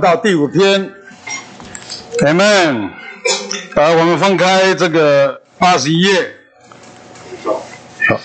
[0.00, 0.92] 到第五篇
[2.24, 2.90] ，Amen。
[3.74, 6.34] 好，我们翻开这个八十一页。
[7.44, 8.20] 好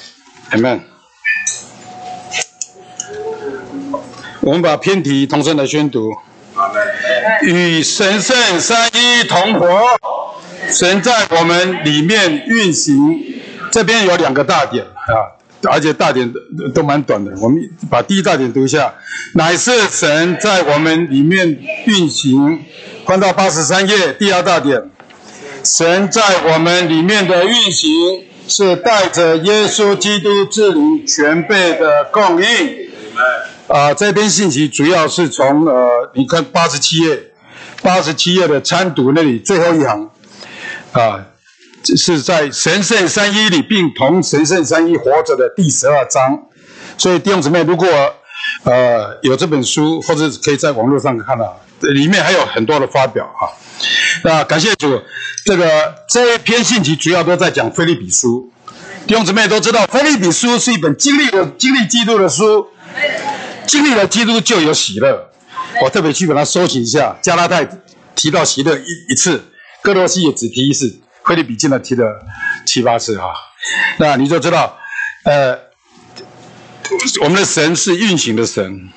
[0.52, 0.81] ，Amen。
[4.42, 6.12] 我们把篇题同声来宣读。
[7.44, 10.00] 与神圣三一同活，
[10.70, 13.20] 神在我们里面运行。
[13.72, 15.41] 这边有两个大点啊。
[15.70, 17.59] 而且大点都都蛮短的，我们
[17.89, 18.93] 把第一大点读一下，
[19.36, 22.60] 乃是神在我们里面运行。
[23.04, 24.89] 翻到八十三页，第二大点，
[25.65, 26.21] 神在
[26.54, 27.92] 我们里面的运行
[28.47, 32.48] 是带着耶稣基督之灵全备的供应。
[33.67, 37.31] 啊，这篇信息主要是从呃，你看八十七页，
[37.81, 40.09] 八十七页的参读那里最后一行，
[40.94, 41.25] 啊。
[41.84, 46.48] 这是在神圣三一里，并同神圣三一活着的第十二章。
[46.98, 47.88] 所以弟兄姊妹，如果
[48.64, 53.50] 呃有这本书，或者可以在网络上看到，里面还有很多的发表哈。
[54.23, 55.02] 那感谢主，
[55.45, 58.52] 这个这一篇信息主要都在讲菲利比书。
[59.08, 62.68] 弟兄姊妹都知道，菲利比书是一本经历的经历基督的书，
[63.66, 65.30] 经历了基督就有喜乐。
[65.84, 67.68] 我特别去把它收集一下，加拉太
[68.14, 69.44] 提到喜乐一一次，
[69.82, 71.00] 哥罗西也只提一次。
[71.32, 72.20] 菲利比经呢提了
[72.66, 73.34] 七八次哈，
[74.00, 74.78] 那你就知道，
[75.24, 75.58] 呃，
[77.22, 78.90] 我们的神是运行的神，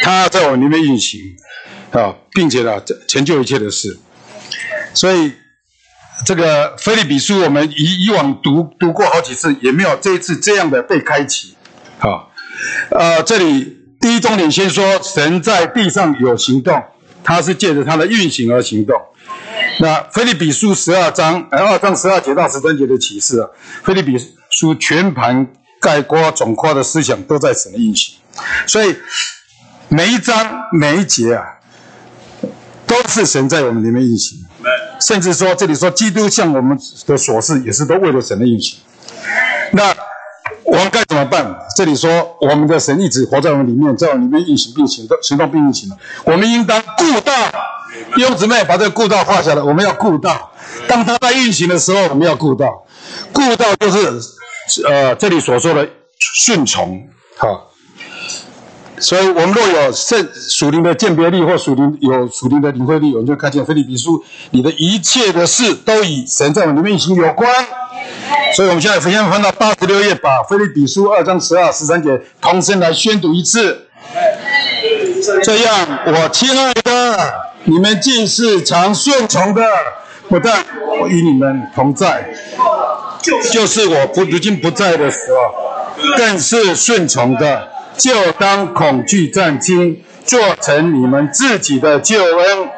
[0.00, 1.20] 他在我里面运行
[1.90, 3.98] 啊，并且呢成就一切的事，
[4.94, 5.34] 所以
[6.24, 11.54] 这个菲利比书我们以以往读读过好几次，也没有这一次这样的被开启，
[11.98, 12.24] 啊，
[12.88, 16.82] 呃，这里第一重点先说神在地上有行动，
[17.22, 18.96] 他是借着他的运行而行动。
[19.80, 23.48] 那菲利比书十二章，二章十二节到十三节的启示啊，
[23.82, 24.16] 菲利比
[24.50, 25.46] 书全盘
[25.80, 28.14] 概括总括的思想都在神的运行，
[28.66, 28.94] 所以
[29.88, 30.36] 每一章
[30.72, 31.44] 每一节啊，
[32.86, 34.38] 都是神在我们里面运行，
[35.00, 38.78] 甚至说这里说基督向我们的所事也是都为了神的运行。
[39.72, 39.94] 那
[40.64, 41.58] 我们该怎么办？
[41.76, 45.90] 这里说我们的神一直活在我们里面，在我们里面运行并行动，行动并运行
[46.24, 47.21] 我们应当顾到。
[48.14, 49.62] 弟兄姊妹，把这个顾道画下来。
[49.62, 50.52] 我们要顾道，
[50.86, 52.84] 当它在运行的时候，我们要顾道。
[53.32, 57.48] 顾道就是，呃，这里所说的顺从，哈。
[59.00, 67.50] 所以，我们若有圣属灵的鉴别力，或属灵有属灵的领会力，我们就看见菲利比书，你的一切的事都与神在我们里面运行有关。
[68.54, 73.88] 所以，我们现在先翻到八十六页，把菲利比书二章十二、十三节同声来宣读一次。
[75.42, 77.34] 这样，我亲爱的。
[77.64, 79.62] 你们尽是常顺从的，
[80.28, 80.64] 不但
[80.98, 82.28] 我与你们同在，
[83.52, 87.68] 就是我不如今不在的时候，更是顺从的。
[87.96, 92.68] 就当恐惧战惊，做成你们自己的救恩，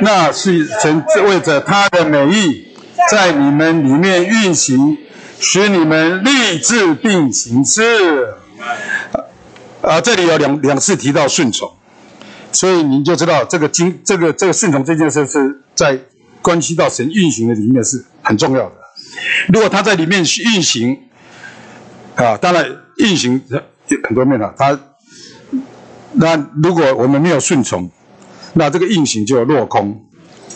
[0.00, 2.68] 那是神为着他的美意，
[3.10, 4.96] 在你们里面运行，
[5.40, 8.34] 使你们立志并行事。
[9.88, 11.72] 啊，这里有两两次提到顺从。
[12.52, 15.98] 所以您就知道，这个经这个这个顺从这件事是在
[16.42, 18.74] 关系到神运行的里面是很重要的。
[19.48, 20.98] 如果他在里面运行，
[22.16, 22.66] 啊，当然
[22.98, 23.42] 运行
[24.04, 24.54] 很多面了。
[24.58, 24.78] 他
[26.12, 27.90] 那如果我们没有顺从，
[28.54, 30.04] 那这个运行就落空，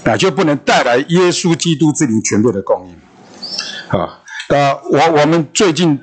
[0.05, 3.99] 啊，就不能带来耶稣基督之灵全部的供应。
[3.99, 5.99] 啊，啊，我我们最近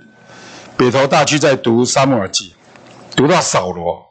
[0.78, 2.54] 北投大区在读沙漠耳记，
[3.20, 4.02] 读到扫罗。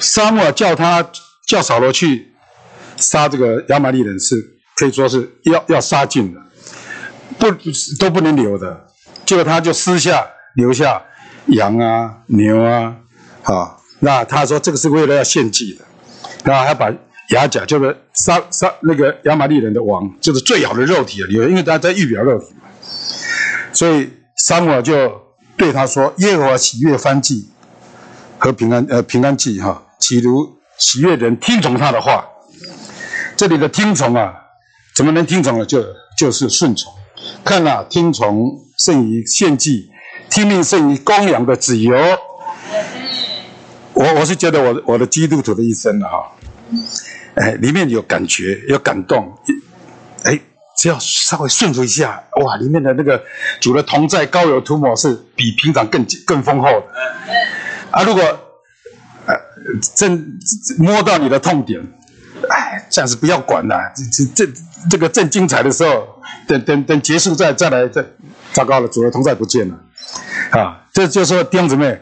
[0.00, 1.06] 沙漠叫他
[1.46, 2.34] 叫扫罗去
[2.96, 4.34] 杀这个亚玛利人，是
[4.74, 6.40] 可以说是要要杀尽的，
[7.38, 7.50] 不
[7.98, 8.86] 都不能留的。
[9.26, 11.02] 结果他就私下留下
[11.48, 12.96] 羊啊、牛啊，
[13.42, 15.84] 啊，那他说这个是为了要献祭的，
[16.42, 16.90] 然后还把
[17.30, 22.68] 雅甲就是杀杀那个亚玛利人的王，就是最好的肉体啊留，因为他在预表肉体嘛。
[23.74, 24.10] 所以
[24.46, 25.20] 沙漠就
[25.58, 27.50] 对他说：“耶和华喜悦翻祭
[28.38, 32.26] 和平安呃平安祭哈。”岂如喜悦人听从他的话？
[33.36, 34.34] 这里的听从啊，
[34.94, 35.64] 怎么能听从呢？
[35.64, 35.84] 就
[36.18, 36.92] 就是顺从。
[37.44, 39.90] 看了听从胜于献祭，
[40.30, 41.96] 听命胜于公羊的自由。
[43.94, 46.30] 我我是觉得我我的基督徒的一生哈，
[47.34, 49.34] 哎，里面有感觉，有感动，
[50.24, 50.38] 哎，
[50.76, 53.22] 只要稍微顺服一下，哇，里面的那个
[53.60, 56.86] 主的同在高油涂抹是比平常更更丰厚的。
[57.96, 58.22] 啊，如果
[59.26, 59.34] 呃。
[59.96, 60.38] 正
[60.78, 61.80] 摸到你的痛点，
[62.48, 63.92] 哎，暂时不要管了。
[63.96, 64.52] 这这这
[64.90, 66.06] 这个正精彩的时候，
[66.46, 68.04] 等等等结束再再来，再
[68.52, 69.76] 糟糕了，主的同在不见了，
[70.50, 72.00] 啊，这就是说弟兄姊妹，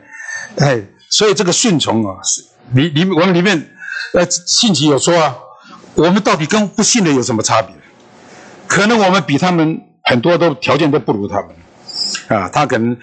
[0.59, 2.45] 哎，所以这个顺从啊，是
[2.75, 3.71] 里里我们里面
[4.13, 5.35] 呃，信奇有说啊，
[5.95, 7.75] 我们到底跟不信的有什么差别？
[8.69, 11.49] 可能我们比他们很多都条件都不如他们，
[12.39, 12.97] 啊，他可能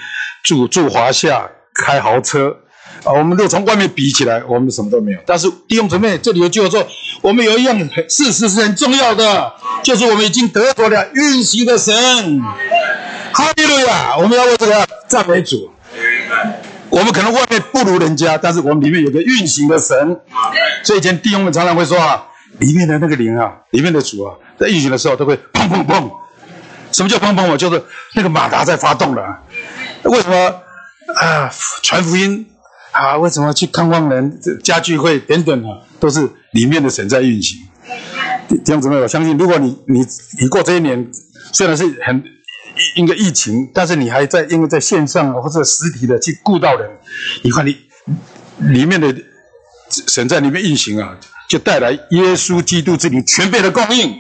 [0.44, 2.56] 住住华夏，开豪车，
[3.04, 5.20] 啊，我们都从外面比起来，我们什么都没有。
[5.26, 6.88] 但是弟兄姊妹，这里有句话说，
[7.22, 7.78] 我们有一样
[8.08, 9.54] 事实是很重要的，
[9.84, 11.94] 就是我们已经得着了运行的神。
[13.34, 14.18] 哈利路亚！
[14.18, 15.72] 我们要为这个赞美主。
[16.90, 20.20] 我们可能外面不如人家，但是我们里面有个运行的神。
[20.84, 22.22] 所以以前弟兄们常常会说啊，
[22.60, 26.12] 里面的那个灵啊，里面的主啊，在运行的时候都会砰砰砰。
[26.92, 27.56] 什么叫砰砰砰？
[27.56, 27.82] 就是
[28.16, 29.24] 那个马达在发动了。
[30.04, 30.36] 为什么
[31.16, 31.50] 啊？
[31.82, 32.46] 传福音
[32.92, 33.18] 啊？
[33.18, 35.80] 为什么去看望人、家聚会等等啊？
[36.00, 37.58] 都是里面的神在运行。
[38.66, 40.06] 这样子呢，我相信，如果你你
[40.40, 41.10] 你过这一年，
[41.52, 42.24] 虽然是很。
[42.96, 46.90] 因为疫情，但是你还在因为在线上或者实体的去顾到人，
[47.44, 47.78] 你看你
[48.60, 49.14] 里面的
[50.08, 51.18] 神在里面运行啊，
[51.50, 54.18] 就带来耶稣基督之灵全备的供应。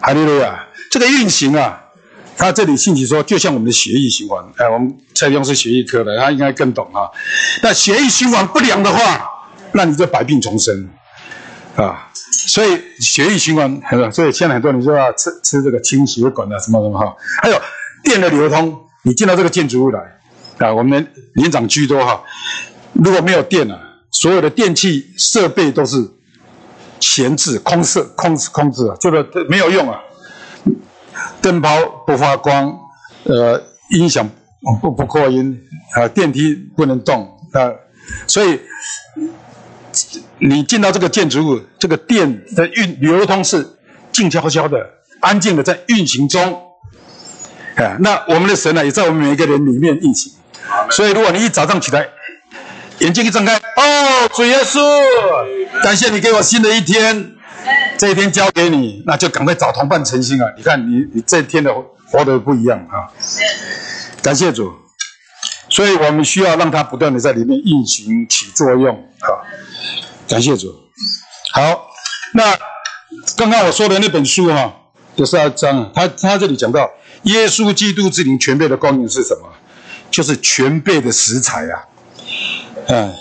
[0.00, 0.64] 哈利路亚！
[0.88, 1.85] 这个运行啊，
[2.36, 4.44] 他这里信息说，就像我们的血液循环。
[4.56, 7.08] 哎，我们蔡兄是血液科的，他应该更懂啊。
[7.62, 9.28] 那血液循环不良的话，
[9.72, 10.88] 那你就百病丛生
[11.76, 12.08] 啊。
[12.48, 17.16] 所以血液循环很，所以现在很多人说要吃吃这个清血管啊，什么什么哈。
[17.42, 17.60] 还有
[18.04, 20.00] 电的流通，你进到这个建筑物来
[20.58, 22.22] 啊，我们年长居多哈。
[22.92, 23.80] 如果没有电了，
[24.10, 25.96] 所有的电器设备都是
[27.00, 29.98] 闲置、空设、空空置啊，就是没有用啊。
[31.40, 31.70] 灯泡
[32.06, 32.78] 不发光，
[33.24, 34.28] 呃，音响
[34.80, 35.60] 不不扩音
[35.96, 37.72] 啊，电梯不能动啊，
[38.26, 38.60] 所以。
[40.38, 43.66] 你进到这个建筑物，这个电的运流通是
[44.12, 44.76] 静悄悄的、
[45.20, 46.52] 安静的在运行中。
[47.76, 50.30] 啊，那我们的神呢，也在我们每一个人里面运行。
[50.90, 52.06] 所以，如果你一早上起来，
[52.98, 54.78] 眼睛一睁开，哦，主耶稣，
[55.82, 57.35] 感谢你给我新的一天，
[57.98, 60.46] 这一天交给你，那就赶快找同伴诚心啊！
[60.56, 61.72] 你看，你你这一天的
[62.10, 63.08] 活得不一样啊！
[64.22, 64.72] 感谢主，
[65.68, 69.28] 所以我们需要让它不断的在里面运行起作用啊。
[70.28, 70.74] 感谢主。
[71.52, 71.86] 好，
[72.34, 72.58] 那
[73.36, 74.74] 刚刚我说的那本书哈，
[75.14, 76.90] 第十二章，他他这里讲到
[77.22, 79.48] 耶稣基督之灵全备的光影是什么？
[80.10, 81.84] 就是全备的食材啊，
[82.88, 83.14] 嗯，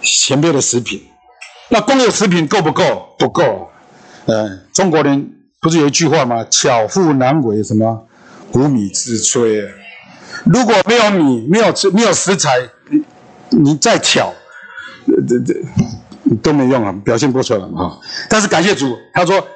[0.00, 1.08] 全备的食品。
[1.68, 3.14] 那光有食品够不够？
[3.18, 3.70] 不够。
[4.26, 6.44] 嗯，中国人不是有一句话吗？
[6.50, 8.06] 巧妇难为什么
[8.52, 9.68] 无米之炊。
[10.44, 12.50] 如果没有米，没有吃，没有食材，
[12.90, 13.02] 你
[13.50, 14.32] 你再巧，
[15.28, 15.54] 这这。
[16.42, 17.98] 都没用啊，表现不出来啊。
[18.30, 19.46] 但是感谢主，他说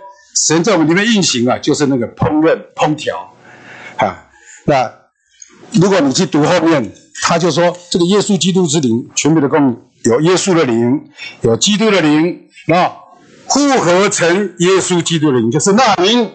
[0.47, 3.33] 神在我们里面运行啊，就是那个烹饪、烹调
[3.97, 4.29] 啊。
[4.67, 4.93] 那
[5.73, 6.93] 如果你去读后面，
[7.23, 11.09] 他就说这个耶稣基督之灵，全部的供有耶稣的灵，
[11.41, 12.93] 有基督的灵，那
[13.49, 16.31] 复合成耶稣基督的灵，就是那灵，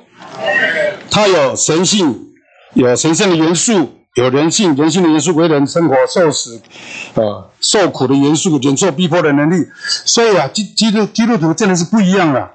[1.10, 2.28] 它有神性，
[2.74, 3.98] 有神圣的元素。
[4.16, 6.62] 有人性，人性的元素，为人生活受死，
[7.14, 9.66] 呃，受苦的元素，忍受逼迫的能力。
[10.04, 12.52] 所以啊，基基督基督徒真的是不一样了。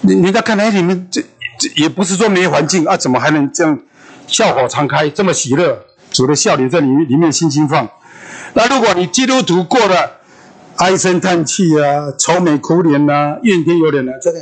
[0.00, 1.20] 你你在看来你们，这
[1.58, 3.78] 这也不是说没环境啊，怎么还能这样
[4.26, 7.86] 笑口常开，这么喜乐，主的笑脸在里面里面心心放。
[8.54, 10.12] 那如果你基督徒过了
[10.78, 14.38] 唉声叹气啊，愁眉苦脸呐，怨天尤人呐，这个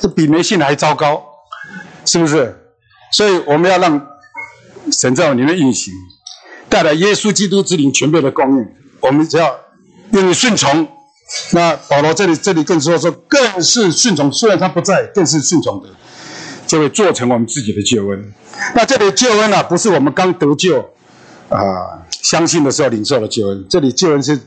[0.00, 1.22] 这比没信还糟糕，
[2.04, 2.56] 是不是？
[3.12, 4.06] 所以我们要让。
[4.90, 5.92] 神在里面运行，
[6.68, 8.66] 带来耶稣基督之灵全备的供应。
[9.00, 9.54] 我们只要
[10.12, 10.88] 愿意顺从。
[11.52, 14.32] 那保罗这里这里更说说，更是顺从。
[14.32, 15.88] 虽然他不在，更是顺从的，
[16.66, 18.32] 就会做成我们自己的救恩。
[18.74, 20.80] 那这里救恩呢，不是我们刚得救
[21.50, 21.60] 啊，
[22.10, 23.66] 相信的时候领受的救恩。
[23.68, 24.40] 这里救恩是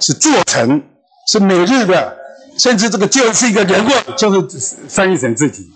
[0.00, 0.82] 是做成，
[1.30, 2.16] 是每日的，
[2.58, 5.70] 甚至这个救恩是一个人物，就是翻译成自己。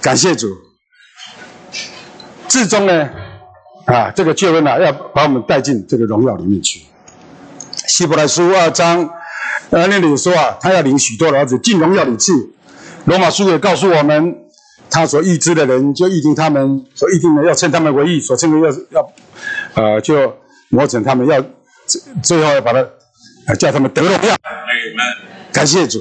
[0.00, 0.48] 感谢主。
[2.48, 3.08] 至终呢，
[3.86, 6.80] 啊，这个救恩啊，要把我们带进这个荣耀里面去。
[7.86, 9.08] 希伯来书二章，
[9.70, 12.32] 呃，那里说啊，他要领许多的儿子进荣耀里去。
[13.04, 14.36] 罗马书也告诉我们，
[14.90, 19.12] 他所预知的人，就预定他们所预定的，要称他们为义，所称的要要，
[19.74, 20.34] 呃，就
[20.70, 21.44] 磨成他们，要
[22.22, 22.72] 最后要把
[23.50, 24.36] 他叫他们得荣耀。
[25.52, 25.98] 感谢主。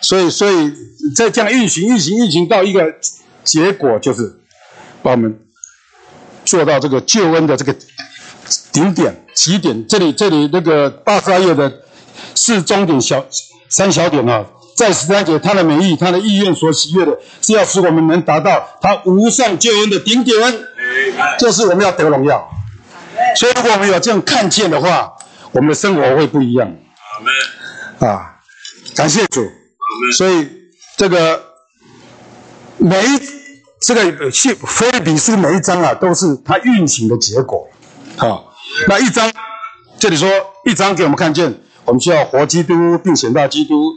[0.00, 0.72] 所以，所以
[1.16, 2.94] 在这样运行、运行、运行到一个
[3.42, 4.40] 结果，就是
[5.02, 5.40] 把我们。
[6.46, 7.74] 做到这个救恩的这个
[8.70, 11.72] 顶点起点，这里这里那个八十二页的
[12.34, 13.24] 四中点小
[13.70, 14.44] 三小点啊，
[14.76, 20.36] 在十三节，他的美意，他的意愿所喜悦的，是要使我们能达到他无上救恩的顶点，
[21.38, 22.46] 就是我们要得荣耀。
[23.36, 25.14] 所以，如果我们有这样看见的话，
[25.52, 26.76] 我们的生活会不一样。
[28.00, 28.36] 啊，
[28.94, 29.46] 感谢主。
[30.16, 30.48] 所以
[30.96, 31.44] 这个
[32.78, 33.20] 每一
[33.86, 37.68] 这个去菲利比书每一章啊，都是它运行的结果。
[38.16, 38.42] 啊，
[38.88, 39.30] 那一章
[39.98, 40.28] 这里说
[40.64, 43.90] 一章给我们看见，我们需要活基督，并显大基督，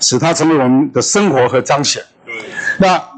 [0.00, 2.04] 使它成为我们的生活和彰显。
[2.78, 3.10] 那。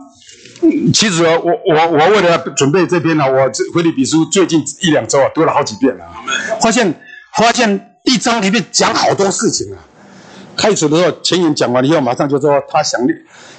[0.92, 6.04] 其实我我我为了准备这篇呢，我这回利比书最近一两周啊读了好几遍了，
[6.60, 6.92] 发现
[7.36, 9.78] 发现一章里面讲好多事情啊。
[10.56, 12.98] 开始的时候前言讲完了以后，马上就说他想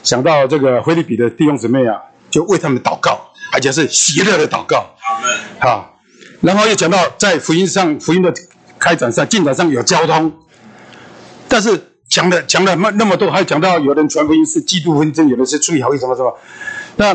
[0.01, 1.96] 想到这个菲利比的弟兄姊妹啊，
[2.32, 3.20] 就为他们祷告，
[3.54, 4.84] 而且是喜乐的祷告。
[5.60, 6.00] 好，
[6.42, 8.34] 然后又讲到在福音上福音的
[8.80, 10.34] 开展上进展上有交通，
[11.48, 16.36] 但是讲的讲了那那么多，还讲到有人传福音是基督纷争，有人是出于好意什么什么。
[16.96, 17.13] 那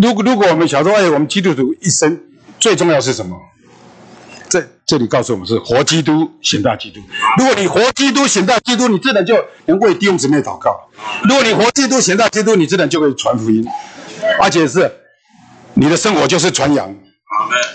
[0.00, 2.20] 如果如果我们想说，哎，我们基督徒一生
[2.60, 3.36] 最重要是什么？
[4.86, 7.00] 这里告诉我们是活基督显大基督。
[7.38, 10.70] 如果你活基督显大基督，你自然就能为弟兄姊妹祷告；
[11.28, 13.66] 如果你活基督显大基督，你自然就可以传福音，
[14.40, 14.90] 而且是
[15.74, 16.94] 你的生活就是传扬。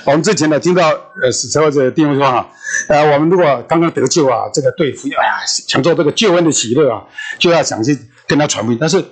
[0.06, 2.48] 我们之前呢听到呃所有的弟兄说哈，
[2.88, 7.04] 呃，我们如果刚刚得救啊，这个对福音，哎呀，享受这个救恩的喜乐啊，
[7.38, 7.98] 就要想去
[8.28, 9.04] 跟他传福音，但是。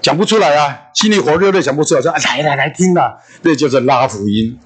[0.00, 3.12] 讲不出来啊，心里火热的讲不出来，说来来来听啊，
[3.42, 4.58] 这就是拉福音，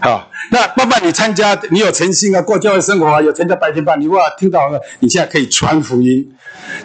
[0.00, 4.68] 好，那爸爸你参加，你有诚心啊，过教会生活啊，有参加白天班，你哇听到？
[4.68, 6.32] 了，你现在可以传福音，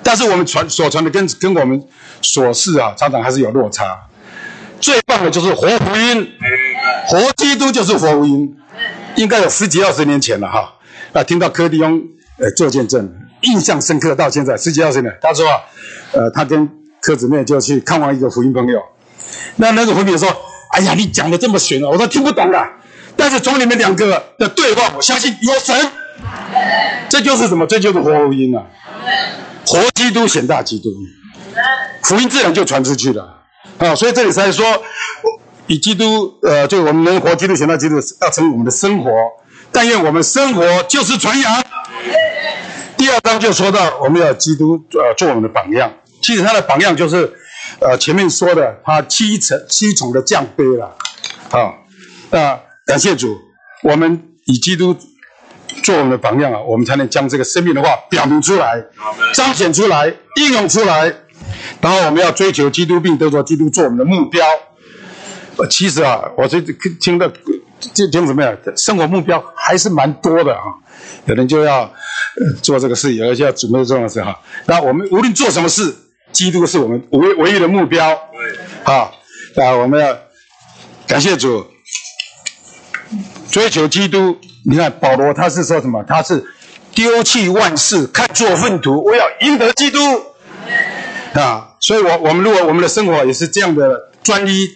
[0.02, 1.84] 但是我们传所传的跟跟我们
[2.22, 3.86] 所示啊，常常还是有落差。
[4.80, 6.28] 最棒的就是活福音，
[7.08, 8.58] 活基督就是活福音，
[9.16, 10.74] 应该有十几二十年前了哈，
[11.14, 12.02] 啊，听到柯迪翁
[12.40, 15.62] 呃做见证，印象深刻到现在十几二十年，他说啊，
[16.14, 16.68] 呃，他跟
[17.00, 18.82] 柯姊妹就去看望一个福音朋友，
[19.58, 20.28] 那那个福音说
[20.74, 22.68] ：“哎呀，你讲的这么玄啊，我都听不懂了。
[23.16, 25.76] 但是从你们两个的对话，我相信有神。
[27.10, 27.66] 这就是什么？
[27.68, 28.64] 这就是活福音啊！
[29.66, 30.90] 活基督显大基督，
[32.04, 33.42] 福音自然就传出去了
[33.78, 33.94] 啊！
[33.96, 34.66] 所以这里才说，
[35.68, 39.12] 以基督呃，就我们能活基督显大基督，要成为我们的生活。
[39.72, 41.64] 但愿我们生活就是传扬。
[42.96, 45.92] 第二章就说到，我们要基督呃做我们的榜样。
[46.22, 47.34] 其实他的榜样就是，
[47.80, 50.96] 呃，前面说的他七层七重的降杯了，
[51.52, 51.74] 啊，
[52.30, 53.40] 那感谢主，
[53.84, 54.96] 我们以基督
[55.84, 58.84] 做我们的榜样啊，我们才能将这个生命的话表明出来，
[59.34, 61.14] 彰显出来，应用出来，
[61.82, 64.46] 然后我们要追求基督，并得着基督做我们的目标。
[65.58, 67.32] 呃，其实啊，我这听的
[67.80, 68.58] 听听怎么样？
[68.76, 70.64] 生活目标还是蛮多的啊，
[71.26, 71.92] 有人就要
[72.62, 74.40] 做这个事，有人就要准备这种事哈。
[74.66, 75.96] 那我们无论做什么事。
[76.32, 78.20] 基督是我们唯唯一的目标，
[78.84, 79.14] 好，
[79.56, 80.18] 那，我们要
[81.06, 81.64] 感谢主，
[83.50, 84.38] 追求基督。
[84.66, 86.04] 你看保罗他是说什么？
[86.04, 86.46] 他是
[86.96, 90.00] 丢弃万事，看作粪土，我要赢得基督。
[91.34, 94.70] 啊，所以，我我们如果我们的生活也是这样的专一，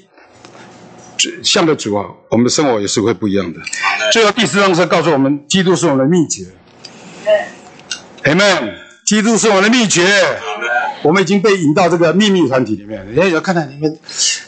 [1.44, 3.60] 向着主啊，我们的生活也是会不一样的。
[4.12, 6.46] 最后第四章是告诉我们，基督是我们的秘诀。
[8.24, 8.74] Amen，
[9.06, 10.04] 基督是我们的秘诀。
[11.08, 13.98] 我们已经被引到这个秘密团体里面，人家要看到你们，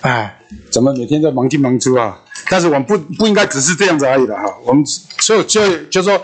[0.01, 0.38] 哎，
[0.70, 2.20] 怎么每天在忙进忙出啊？
[2.50, 4.44] 但是我们不不应该只是这样子而已的哈。
[4.66, 6.22] 我们所以就就说，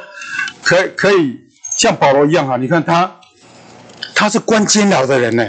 [0.61, 1.39] 可可以
[1.79, 2.57] 像保罗一样哈。
[2.57, 3.15] 你看他，
[4.13, 5.47] 他是关监牢的人呢，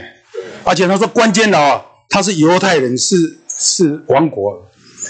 [0.62, 4.68] 而且他说关监牢啊，他是犹太人，是是王国，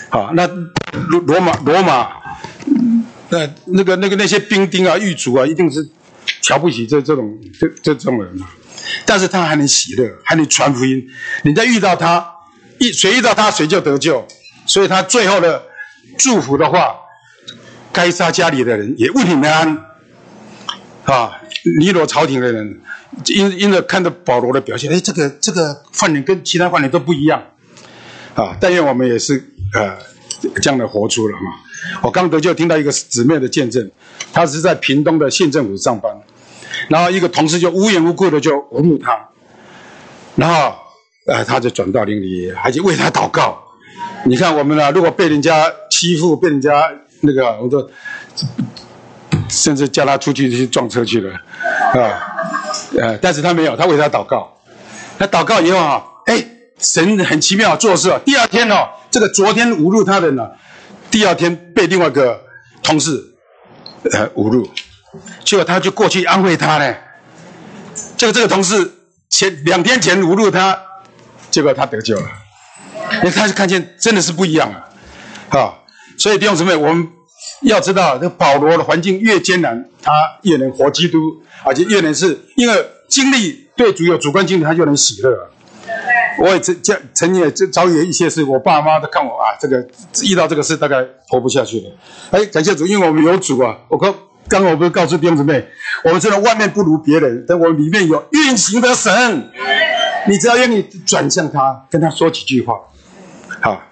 [0.09, 2.13] 好，那罗罗马罗马，
[3.29, 5.87] 那那个那个那些兵丁啊狱卒啊，一定是
[6.41, 8.49] 瞧不起这这种这这种人啊。
[9.05, 11.07] 但是他还能喜乐，还能传福音。
[11.43, 12.27] 你再遇到他，
[12.79, 14.27] 一谁遇到他，谁就得救。
[14.67, 15.63] 所以他最后的
[16.19, 16.95] 祝福的话，
[17.93, 19.85] 该杀家里的人也为你们安。
[21.05, 21.41] 啊，
[21.79, 22.81] 尼罗朝廷的人
[23.27, 27.41] 因因着看到保罗的表现，哎，这个这个犯人跟其他犯人都不一样。
[28.35, 29.43] 啊，但愿我们也是
[29.73, 29.97] 呃
[30.61, 31.43] 这样的活出了哈。
[32.03, 33.89] 我刚得救，听到一个姊妹的见证，
[34.33, 36.13] 她是在屏东的县政府上班。
[36.89, 39.29] 然后一个同事就无缘无故的就侮辱他，
[40.35, 40.75] 然后，
[41.27, 43.59] 呃，他就转到邻里，还去为他祷告。
[44.25, 46.91] 你看我们呢，如果被人家欺负，被人家
[47.21, 47.89] 那个，我说，
[49.49, 51.33] 甚至叫他出去去撞车去了，
[51.95, 52.35] 啊，
[52.99, 54.53] 呃，但是他没有，他为他祷告。
[55.19, 56.45] 他祷告以后啊，哎，
[56.79, 58.13] 神很奇妙做事。
[58.25, 60.51] 第二天哦，这个昨天侮辱他的呢，
[61.11, 62.39] 第二天被另外一个
[62.83, 63.35] 同事，
[64.13, 64.69] 呃，侮辱。
[65.45, 66.95] 结果他就过去安慰他呢。
[68.17, 68.93] 这个这个同事
[69.31, 70.79] 前两天前侮辱他，
[71.51, 72.27] 结果他得救了。
[73.19, 74.89] 因为他是看见真的是不一样啊，
[75.49, 75.85] 好，
[76.19, 77.09] 所以弟兄姊妹，我们
[77.63, 81.19] 要知道，这保罗的环境越艰难，他越能活基督，
[81.63, 85.51] 而且越能是因为经历对主有主观经历，他就能喜乐。
[86.41, 89.87] 我也曾曾曾经也遭遇一些事，我爸妈都看我啊，这个
[90.25, 90.97] 遇到这个事大概
[91.29, 91.91] 活不下去了。
[92.33, 93.79] 哎，感谢主，因为我们有主啊。
[93.89, 94.13] 我刚
[94.49, 95.69] 刚刚我不是告诉弟兄姊妹，
[96.05, 99.51] 我们虽然外面不如别人，但我们里面有运行的神。
[100.29, 102.75] 你只要愿意转向他，跟他说几句话，
[103.61, 103.83] 好。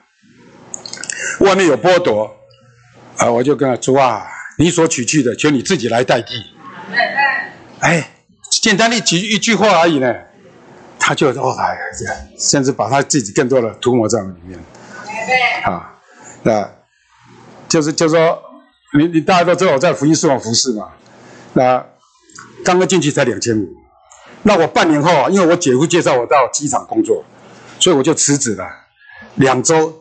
[1.41, 2.37] 外面有剥夺
[3.19, 4.27] 啊，我就跟他说啊，
[4.59, 6.35] 你所取去的，求你自己来代替。
[7.81, 8.11] 哎，
[8.51, 10.15] 简单的几一句话而已呢。
[10.99, 11.81] 他就哦哎呀，
[12.39, 14.59] 甚至把他自己更多的涂抹在里面，
[15.65, 15.93] 啊，
[16.43, 16.67] 那，
[17.69, 18.41] 就是就说
[18.97, 20.89] 你你大家都知道我在福音书房服侍嘛，
[21.55, 21.85] 那
[22.65, 23.69] 刚刚进去才两千五，
[24.45, 27.25] 那我半年后啊，因为我姐夫介绍我到机场工作，
[27.81, 28.65] 所以我就辞职了，
[29.35, 29.93] 两周，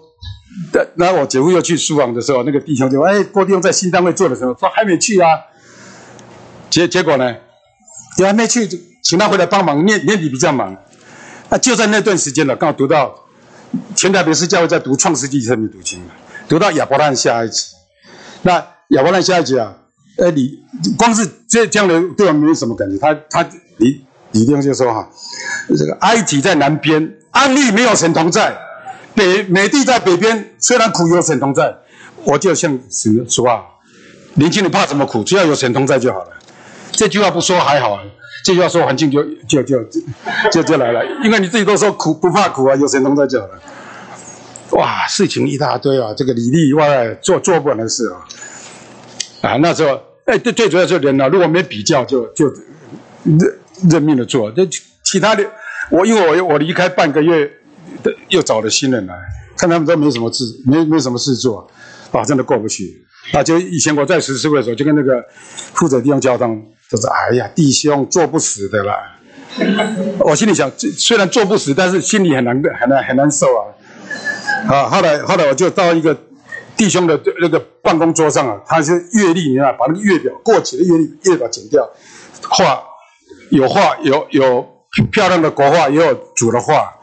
[0.71, 5.27] 的，那我姐夫又去书房的时候，那个弟兄就哎郭弟兄在新单位做的时候说还没去啊，
[6.69, 7.35] 结结果呢，
[8.19, 8.69] 你还没去，
[9.01, 10.77] 请他回来帮忙，年年底比较忙。
[11.49, 13.15] 那就在那段时间了，刚好读到
[13.95, 15.99] 前台北市教会在读创世纪生命读经
[16.47, 17.75] 读到亚伯拉罕下一次。
[18.43, 19.73] 那亚伯拉下一集啊，
[20.17, 20.59] 呃，你
[20.97, 22.97] 光是这这样的对我没有什么感觉。
[22.97, 25.09] 他他李李弟兄就说哈，
[25.69, 28.51] 这个埃及在南边，安利没有神同在；
[29.15, 31.77] 北美地在北边，虽然苦有神同在。
[32.25, 33.63] 我就像神说话，
[34.35, 35.23] 年轻人怕什么苦？
[35.23, 36.29] 只要有神同在就好了。
[36.91, 37.99] 这句话不说还好。
[38.45, 39.83] 这句话说环境就就就
[40.51, 43.59] 就就来了，因为你自己都说苦不怕苦啊，有神同在就好了。
[44.71, 48.23] 哇，事情一大堆啊，这个里里外做做不完的事啊。
[49.43, 52.47] 啊，那时候哎，最最主要就是人啊，如果没比较就就
[53.23, 53.37] 认
[53.91, 54.49] 认命的做。
[54.51, 54.65] 这
[55.03, 55.45] 其他的，
[55.91, 57.51] 我因为我我离开半个月，
[58.29, 59.13] 又找了新人来，
[59.57, 61.69] 看他们都没什么事，没没什么事做，
[62.11, 63.05] 啊，真的过不去。
[63.33, 65.23] 啊，就以前我在十四会的时候，就跟那个
[65.73, 66.65] 负责地方交通。
[66.89, 69.17] 就是哎呀，弟兄做不死的啦！
[70.19, 73.61] 我心里想，虽然做不死，但是心里很难很难很难受啊。
[74.67, 76.15] 啊，后来后来我就到一个
[76.83, 81.89] 弟兄的那个办公桌上啊，他是月历，你看，把那个月表过期的月历月表剪掉，
[82.49, 82.83] 画
[83.51, 84.67] 有画有有
[85.09, 86.93] 漂亮的国画，也有主的画，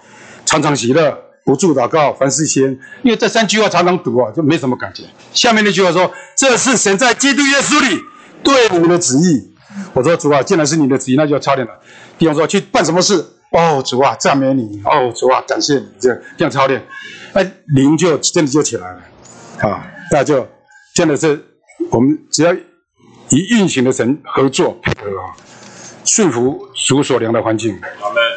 [0.45, 2.79] 常常喜乐，不住祷告，凡事先。
[3.03, 5.05] 因为这三句话常常读啊，就没什么感觉。
[5.33, 7.99] 下面那句话说：“这是神在基督耶稣里
[8.43, 9.51] 对你们的旨意。”
[9.95, 11.73] 我说主啊，既然是你的旨意，那就要操练了。
[12.19, 13.25] 弟兄说去办什么事？
[13.53, 14.83] 哦，主啊，赞美你。
[14.85, 15.89] 哦，主啊，感谢你。
[15.99, 16.85] 这样这样操练，
[17.33, 19.01] 哎，灵就真的就起来了。
[19.63, 20.47] 啊，那就
[20.95, 21.45] 真的是
[21.91, 25.37] 我们只要与运行的神合作配合啊，
[26.05, 27.79] 顺服主所量的环境，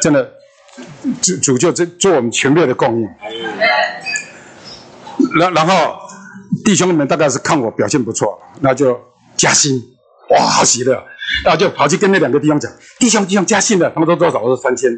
[0.02, 0.30] 真的
[1.22, 3.08] 主主就这做我们全面的供应。
[5.38, 5.96] 然然后
[6.64, 9.00] 弟兄们大概是看我表现不错，那就
[9.36, 9.80] 加薪。
[10.30, 10.92] 哇，好喜乐。
[11.44, 14.40] 然后就跑去跟那两个弟兄讲：“弟兄，弟兄加薪了。”他们说多少？
[14.40, 14.90] 我说三千。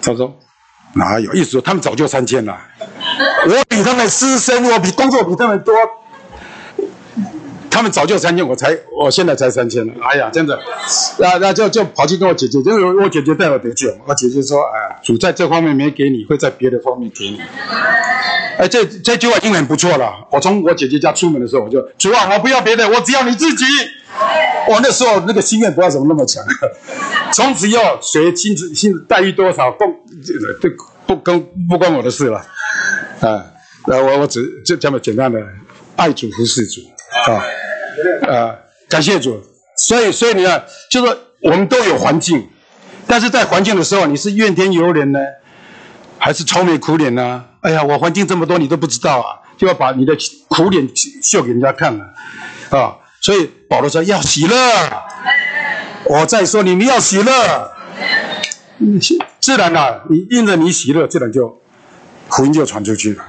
[0.00, 0.32] 他说
[0.94, 1.32] ：“哪有？
[1.34, 2.56] 意思说他们早就三千了。
[3.48, 5.74] 我比他们资深，我比工作比他们多。
[7.70, 9.92] 他们早就三千，我才我现在才三千了。
[10.02, 10.58] 哎呀，真的。
[11.18, 13.88] 那那就就跑去跟我姐姐，因为我姐姐带我得救。
[14.06, 17.40] 我姐姐说：‘哎，主在这方面没给你，会在别的方面给你。’
[18.58, 20.26] 哎，这这句话已经很不错了。
[20.32, 23.64] 我从我姐姐家出门的时候，我就主啊，我不要别的，我只要你自己。”
[24.68, 26.42] 我那时候那个心愿不知道怎么那么强，
[27.32, 29.84] 从此以后谁薪资薪待遇多少，不
[30.60, 30.68] 这
[31.06, 32.44] 不跟不关我的事了，
[33.20, 33.44] 啊，
[33.86, 35.40] 那我我只就这么简单的
[35.96, 36.80] 爱主服侍主
[37.26, 38.56] 啊，啊
[38.88, 39.42] 感谢主，
[39.76, 42.48] 所以所以你看，就说我们都有环境，
[43.06, 45.18] 但是在环境的时候，你是怨天尤人呢，
[46.18, 47.44] 还是愁眉苦脸呢？
[47.60, 50.16] 哎呀，我环境这么多，你都不知道啊，就要把你的
[50.48, 50.88] 苦脸
[51.22, 52.04] 秀给人家看了，
[52.70, 52.96] 啊。
[53.20, 54.54] 所以保罗说要喜乐，
[56.04, 57.72] 我再说你们要喜乐，
[59.40, 61.60] 自然啦，你印着你喜乐，自然就
[62.30, 63.22] 福音就传出去了。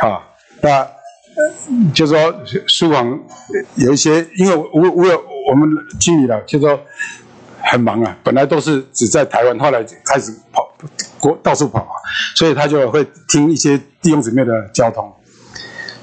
[0.00, 0.22] 啊，
[0.62, 0.86] 那
[1.92, 2.34] 就说
[2.66, 3.18] 书房
[3.74, 5.68] 有一些，因为我我有我们
[6.00, 6.80] 经理了，就说
[7.62, 10.72] 很忙啊，本来都是只在台湾，后来开始跑
[11.18, 11.96] 国到处跑啊，
[12.34, 15.12] 所以他就会听一些弟兄姊妹的交通，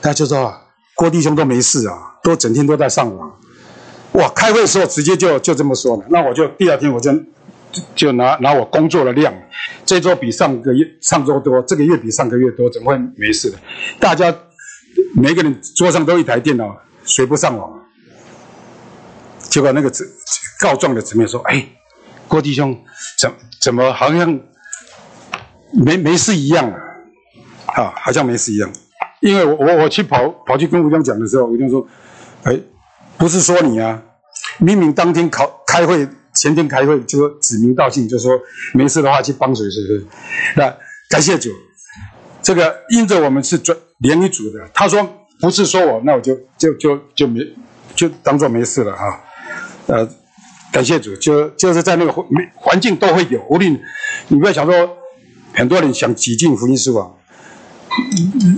[0.02, 0.54] 他就说
[0.96, 2.08] 郭弟兄都没事啊。
[2.24, 3.36] 都整天都在上网，
[4.12, 4.30] 哇！
[4.36, 6.04] 开会的时候直接就就这么说了。
[6.10, 7.12] 那我就第二天我就
[7.96, 9.34] 就拿拿我工作的量，
[9.86, 13.58] 这周比上个月上周多，这个月比上个月多，怎么会没事的？
[14.00, 14.34] 大家
[15.16, 17.82] 每个人桌上都一台电脑，谁不上网？
[19.40, 19.92] 结果那个
[20.60, 21.66] 告状的姊妹说：“哎，
[22.28, 22.78] 郭弟兄，
[23.20, 23.32] 怎
[23.62, 24.40] 怎么好像
[25.74, 26.78] 没没事一样啊？
[27.68, 28.72] 啊，好像没事一样。
[29.20, 31.86] 因为我我我去跑跑去跟吴江讲的时候，吴江说。”
[32.44, 32.60] 哎，
[33.20, 34.02] 不是说你啊，
[34.58, 38.40] 明明当天考开会，前天开会就说指名道姓，就说
[38.74, 40.06] 没事的话去帮谁谁谁。
[40.56, 40.74] 那
[41.10, 41.50] 感谢主，
[42.42, 45.08] 这个因着我们是专联一组的，他说
[45.40, 47.42] 不是说我，那我就就就就没
[47.96, 49.22] 就当做没事了哈。
[49.88, 50.08] 呃，
[50.72, 53.80] 感谢主，就就是在那个环环境都会有，无论
[54.30, 54.98] 你不要想说
[55.54, 57.18] 很多人想挤进福音书网，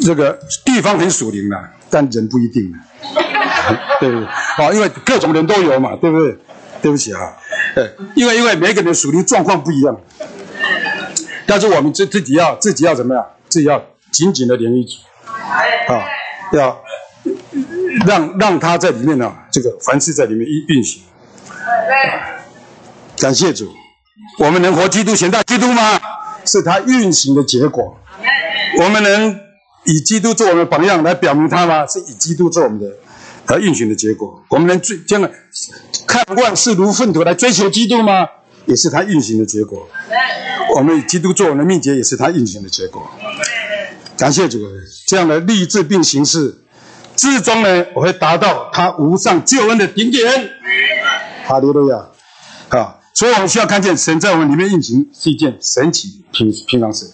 [0.02, 2.72] 这个地方很属灵的，但人不一定。
[4.00, 4.26] 对不对？
[4.26, 6.38] 啊，因为各种人都有嘛，对不对？
[6.82, 7.34] 对不起啊，
[7.76, 10.00] 对， 因为因为每个人属灵状况不一样，
[11.46, 13.26] 但是我们自自己要自己要怎么样？
[13.50, 14.98] 自己要紧紧的连一组，
[15.94, 16.04] 啊，
[16.54, 16.82] 要
[18.08, 21.04] 让让他在里面呢，这个凡事在里面运运行。
[23.18, 23.72] 感谢主，
[24.40, 26.00] 我们能活基督，显大基督吗？
[26.46, 27.98] 是他运行的结果。
[28.80, 29.40] 我们能
[29.86, 31.86] 以基督做我们的榜样来表明他吗？
[31.88, 32.88] 是以基督做我们的。
[33.46, 35.30] 和运行的结果，我们能追将来
[36.08, 38.28] 看万事如粪土来追求基督吗？
[38.66, 39.86] 也是他运行的结果。
[40.74, 43.06] 我们以基督做我们的秘诀，也是他运行的结果。
[44.18, 44.60] 感谢主，
[45.06, 46.64] 这样的立志并行事，
[47.18, 50.52] 最终呢，我会达到他无上救恩的顶点。
[51.46, 51.98] 哈利路亚！
[52.70, 57.12] 啊，所以我们需要看见神在我们里面运行是一件神奇平平常事，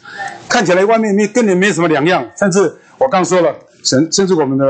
[0.48, 4.66] 看起来外面没跟你没什么两样，甚至我刚说了，神甚至我们的。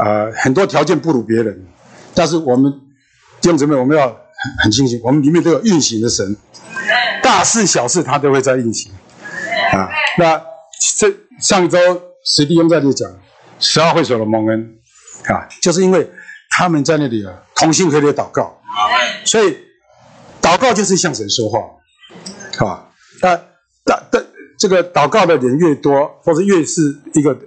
[0.00, 1.66] 啊，很多条件不如别人，
[2.14, 2.72] 但是我们
[3.42, 4.16] 弟兄姊妹，我们要很
[4.62, 6.36] 很清醒，我们里面都有运行的神，
[7.22, 8.90] 大事小事他都会在运行。
[9.72, 10.42] 啊，那
[10.98, 11.78] 这上周
[12.24, 13.10] 史蒂兄在这里讲
[13.58, 14.78] 十二会所的蒙恩，
[15.26, 16.10] 啊，就是因为
[16.48, 18.58] 他们在那里啊同心合力祷告，
[19.26, 19.54] 所以
[20.40, 21.58] 祷告就是向神说话，
[22.66, 22.88] 啊，
[23.20, 23.46] 但
[23.84, 24.24] 但但
[24.58, 27.38] 这个祷告的人越多，或者越是一个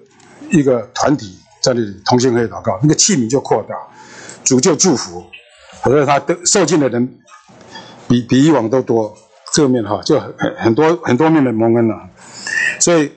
[0.51, 1.39] 一个团体。
[1.63, 3.73] 在那里同心可以祷告，那个器皿就扩大，
[4.43, 5.23] 主就祝福，
[5.81, 7.17] 否则他得受尽的人
[8.07, 9.15] 比比以往都多，
[9.53, 11.95] 这面哈就很很多很多面的蒙恩了，
[12.79, 13.09] 所以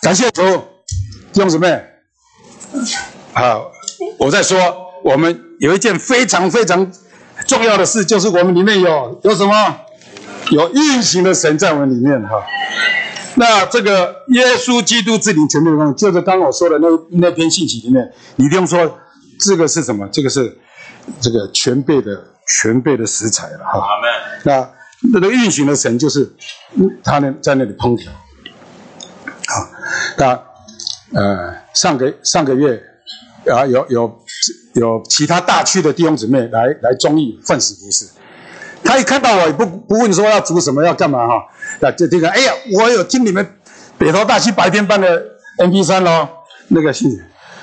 [0.00, 0.42] 感谢主，
[1.32, 1.84] 弟兄姊妹，
[3.34, 3.70] 好，
[4.18, 4.56] 我在说
[5.04, 6.90] 我们有一件非常非常
[7.46, 9.76] 重要的事，就是我们里面有有什么？
[10.50, 12.42] 有运行的神在我们里面哈。
[13.36, 18.98] 那这个耶稣基督之灵全面的就是刚刚我说的那那篇信息里面，你不用说
[19.38, 20.58] 这个是什么，这个是
[21.20, 23.80] 这个全备的全备的食材了哈。
[24.44, 24.68] 那
[25.12, 26.30] 那个运行的神就是
[27.02, 28.12] 他呢在那里烹调。
[29.46, 29.68] 好，
[30.18, 30.42] 那
[31.18, 32.82] 呃上个上个月
[33.46, 34.20] 啊有有
[34.74, 38.06] 有其他大区的弟兄姊妹来来中义奋死服侍。
[38.82, 41.46] 他一看到我，也不不问说要煮什么，要干嘛哈？
[41.80, 43.46] 那就这个，哎呀，我有听你们
[43.98, 45.22] 北投大区白天班的
[45.58, 46.28] M P 三咯，
[46.68, 47.20] 那个信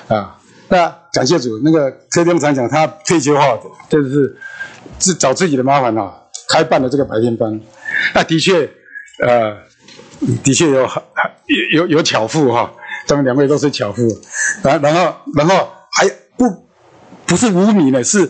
[0.07, 0.37] 啊。
[0.69, 4.37] 那感谢主，那个柯天长讲他退休后，就是
[4.99, 7.59] 自找自己的麻烦哈，开办了这个白天班。
[8.13, 8.69] 那的确，
[9.25, 9.57] 呃，
[10.43, 10.87] 的确有有
[11.71, 12.71] 有有巧妇哈，
[13.07, 14.03] 他们两位都是巧妇。
[14.61, 16.67] 然然后然后还不
[17.25, 18.29] 不是无米呢，是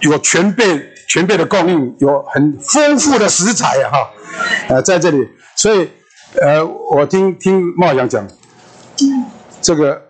[0.00, 0.91] 有全备。
[1.12, 4.10] 全备的供应有很丰富的食材哈，
[4.70, 5.86] 呃，在这里，所以
[6.40, 8.26] 呃，我听听茂阳讲，
[9.60, 10.00] 这个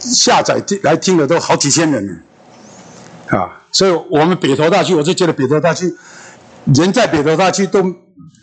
[0.00, 2.12] 下载听来听的都好几千人呢，
[3.28, 5.94] 啊，所以我们北投大区，我就觉得北投大区
[6.74, 7.80] 人在北投大区都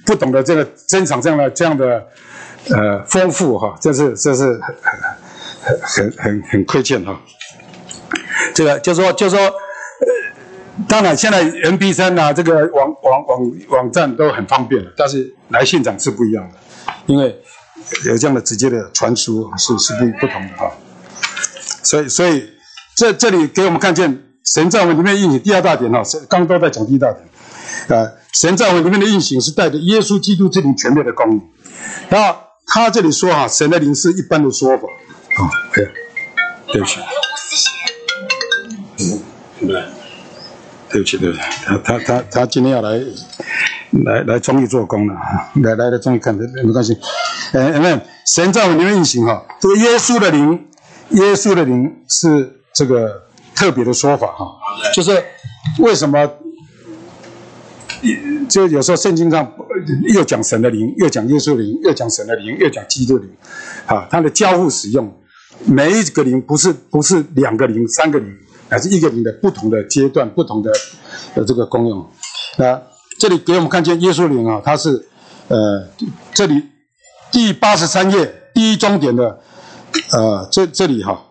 [0.06, 2.08] 不懂得这个珍藏这样的这样的
[2.70, 4.96] 呃丰富哈，这是这是很
[5.62, 7.20] 很很很很亏欠哈，
[8.56, 9.38] 这个就说就说。
[10.88, 16.56] 当然，现在 M P 三啊，这个网网网网站都很方便了，但是来现场是不一样的，
[17.06, 17.40] 因为
[18.06, 20.72] 有这样的直接的传输是是不不同的哈。
[21.84, 22.50] 所以所以
[22.96, 31.42] 这这里给我们看见神在我们里面运行第二大点哈，是刚都在讲第一大点啊，神在我们里面的运行是带着耶稣基督这里全面的供应。
[32.10, 34.88] 然后他这里说哈，神的灵是一般的说法
[35.38, 35.88] 啊，对，
[36.74, 37.00] 对不起，
[39.62, 39.84] 嗯，对。
[40.94, 43.02] 对不起，对不起，他他他他今天要来
[44.06, 46.96] 来来中医做工了啊，来来来中医看，没关系。
[47.52, 50.68] 呃，因为神在我们运行哈，这个耶稣的灵，
[51.10, 53.24] 耶稣的灵是这个
[53.56, 54.46] 特别的说法哈，
[54.94, 55.20] 就是
[55.80, 56.30] 为什么
[58.48, 59.52] 就有时候圣经上
[60.14, 63.36] 又讲神的灵，又讲耶稣的灵，又讲神的灵，又讲基督的灵，
[63.88, 65.12] 啊，它的交互使用，
[65.66, 68.32] 每一个灵不是不是两个灵，三个灵。
[68.74, 70.72] 还是一个灵的不同的阶段，不同的
[71.36, 72.04] 的这个功用。
[72.58, 72.82] 那
[73.20, 75.08] 这里给我们看见耶稣灵啊，它是
[75.48, 75.88] 呃，
[76.34, 76.64] 这里
[77.32, 79.40] 第八十三页第一终点的
[80.12, 81.24] 呃，这这里哈，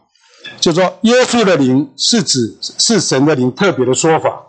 [0.61, 4.41] 就说耶稣的灵是指是神的灵特别的说法，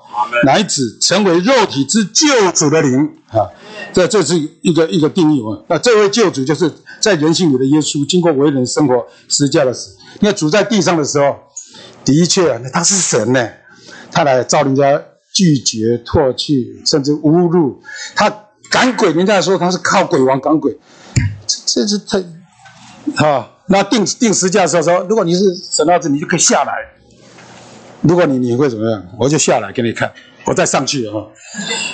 [0.45, 3.49] 乃指成为肉体之救主的灵啊。
[3.91, 5.57] 这这是一个一个定义啊。
[5.67, 9.97] 那这位救主就是在人性里的耶稣，经过为人生活实架的死。
[10.19, 11.35] 你看主在地上的时候，
[12.05, 13.49] 的确他是神呢，
[14.11, 15.01] 他来造人家
[15.33, 17.81] 拒绝、唾弃，甚至侮辱
[18.15, 18.31] 他
[18.69, 19.11] 赶鬼。
[19.13, 20.77] 人家说他是靠鬼王赶鬼，
[21.47, 23.49] 这这是他啊。
[23.67, 26.73] 那定定时价的时候说，如果你是神儿子，你就可以下来。
[28.01, 30.11] 如果你你会怎么样，我就下来给你看。
[30.45, 31.13] 我再上去啊，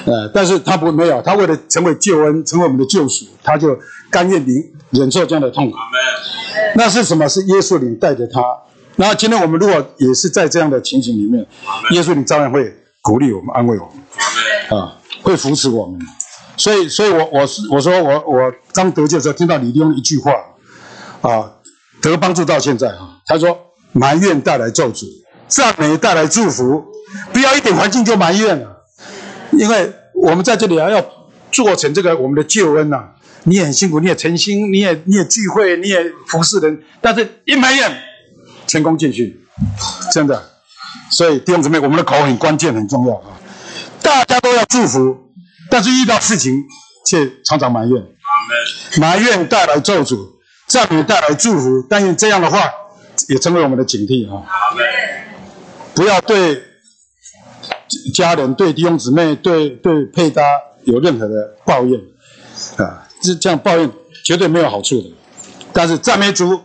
[0.06, 3.78] 呃，但是他不没有，他为了成为救恩，成为我们的救赎，他就
[4.10, 4.56] 甘愿领
[4.90, 5.78] 忍受这样的痛苦。
[6.74, 7.30] 那是什么？
[7.30, 8.42] 是耶稣领带着他。
[9.00, 11.46] 然后今天我们如果也是在这样的情形里面，
[11.92, 12.70] 耶稣你照样会
[13.02, 15.98] 鼓励我们，安慰我们，啊，会扶持我们。
[16.58, 20.34] 所以，所以我我是我说我我刚得救的时候听到李弟兄一句话，
[21.22, 21.50] 啊，
[22.02, 23.58] 得帮助到现在啊，他说
[23.94, 25.06] 埋怨带来咒诅，
[25.48, 26.84] 赞美带来祝福。
[27.32, 28.84] 不要一点环境就埋怨了，
[29.54, 31.02] 因为我们在这里还，要
[31.54, 33.12] 做成这个我们的救恩呐。
[33.44, 37.90] 你也很辛苦，你也诚心，你也你也聚会，你也服侍人，但是一埋怨，
[38.70, 39.36] 前功尽弃，
[40.14, 40.52] 真的。
[41.12, 43.42] 所以弟兄姊妹，我们的口很关键，很重要啊。
[44.02, 45.18] 大家都要祝福，
[45.70, 46.64] 但是遇到事情
[47.06, 48.06] 却常常埋怨，
[49.00, 50.18] 埋怨带来咒诅，
[50.68, 51.86] 赞美带来祝福。
[51.90, 52.60] 但愿这样的话
[53.28, 54.46] 也成为我们的警惕啊。
[55.96, 56.64] 不要对。
[58.14, 60.44] 家人对弟兄姊妹对对配搭
[60.84, 62.00] 有任何的抱怨
[62.78, 63.92] 啊，这这样抱怨
[64.24, 65.12] 绝对没有好处的。
[65.74, 66.62] 但是赞美主，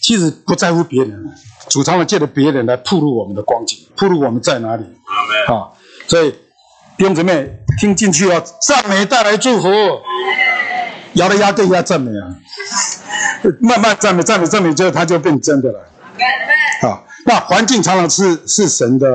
[0.00, 1.24] 其实不在乎别人，
[1.68, 4.84] 主常常借着别人来铺露我们的光景，铺露我们在哪里。
[5.48, 5.70] 啊，
[6.08, 6.30] 所以
[6.96, 9.68] 弟兄姊妹听进去哦，赞美带来祝福，
[11.14, 12.36] 摇了牙更压赞美啊，
[13.60, 15.80] 慢慢赞美赞美赞美之后，它就变真的了。
[16.82, 19.06] 啊，那环境常常是是神的。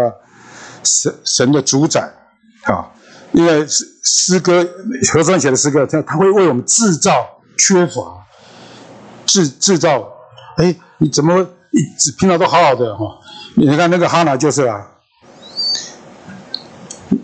[0.88, 2.00] 神神的主宰
[2.66, 2.86] 啊，
[3.32, 4.64] 因为诗诗歌
[5.12, 7.12] 何川写的诗歌，他他会为我们制造
[7.58, 8.24] 缺乏，
[9.26, 10.08] 制制造，
[10.56, 11.42] 哎，你怎么
[11.72, 13.20] 一直平常都好好的哈？
[13.56, 14.88] 你看那个哈拿就是啊，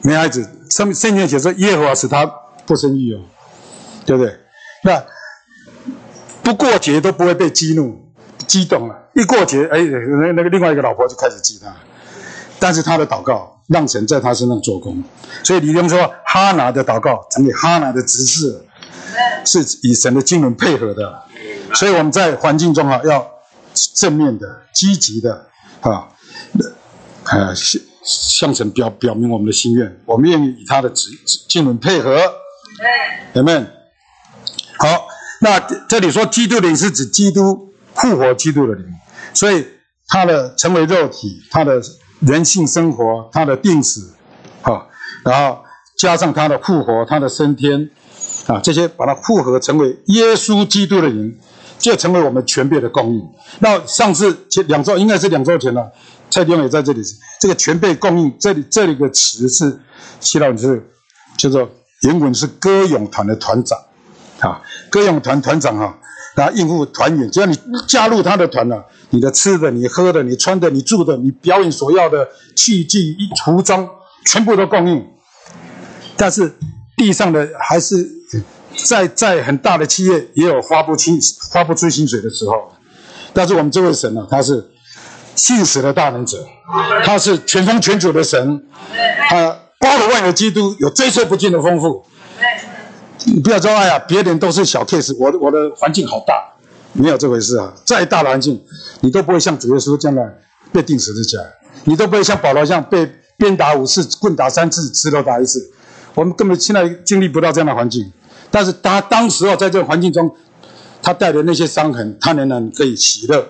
[0.02, 2.26] 没孩子，圣圣经写说耶和华使他
[2.66, 3.22] 不生育哦，
[4.06, 4.38] 对不对？
[4.84, 5.04] 那
[6.44, 8.12] 不过节都不会被激怒、
[8.48, 11.74] 激动了，一过节，哎，那那个另外一个老婆就开始激他。
[12.60, 15.04] 但是他的祷告让神在他身上做工，
[15.44, 18.64] 所以李东说哈拿的祷告成为哈拿的执事，
[19.46, 21.24] 是以神的经文配合的。
[21.74, 23.26] 所以我们在环境中啊，要
[23.96, 25.48] 正面的、积极的
[25.82, 26.10] 啊，
[27.26, 31.10] 呃，向向神表表明我们的心愿，我们愿意与他的指
[31.48, 32.18] 经文配合。
[33.34, 33.62] 有没有？
[34.78, 35.08] 好，
[35.42, 38.86] 那这里说基督灵是指基督复活基督的灵，
[39.34, 39.66] 所以
[40.08, 41.82] 他的成为肉体，他的。
[42.22, 44.14] 人性生活，他的定死，
[44.62, 44.88] 好，
[45.26, 45.64] 然后
[45.98, 47.90] 加上他的复活，他的升天，
[48.48, 51.38] 啊，这些把它复合成为耶稣基督的人，
[51.78, 53.22] 就成为我们全备的供应。
[53.60, 55.92] 那上次前两周应该是两周前了，
[56.30, 57.02] 蔡丁也在这里。
[57.40, 59.80] 这个全备供应，这里这里个词是
[60.20, 60.86] 希腊是
[61.38, 61.70] 叫做
[62.02, 63.78] 原文是歌咏团的团长，
[64.40, 65.98] 啊，歌咏团团长哈。
[66.34, 72.26] 然后应付团员，只要你加入他的团了，你的吃的、你喝的、你穿的、你住的、你表演所要的
[72.56, 73.86] 器具、服装，
[74.26, 75.06] 全部都供应。
[76.16, 76.54] 但是
[76.96, 78.10] 地上的还是
[78.86, 81.20] 在在很大的企业也有发不清、
[81.52, 82.72] 发不出薪水的时候。
[83.34, 84.70] 但是我们这位神呢，他是
[85.36, 86.46] 信使的大能者，
[87.06, 88.64] 他是全方全主的神，
[89.30, 92.06] 他包罗万有基督，有追测不尽的丰富。
[93.26, 96.34] 你不要说哎呀，别人都是小 case，我我的环境好大，
[96.94, 97.72] 没有这回事啊！
[97.86, 98.62] 再大的环境，
[99.02, 100.38] 你都不会像主耶稣这样的
[100.72, 101.38] 被钉十字架，
[101.86, 105.72] 你都不会像保罗这样被鞭打五次、棍打三次、石头打一次。
[106.16, 108.12] 我们根本现在经历不到这样的环境，
[108.52, 110.36] 但是他当时候在这个环境中，
[111.02, 113.48] 他带的那些伤痕，他仍然可以喜乐，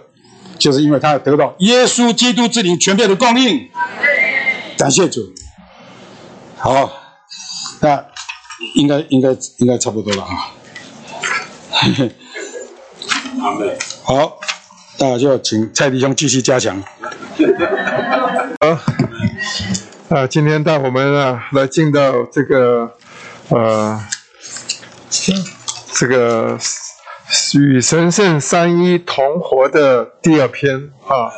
[0.57, 3.69] 就是因为他得到耶稣基督之灵全面的供应。
[4.77, 5.33] 感谢主。
[6.57, 6.91] 好，
[7.81, 8.05] 那。
[8.75, 10.53] 应该应该应该差不多了啊！
[14.03, 14.37] 好，
[14.99, 16.79] 那就请蔡弟兄继续加强。
[18.59, 18.77] 好，
[20.15, 22.91] 啊，今天带我们啊来进到这个
[23.49, 23.99] 呃
[25.11, 25.35] 行
[25.93, 26.57] 这个
[27.53, 31.29] 与神圣三一同活的第二篇啊。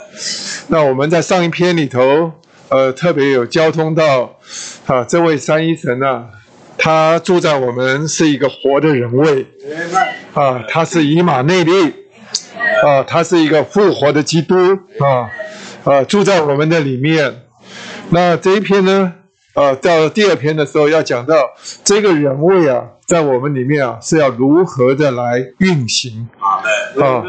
[0.68, 2.32] 那我们在上一篇里头
[2.70, 4.38] 呃特别有交通到
[4.86, 6.30] 啊这位三一神啊。
[6.76, 9.46] 他住在我们是一个活的人位，
[10.34, 11.72] 啊，他是以马内利，
[12.84, 14.56] 啊，他是一个复活的基督
[15.00, 15.30] 啊，
[15.86, 17.44] 啊，住在我们的里面。
[18.10, 19.14] 那这一篇呢，
[19.54, 21.36] 啊，到第二篇的时候要讲到
[21.84, 26.28] 这个人位啊，在我们里面啊是要如何的来运行
[26.98, 27.24] 啊。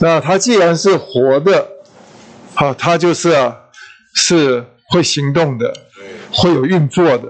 [0.00, 1.66] 那他既然是活的，
[2.54, 3.56] 好，他就是啊，
[4.14, 5.72] 是会行动的，
[6.32, 7.24] 会有运作的。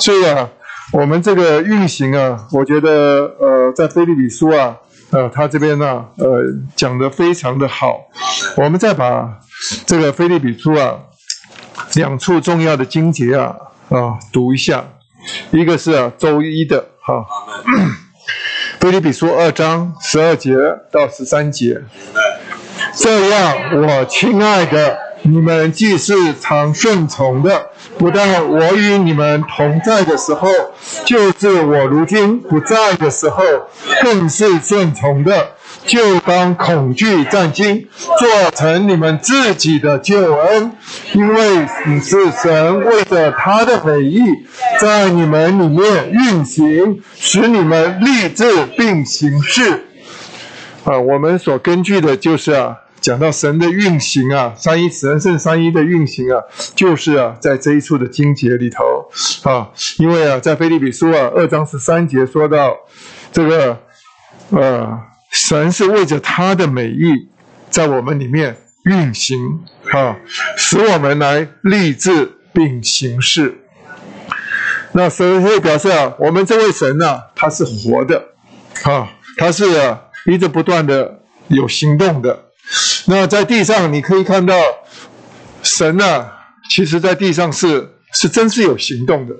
[0.00, 0.48] 所以啊，
[0.92, 4.76] 我们这个运行啊，我觉得呃，在菲利比书啊。
[5.12, 6.42] 呃，他这边呢，呃，
[6.74, 8.08] 讲的非常的好。
[8.56, 9.38] 我们再把
[9.86, 10.98] 这个菲利比书啊，
[11.96, 13.56] 两处重要的经节啊，
[13.88, 14.84] 啊，读一下。
[15.50, 17.24] 一个是啊，周一的哈，
[18.78, 20.54] 菲利比书二章十二节
[20.92, 21.82] 到十三节。
[22.94, 24.98] 这样，我亲爱的。
[25.22, 30.48] 你们既是常顺从的，不但我与你们同在的时候，
[31.04, 33.42] 就是我如今不在的时候，
[34.02, 35.55] 更是顺从的。
[35.86, 37.86] 就当恐惧战惊，
[38.18, 40.72] 做成你们自己的救恩，
[41.14, 44.20] 因为你是神为着他的美意，
[44.80, 49.86] 在你们里面运行，使你们立志并行事。
[50.84, 52.76] 啊，我们所根据的就是啊。
[52.98, 56.42] 讲到神的运行啊，三一神圣三一的运行啊，
[56.74, 58.82] 就是啊，在这一处的经节里头
[59.48, 59.68] 啊，
[59.98, 62.74] 因为啊，在腓利比书啊二章十三节说到
[63.30, 63.78] 这个
[64.50, 64.98] 呃，
[65.36, 67.28] 神是为着他的美意
[67.68, 69.60] 在我们里面运行
[69.92, 70.16] 啊，
[70.56, 73.58] 使我们来立志并行事。
[74.92, 78.30] 那所以表示啊，我们这位神呢，他是活的
[78.84, 79.66] 啊，他是
[80.24, 82.46] 一直不断的有行动的。
[83.04, 84.54] 那在地上，你可以看到
[85.62, 86.32] 神啊，
[86.70, 89.34] 其实在地上是是真是有行动的。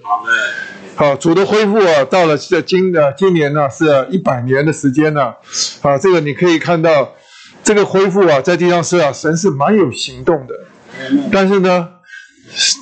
[0.97, 5.35] 好，主的恢复啊，到了这今的今年呢，是一百年的时间呢。
[5.83, 7.15] 啊，这个你可以看到，
[7.63, 10.55] 这个恢复啊，在地上是啊，神是蛮有行动的。
[11.31, 11.89] 但是呢，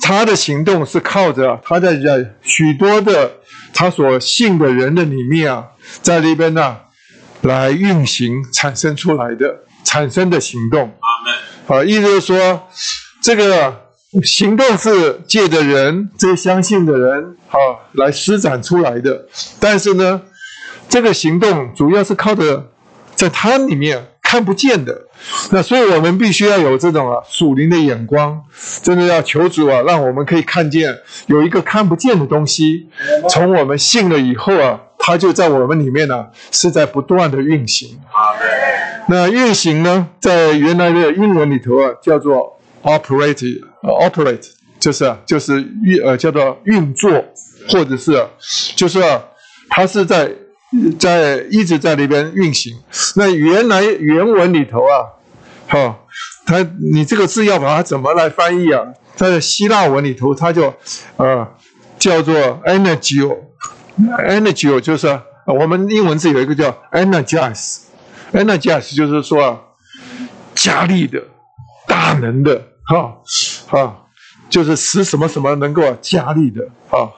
[0.01, 3.31] 他的行动是靠着他在在许多的
[3.73, 5.67] 他所信的人的里面啊，
[6.01, 6.77] 在那边呢
[7.41, 9.59] 来运行产生出来的。
[9.87, 10.91] 产生的行动，
[11.67, 12.67] 啊，意思就是说，
[13.21, 13.84] 这个
[14.23, 17.57] 行动是借着人这些相信的人，啊，
[17.93, 19.25] 来施展出来的。
[19.59, 20.21] 但是呢，
[20.87, 22.71] 这个行动主要是靠着
[23.15, 25.03] 在他里面看不见的。
[25.51, 28.41] 那所以我们必须要有这种啊属灵的眼光，
[28.81, 30.95] 真的要求主啊，让我们可以看见
[31.27, 32.89] 有一个看不见的东西，
[33.29, 34.81] 从我们信了以后啊。
[34.97, 37.99] 它就在我们里面呢，是在不断的运行。
[39.07, 44.47] 那运行呢，在原来的英文里头啊，叫做 operate，operate
[44.79, 47.11] 就是，就是运呃叫做运作，
[47.69, 48.25] 或者是
[48.75, 49.01] 就是，
[49.69, 50.31] 它是在
[50.99, 52.73] 在一直在那边运行。
[53.15, 55.09] 那原来原文里头啊，
[55.67, 55.99] 哈，
[56.45, 58.83] 它你这个字要把它怎么来翻译啊？
[59.15, 60.73] 在希腊文里头，它就
[61.17, 61.47] 呃
[61.97, 63.35] 叫做 energy。
[64.27, 65.07] Energy 就是
[65.45, 69.57] 我们英文字有一个叫 energize，energize 就是说啊
[70.53, 71.23] 加力的、
[71.87, 73.17] 大能的，哈，
[73.67, 74.05] 哈，
[74.49, 77.09] 就是使什么什么能够加力的，啊，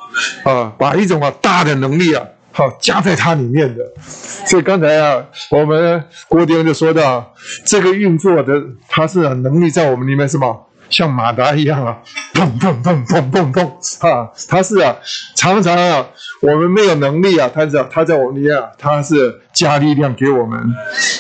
[0.50, 3.84] 啊，把一种啊大的能力啊，好加在它里面的。
[4.00, 7.34] 所以刚才啊，我们郭丁就说到
[7.66, 10.58] 这个运作的，它是能力在我们里面是吗？
[10.90, 11.98] 像马达一样啊，
[12.34, 14.32] 砰砰砰砰砰砰啊！
[14.48, 14.96] 它是啊，
[15.36, 16.08] 常常啊，
[16.42, 20.58] 我们没有能力啊，他是它在我们里面啊，他是加力量给我们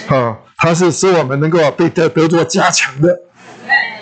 [0.07, 3.13] 啊，它是使我们能够被得得做加强的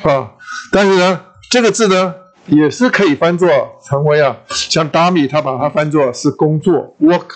[0.10, 0.32] 啊。
[0.72, 2.13] 但是呢，这个字呢，
[2.48, 3.50] 也是可以翻作
[3.88, 7.28] 成为啊，像达米他把它翻作是工作 work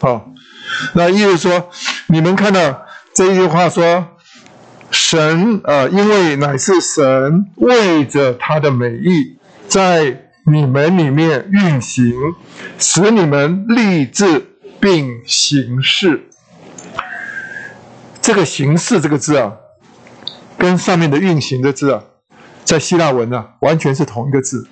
[0.00, 0.22] 啊。
[0.94, 1.70] 那意思说，
[2.08, 4.08] 你们看到这一句话说。
[4.90, 9.36] 神啊，因为乃是神为着他的美意，
[9.68, 12.14] 在你们里面运行，
[12.78, 14.46] 使你们立志
[14.80, 16.30] 并行事。
[18.22, 19.52] 这个“行事”这个字啊，
[20.58, 22.02] 跟上面的“运行”的字啊，
[22.64, 24.68] 在希腊文呢，完全是同一个字。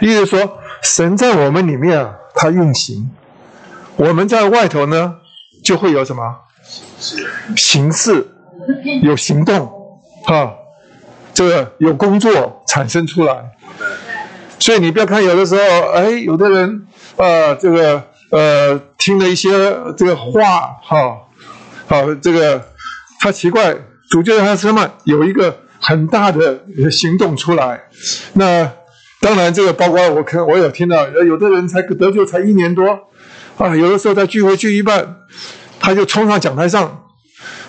[0.00, 3.08] 意思说，神在我们里面啊，他运行；
[3.96, 5.16] 我们在外头呢，
[5.64, 6.22] 就会有什么
[7.56, 8.28] 形式。
[9.02, 9.70] 有行动，
[10.24, 10.52] 哈，
[11.32, 13.52] 这个有工作产生出来，
[14.58, 16.86] 所以你不要看有的时候，哎，有的人，
[17.16, 18.02] 呃，这个，
[18.32, 19.50] 呃，听了一些
[19.96, 21.18] 这个话，哈，
[21.86, 22.60] 好，这个
[23.20, 23.76] 他奇怪，
[24.16, 26.58] 主教他什么有一个很大的
[26.90, 27.82] 行动出来，
[28.32, 28.72] 那
[29.20, 32.98] 当然这个包括我可我有听到，有的人才得救才一年多，
[33.58, 35.16] 啊，有的时候在聚会聚一半，
[35.78, 37.02] 他就冲上讲台上。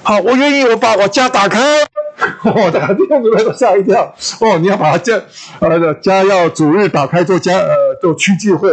[0.03, 1.59] 好，我愿意，我把我家打开。
[2.43, 4.15] 哦，大家弟兄姊妹都吓一跳。
[4.39, 5.21] 哦，你要把家
[5.59, 8.71] 呃家要主日打开做家呃做区聚会。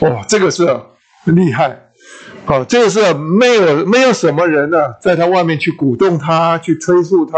[0.00, 0.66] 哇，这个是
[1.26, 1.87] 厉害。
[2.48, 7.36] 好，这个是没有没有什么人呢，在他外面去鼓动他，去催促他。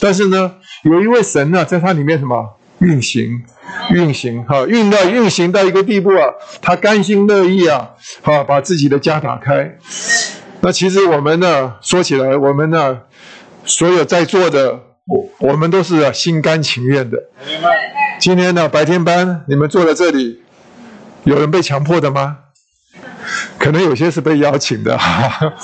[0.00, 3.40] 但是呢，有一位神呢，在他里面什么运行，
[3.94, 6.26] 运行哈，运到运行到一个地步啊，
[6.60, 7.90] 他甘心乐意啊，
[8.22, 9.78] 好把自己的家打开。
[10.62, 13.02] 那其实我们呢，说起来，我们呢，
[13.64, 17.16] 所有在座的，我我们都是心甘情愿的。
[18.18, 20.42] 今天呢，白天班你们坐在这里，
[21.22, 22.38] 有人被强迫的吗？
[23.60, 25.54] 可能有些是被邀请的，哈 哈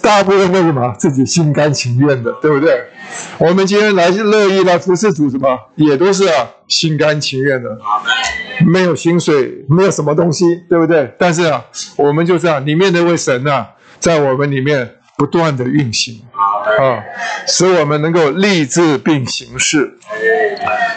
[0.00, 2.82] 大部分为什么自己心甘情愿的，对不对？
[3.36, 7.68] 我们今天来乐意来服侍主，什么也都是啊，心甘情愿的，
[8.66, 11.14] 没有薪水，没有什么东西，对不对？
[11.18, 11.62] 但是啊，
[11.96, 13.68] 我们就这样，里面那位神啊，
[14.00, 16.22] 在我们里面不断的运行，
[16.80, 17.04] 啊，
[17.46, 19.98] 使我们能够立志并行事。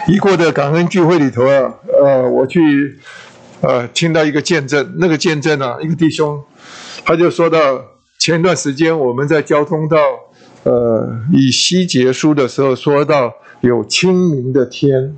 [0.08, 2.98] 一过的感恩聚会里头啊，呃，我去。
[3.62, 6.42] 呃，听到一个见证，那个见证啊，一个弟兄，
[7.04, 7.58] 他就说到
[8.18, 9.98] 前段时间我们在交通到
[10.64, 13.32] 呃以西结束的时候，说到
[13.62, 15.16] 有清明的天，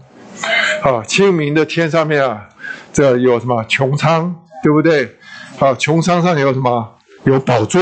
[0.83, 2.49] 啊，清明的天上面啊，
[2.93, 5.17] 这有什么穹苍，对不对？
[5.59, 6.95] 啊，穹苍上有什么？
[7.25, 7.81] 有宝座。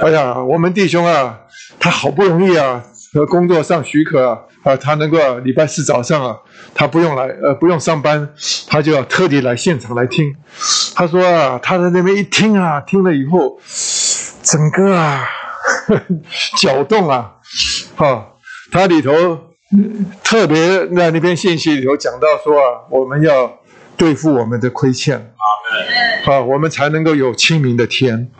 [0.00, 1.38] 哎呀，我们弟兄啊，
[1.78, 2.82] 他好不容易啊，
[3.12, 4.38] 和工作上许可啊。
[4.64, 6.34] 啊，他能够礼拜四早上啊，
[6.74, 8.26] 他不用来，呃，不用上班，
[8.66, 10.34] 他就要特地来现场来听。
[10.94, 13.60] 他说啊，他在那边一听啊，听了以后，
[14.42, 15.28] 整个啊，
[16.58, 17.34] 搅动啊，
[17.94, 18.26] 哈，
[18.72, 19.12] 他里头
[20.22, 23.58] 特别在那篇信息里头讲到说啊，我们要
[23.98, 25.18] 对付我们的亏欠，
[26.24, 28.30] 啊，我们才能够有清明的天，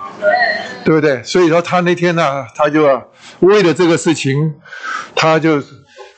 [0.87, 1.23] 对不对？
[1.23, 3.03] 所以说他那天呢，他就
[3.41, 4.55] 为了这个事情，
[5.15, 5.63] 他就。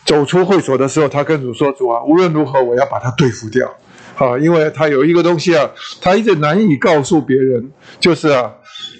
[0.06, 3.68] 走出会所的时候，他跟主说：“主啊，无论如何，我要把他对付掉，
[4.16, 5.68] 啊，因为他有一个东西啊，
[6.00, 8.52] 他一直难以告诉别人，就是啊，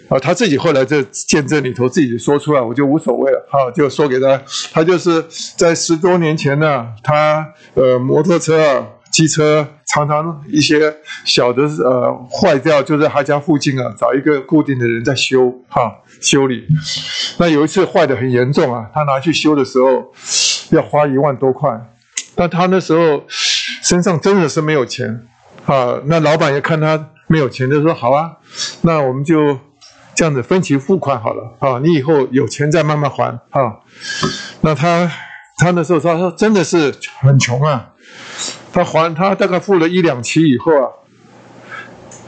[0.09, 4.43] 啊，他自己后来在见证里头自己说出来，我就无所谓了，哈，就说给他，
[4.73, 5.25] 他就是
[5.57, 10.95] 在十多年前呢，他呃，摩托车啊。”机车常常一些
[11.25, 15.91] 小的呃坏掉，就在他家附近啊，找一个固定的人在修哈
[16.21, 16.67] 修理。
[17.39, 20.13] 那有一次坏的很严重啊，他拿去修的时候
[20.71, 21.71] 要花一万多块，
[22.35, 23.25] 但他那时候
[23.83, 25.27] 身上真的是没有钱
[25.64, 26.01] 啊。
[26.05, 28.37] 那老板也看他没有钱，就说好啊，
[28.83, 29.59] 那我们就
[30.14, 33.77] 这样子分期付款好了啊，你以后有钱再慢慢还啊。
[34.61, 35.11] 那他
[35.59, 37.93] 他那时候，他说真的是很穷啊。
[38.73, 40.89] 他还他大概付了一两期以后啊，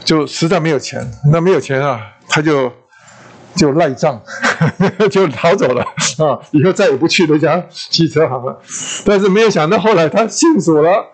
[0.03, 2.73] 就实在没有钱，那没有钱啊，他就
[3.55, 4.21] 就赖账，
[5.09, 5.81] 就逃走了
[6.19, 8.59] 啊，以后再也不去那家汽车行了。
[9.05, 11.05] 但是没有想到后来他信主了，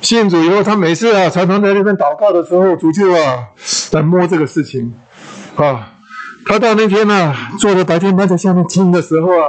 [0.00, 3.48] 信主以后他每次啊常常在那边祷告的时候，主就啊
[3.90, 4.94] 在摸这个事情
[5.56, 5.88] 啊。
[6.44, 9.46] 他到那天呢，坐在白天班在下面听的时候啊，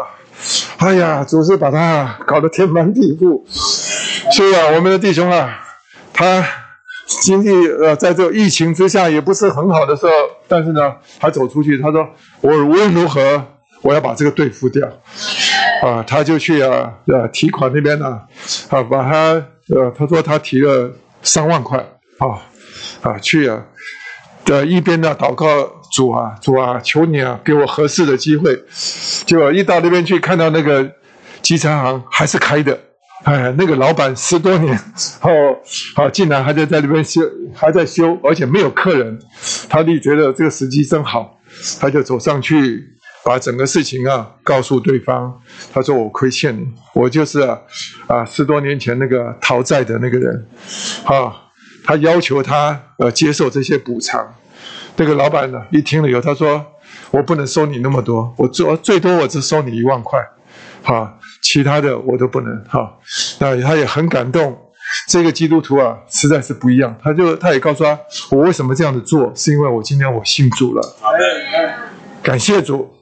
[0.77, 3.41] 哎呀，主是把他搞得天翻地覆。
[4.31, 5.59] 所以啊，我们的弟兄啊，
[6.13, 6.45] 他
[7.21, 7.49] 经济
[7.81, 10.11] 呃，在这个疫情之下也不是很好的时候，
[10.47, 12.07] 但是呢，他走出去，他说
[12.41, 13.43] 我无论如何
[13.81, 14.87] 我要把这个队付掉，
[15.83, 18.21] 啊，他就去啊呃提款那边呢，
[18.69, 20.91] 啊把他呃他说他提了
[21.21, 21.77] 三万块
[22.19, 22.41] 啊
[23.01, 23.63] 啊去啊，
[24.45, 25.45] 的一边呢祷告
[25.91, 28.57] 主啊主啊求你啊给我合适的机会，
[29.25, 30.89] 结果一到那边去看到那个
[31.41, 32.79] 机车行还是开的。
[33.23, 34.77] 哎，那个老板十多年
[35.21, 35.29] 后，
[35.95, 37.21] 好，竟然还在在那边修，
[37.53, 39.17] 还在修，而且没有客人，
[39.69, 41.39] 他就觉得这个时机真好，
[41.79, 42.83] 他就走上去，
[43.23, 45.33] 把整个事情啊告诉对方。
[45.71, 47.57] 他说：“我亏欠你，我就是啊
[48.07, 50.45] 啊十多年前那个讨债的那个人，
[51.05, 51.33] 啊，
[51.85, 54.35] 他要求他呃接受这些补偿。
[54.97, 56.65] 那个老板呢，一听了以后，他说：
[57.11, 60.19] 我不能收你那么多，我最最多我只收你一万块，
[60.81, 62.91] 好。”其他的我都不能哈，
[63.39, 64.57] 那他也很感动。
[65.07, 66.95] 这个基督徒啊，实在是不一样。
[67.01, 67.97] 他就他也告诉他，
[68.29, 70.81] 我为什么这样子做，是因为我今天我信主了。
[72.21, 72.93] 感谢主。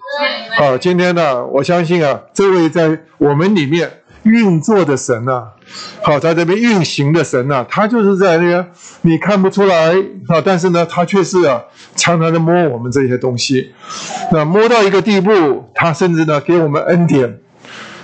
[0.58, 3.92] 好，今天呢，我相信啊，这位在我们里面
[4.24, 5.44] 运作的神呐，
[6.02, 8.66] 好，在这边运行的神呐，他就是在那个
[9.02, 9.94] 你看不出来
[10.28, 11.62] 啊，但是呢，他却是啊，
[11.96, 13.74] 常常的摸我们这些东西。
[14.32, 17.40] 那摸到一个地步，他甚至呢，给我们恩典。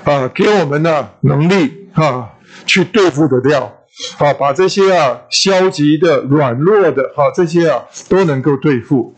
[0.07, 2.29] 啊，给我们的能力啊，
[2.65, 3.73] 去对付得掉，
[4.19, 9.13] 啊，把这些啊消极的、软弱的，哈，这些啊都能够对付。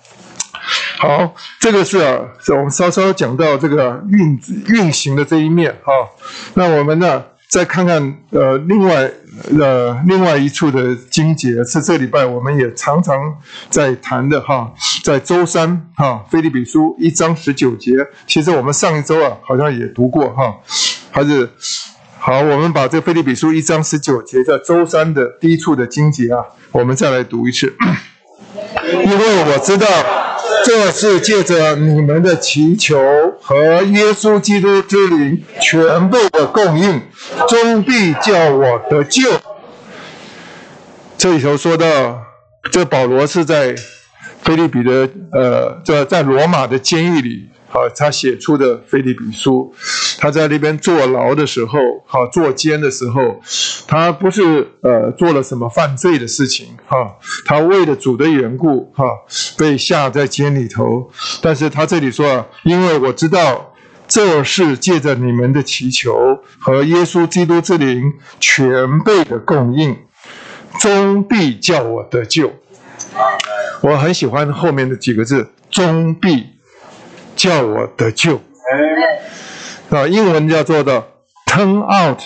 [0.98, 2.20] 好，这个是啊，
[2.50, 6.10] 我们稍稍讲到这个运运行的这一面啊。
[6.56, 9.10] 那我们呢，再看看呃，另外
[9.60, 13.36] 呃，另外一处的经节是这礼拜我们也常常
[13.72, 14.72] 在谈的哈，
[15.04, 17.94] 在周三哈，菲利比书一章十九节，
[18.28, 20.58] 其实我们上一周啊好像也读过哈，
[21.10, 21.50] 还是
[22.20, 27.76] 好，我们把这菲利比书一章十九节在周三的第一处的经节啊，我们再来读一次，
[28.94, 29.88] 因为我知道。
[30.70, 32.96] 这是借着你们的祈求
[33.42, 37.02] 和耶稣基督之灵全部的供应，
[37.48, 39.32] 终必叫我得救。
[41.18, 42.22] 这里头说到，
[42.72, 43.74] 这保罗是在
[44.44, 47.50] 菲利比的呃，这在罗马的监狱里。
[47.72, 49.72] 好，他写出的《菲利比书》，
[50.20, 53.40] 他在那边坐牢的时候，好坐监的时候，
[53.88, 57.16] 他不是呃做了什么犯罪的事情，哈，
[57.46, 59.06] 他为了主的缘故，哈，
[59.56, 61.12] 被下在监里头。
[61.44, 63.74] 但是他这里说啊，因为我知道
[64.08, 69.96] 这是借着你们的祈求和耶稣基督之灵全备的供应，
[70.80, 72.52] 终必叫我得救。
[73.82, 76.59] 我很喜欢后面的几个字，终必。
[77.40, 78.36] 叫我得救，
[79.90, 81.08] 啊，英文叫做的
[81.46, 82.20] turn out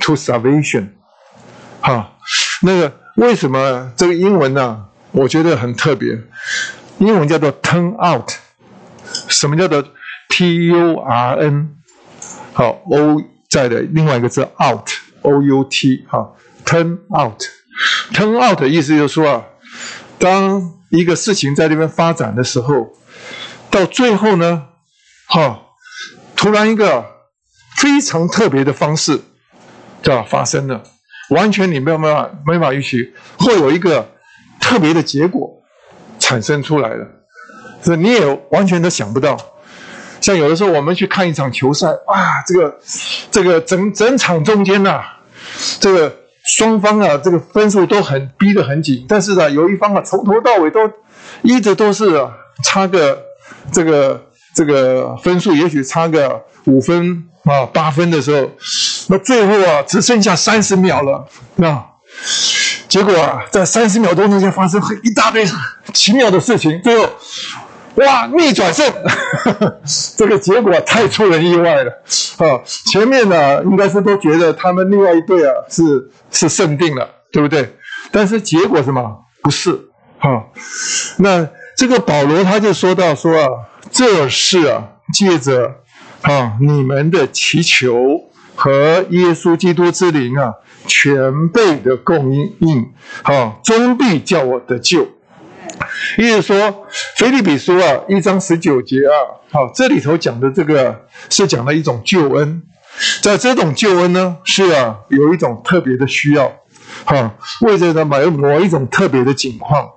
[0.00, 0.90] to salvation，
[1.80, 2.12] 哈，
[2.62, 4.84] 那个为什么这个英文呢？
[5.10, 6.16] 我觉得很特别，
[6.98, 8.30] 英文叫做 turn out，
[9.26, 9.84] 什么叫做
[10.28, 11.70] t u r n，
[12.52, 14.88] 好 o 在的另外一个字 out
[15.22, 16.34] o u t，哈
[16.64, 19.44] ，turn out，turn out 的意思就是说啊，
[20.20, 22.92] 当一个事情在那边发展的时候。
[23.72, 24.64] 到最后呢，
[25.26, 25.62] 哈，
[26.36, 27.06] 突然一个
[27.78, 29.18] 非常特别的方式，
[30.02, 30.82] 就发生了，
[31.30, 34.06] 完全你没有办法没法预期，会有一个
[34.60, 35.50] 特别的结果
[36.18, 37.06] 产生出来了，
[37.82, 39.38] 是你也完全都想不到。
[40.20, 42.78] 像有的时候我们去看一场球赛，啊，这个
[43.30, 45.00] 这个整整场中间呐，
[45.80, 46.14] 这个
[46.58, 50.78] 双方啊，这个分数都很逼得很紧，但是呢，有一方啊，从头到尾都
[51.40, 52.28] 一直都是
[52.62, 53.31] 差个。
[53.70, 54.20] 这个
[54.54, 58.50] 这个分数也许差个五分啊八分的时候，
[59.08, 61.84] 那最后啊只剩下三十秒了，那
[62.88, 65.46] 结果啊在三十秒钟之间发生一大堆
[65.92, 67.08] 奇妙的事情，最后
[67.96, 68.90] 哇逆转胜，
[70.16, 71.90] 这个结果太出人意外了
[72.38, 72.60] 啊！
[72.90, 77.76] 前面呢应该是都觉得他们另外一队啊是是胜定了，对不对？
[78.10, 79.72] 但是结果什么不是
[80.18, 80.44] 哈？
[81.16, 81.48] 那。
[81.82, 83.48] 这个保罗他就说到说啊，
[83.90, 85.78] 这是啊借着
[86.20, 88.20] 啊你们的祈求
[88.54, 90.54] 和耶稣基督之灵啊
[90.86, 92.92] 全备的供应，
[93.24, 95.08] 啊终必叫我得救。
[96.18, 102.62] 意思说，腓利比书啊一章十九节啊，好这里头讲的这个是讲了一种救恩，
[103.20, 106.52] 在这种救恩呢是啊有一种特别的需要，
[107.04, 109.90] 哈为着呢某某一种特别的境况。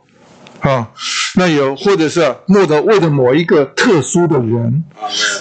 [0.70, 0.92] 啊，
[1.36, 4.84] 那有或者是或者为了某一个特殊的人，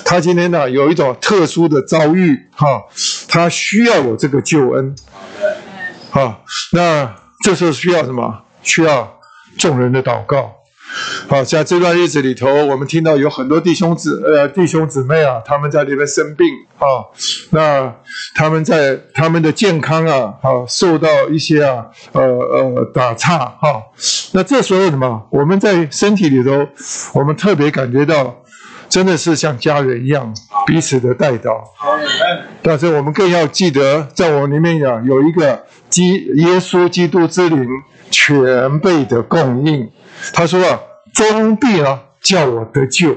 [0.05, 2.83] 他今天呢有一种特殊的遭遇，哈，
[3.27, 4.95] 他需要有这个救恩，
[6.11, 8.43] 好，那这时候需要什么？
[8.63, 9.19] 需要
[9.59, 10.53] 众人的祷告。
[11.29, 16.47] 好，在这段日子里头，我们听到有很多弟兄姊呃弟兄姊妹啊，他们在里面生病
[16.79, 17.03] 啊，
[17.51, 17.93] 那
[18.37, 23.83] 他们在他们的健康啊，好受到一些啊呃呃打岔哈。
[24.33, 25.27] 那这时候什么？
[25.31, 26.67] 我们在身体里头，
[27.15, 28.37] 我们特别感觉到，
[28.89, 30.33] 真的是像家人一样
[30.67, 31.61] 彼此的带祷。
[32.63, 37.67] 但是我们更要记得，在我里面呀，有一个基耶稣基督之灵
[38.11, 39.91] 全备的供应。
[40.33, 40.81] 他说啊，
[41.13, 43.11] 终必啊叫我得救，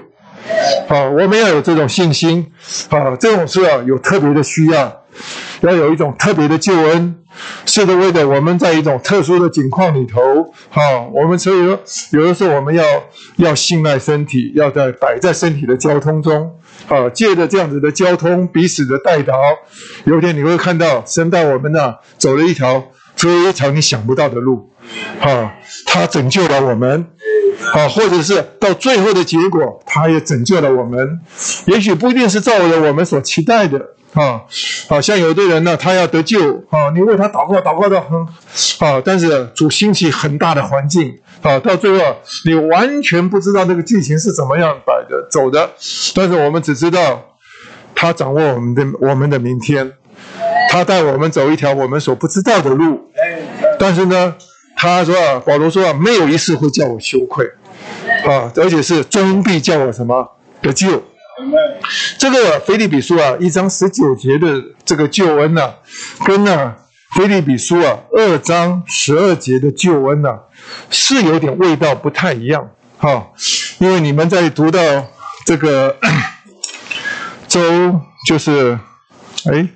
[0.88, 2.52] 啊，我们要有这种信心，
[2.90, 5.04] 啊，这种事啊有特别的需要，
[5.62, 7.16] 要有一种特别的救恩，
[7.66, 10.22] 是的，为了我们在一种特殊的境况里头，
[10.72, 11.80] 啊，我们所以说
[12.12, 12.84] 有的时候我们要
[13.38, 16.52] 要信赖身体，要在摆在身体的交通中，
[16.88, 19.34] 啊，借着这样子的交通彼此的带导，
[20.04, 22.84] 有一天你会看到神带我们呢走了一条
[23.16, 24.70] 非常你想不到的路。
[25.20, 25.54] 啊，
[25.86, 27.06] 他拯救了我们，
[27.74, 31.20] 啊，或者是到最后的结果，他也拯救了我们。
[31.66, 33.80] 也许不一定是照着我们所期待的，
[34.14, 34.42] 啊，
[34.88, 38.20] 好像有的人呢，他要得救，啊，你为他祷告，祷告到很，
[38.88, 42.16] 啊，但是主兴起很大的环境，啊，到最后
[42.46, 45.72] 你完全不知道那个剧情是怎么样摆的走的，
[46.14, 47.24] 但是我们只知道
[47.96, 49.92] 他掌握我们的我们的明天，
[50.70, 53.12] 他带我们走一条我们所不知道的路，
[53.80, 54.36] 但是呢。
[54.80, 57.44] 他说：“保罗说啊，没有一次会叫我羞愧，
[58.28, 61.04] 啊，而且是终必叫我什么得救。
[62.20, 65.74] 这个腓立比书啊，一章十九节的这个救恩呢，
[66.24, 66.76] 跟呢
[67.16, 70.30] 腓立比书啊二章十二节的救恩呢，
[70.92, 72.70] 是有点味道不太一样
[73.00, 73.30] 哈。
[73.80, 74.80] 因为你们在读到
[75.44, 75.98] 这个
[77.50, 78.78] 周，就是
[79.52, 79.68] 哎，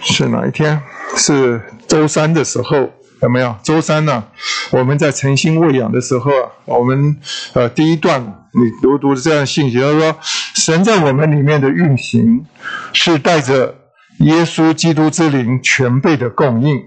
[0.00, 0.80] 是哪一天？
[1.18, 2.90] 是周三的时候。
[3.22, 3.56] 有没有？
[3.62, 4.24] 周三呢？
[4.70, 6.30] 我们在诚心喂养的时候，
[6.64, 7.16] 我们
[7.54, 8.20] 呃第一段
[8.52, 10.16] 你读读这样信息，他说
[10.54, 12.44] 神在我们里面的运行
[12.92, 13.74] 是带着
[14.18, 16.82] 耶稣基督之灵全备的供应。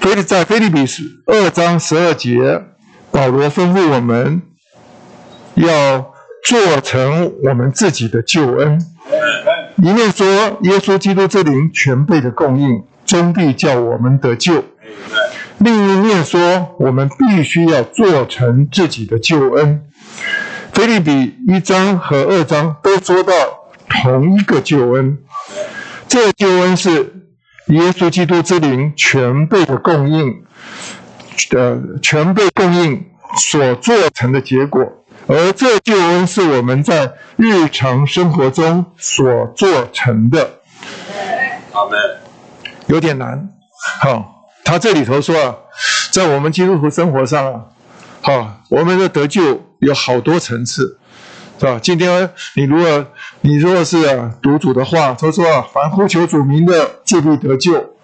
[0.00, 0.86] 菲利在菲利比
[1.26, 2.62] 二章十二节，
[3.10, 4.42] 保罗吩咐我们
[5.54, 6.12] 要
[6.44, 8.80] 做成我们自己的救恩。
[9.76, 10.26] 一面说
[10.62, 14.64] 耶稣基督之灵全备的供应，终必叫我们得救。
[15.58, 19.82] 另一面说，我们必须要做成自己的救恩。
[20.72, 23.32] 菲利比一章和二章都说到
[23.88, 25.18] 同一个救恩，
[26.08, 27.14] 这救恩是
[27.68, 30.42] 耶稣基督之灵全备的供应，
[31.56, 33.06] 呃，全备供应
[33.38, 34.82] 所做成的结果。
[35.26, 40.58] 而这救恩是我们在日常生活中所做成的。
[41.72, 42.20] 好的，
[42.88, 43.48] 有点难，
[44.02, 44.33] 好。
[44.64, 45.54] 他这里头说啊，
[46.10, 47.64] 在我们基督徒生活上啊，
[48.22, 50.98] 好，我们的得救有好多层次，
[51.60, 51.78] 是吧？
[51.80, 53.06] 今天你如果
[53.42, 57.94] 你如果是啊读主的话，他说啊，凡呼求主名的，就必得救。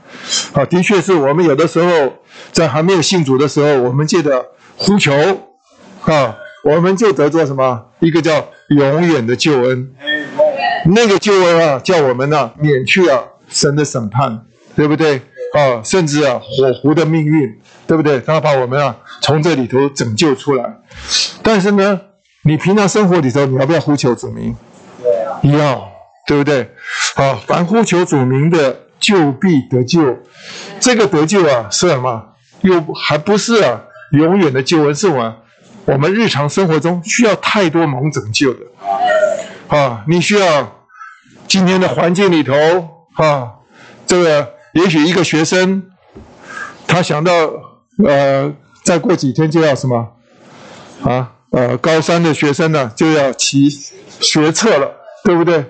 [0.53, 2.13] 啊，的确是我们有的时候
[2.53, 4.45] 在还没有信主的时候，我们借着
[4.77, 5.13] 呼求，
[6.03, 7.87] 啊，我们就得做什么？
[8.01, 9.91] 一个叫永远的救恩。
[10.87, 14.45] 那个救恩啊，叫我们呢免去了神的审判，
[14.75, 15.23] 对不对？
[15.53, 18.21] 啊，甚至啊，火狐的命运，对不对？
[18.21, 20.65] 他把我们啊从这里头拯救出来。
[21.43, 22.01] 但是呢，
[22.45, 24.55] 你平常生活里头，你要不要呼求主名？
[25.43, 25.91] 要，
[26.27, 26.71] 对不对？
[27.17, 30.19] 啊，凡呼求主名的，就必得救。
[30.79, 32.23] 这个得救啊，是什么？
[32.61, 33.81] 又还不是啊，
[34.13, 35.39] 永远的救恩是吗？
[35.85, 38.61] 我们日常生活中需要太多蒙拯救的。
[39.67, 40.85] 啊，你需要
[41.49, 42.55] 今天的环境里头
[43.17, 43.55] 啊，
[44.07, 44.60] 这个。
[44.73, 45.83] 也许一个学生，
[46.87, 47.33] 他想到，
[48.07, 48.53] 呃，
[48.85, 50.12] 再过几天就要什么，
[51.03, 53.68] 啊，呃，高三的学生呢就要起
[54.21, 54.93] 学测了，
[55.25, 55.64] 对不对？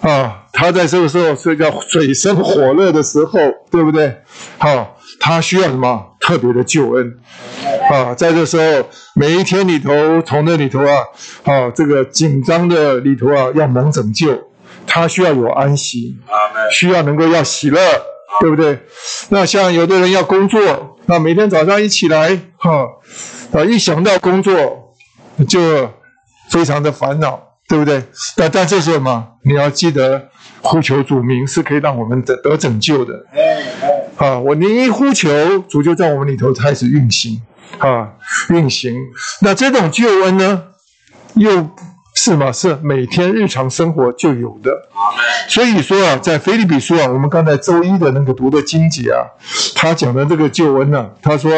[0.00, 3.38] 啊，他在这个时候是叫水深火热的时候，
[3.70, 4.22] 对不对？
[4.56, 7.18] 好，他需要什么特别的救恩？
[7.92, 11.04] 啊，在这时候每一天里头，从那里头啊，
[11.44, 14.38] 啊，这个紧张的里头啊，要蒙拯救，
[14.86, 16.16] 他需要有安息，
[16.72, 17.78] 需要能够要喜乐。
[18.38, 18.78] 对不对？
[19.30, 22.86] 那像有的人要工作，那每天早上一起来，哈，
[23.52, 24.94] 啊，一想到工作
[25.48, 25.90] 就
[26.50, 28.04] 非常的烦恼，对不对？
[28.36, 30.28] 但但这时候嘛，你要记得
[30.60, 33.14] 呼求主名是可以让我们得得拯救的。
[34.16, 37.40] 啊，我您一呼求，主就在我们里头开始运行，
[37.78, 38.12] 啊，
[38.50, 38.94] 运行。
[39.40, 40.62] 那这种救恩呢，
[41.34, 41.68] 又。
[42.14, 42.52] 是吗？
[42.52, 44.70] 是每天日常生活就有的。
[45.48, 49.24] 所以说啊，在菲利比书啊，我们刚才周一的那个读的经节啊，
[49.74, 51.50] 他讲的这个救恩呢，他说：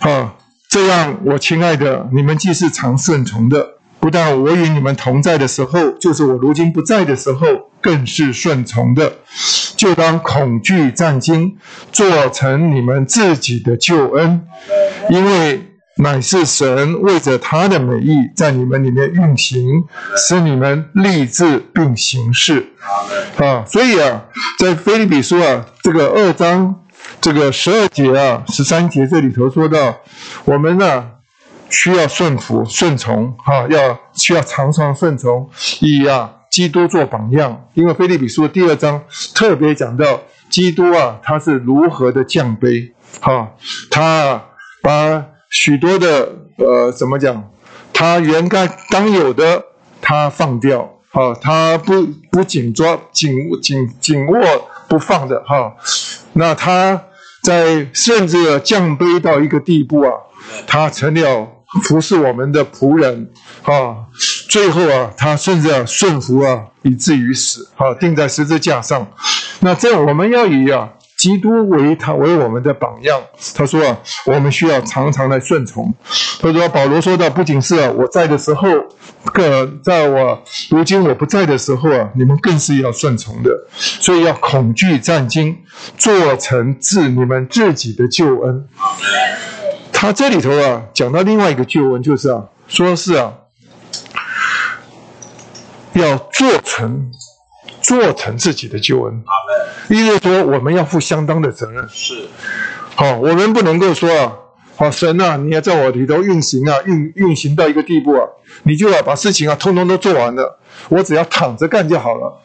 [0.00, 0.34] 啊，
[0.68, 3.66] 这样我亲爱的，你们既是常顺从的，
[3.98, 7.46] 不但我与你们同在的时候，就是我如今不在的时候，
[7.80, 9.14] 更是顺从的，
[9.76, 11.56] 就当恐惧战惊，
[11.90, 14.46] 做成你们自己的救恩，
[15.08, 15.64] 因为。
[16.00, 19.84] 乃是神为着他的美意，在你们里面运行，
[20.16, 22.68] 使你们立志并行事。
[23.36, 24.24] 啊，所以啊，
[24.60, 26.82] 在菲利比书啊这个二章
[27.20, 29.98] 这个十二节啊十三节这里头说到，
[30.44, 31.10] 我们呢
[31.68, 37.64] 需要顺服顺从，哈，要需要常常顺从，以啊基督做榜样。
[37.74, 39.02] 因为菲利比书第二章
[39.34, 43.50] 特别讲到基督啊，他是如何的降卑，哈，
[43.90, 44.44] 他
[44.80, 45.24] 把。
[45.50, 46.28] 许多的
[46.58, 47.50] 呃，怎么讲？
[47.92, 49.64] 他原该当有的，
[50.00, 50.82] 他放掉，
[51.12, 53.30] 啊，他不不紧抓、紧
[53.60, 55.74] 紧紧握不放的，哈。
[56.34, 57.02] 那他
[57.42, 60.12] 在甚至降卑到一个地步啊，
[60.66, 61.48] 他成了
[61.84, 63.30] 服侍我们的仆人，
[63.62, 64.06] 啊。
[64.48, 69.06] 最后啊，他甚至顺服啊，以至于死，啊，钉在十字架上。
[69.60, 70.90] 那这我们要以啊。
[71.18, 73.20] 基督为他为我们的榜样，
[73.52, 75.92] 他说啊，我们需要常常来顺从。
[76.40, 78.68] 他说保罗说的不仅是我在的时候，
[79.24, 80.40] 更在我
[80.70, 83.50] 如今我不在的时候啊，你们更是要顺从的。
[83.68, 85.58] 所以要恐惧战惊，
[85.96, 88.68] 做成自你们自己的救恩。
[89.92, 93.34] 他这里头啊，讲到另外一个旧闻，就是啊，说是啊，
[95.94, 97.10] 要做成
[97.80, 99.22] 做成自己的救恩。
[99.88, 101.88] 意思说，我们要负相当的责任。
[101.90, 102.26] 是，
[102.94, 104.32] 好，我们不能够说啊，
[104.76, 108.24] 好神啊，你要在我里头运行啊，运运行到一个地步啊，
[108.64, 110.58] 你就要把事情啊，通通都做完了，
[110.88, 112.42] 我只要躺着干就好了。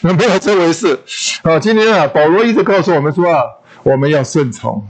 [0.00, 0.98] 那 没有这回事
[1.42, 1.58] 啊！
[1.58, 3.42] 今天啊，保罗一直告诉我们说啊，
[3.82, 4.82] 我们要顺从，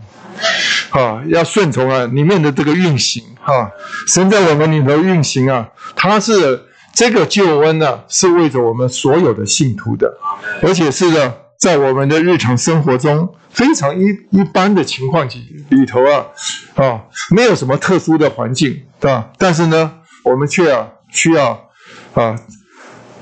[0.91, 3.69] 啊，要顺从啊，里面的这个运行啊，
[4.07, 6.63] 神在我们里头运行啊，他是
[6.95, 10.17] 这个救恩呢，是为着我们所有的信徒的，
[10.63, 11.35] 而且是呢。
[11.57, 15.27] 在我们的日常生活中，非常一一般的情况
[15.71, 16.27] 里头啊，
[16.75, 19.31] 啊，没有什么特殊的环境，对吧？
[19.39, 19.91] 但是呢，
[20.25, 21.71] 我们却啊需要
[22.13, 22.37] 啊，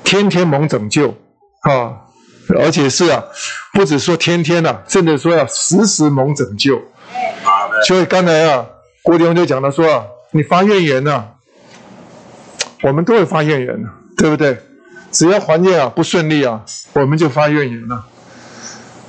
[0.02, 1.14] 天天蒙拯救
[1.60, 2.00] 啊，
[2.58, 3.22] 而且是啊，
[3.74, 6.82] 不止说天天呐，甚至说要时时蒙拯救。
[7.86, 8.66] 所以刚才啊，
[9.04, 11.26] 郭弟兄就讲了说啊，你发怨言呐，
[12.82, 14.58] 我们都会发怨言的，对不对？
[15.10, 16.64] 只要环境啊不顺利啊，
[16.94, 18.06] 我们就发怨言了。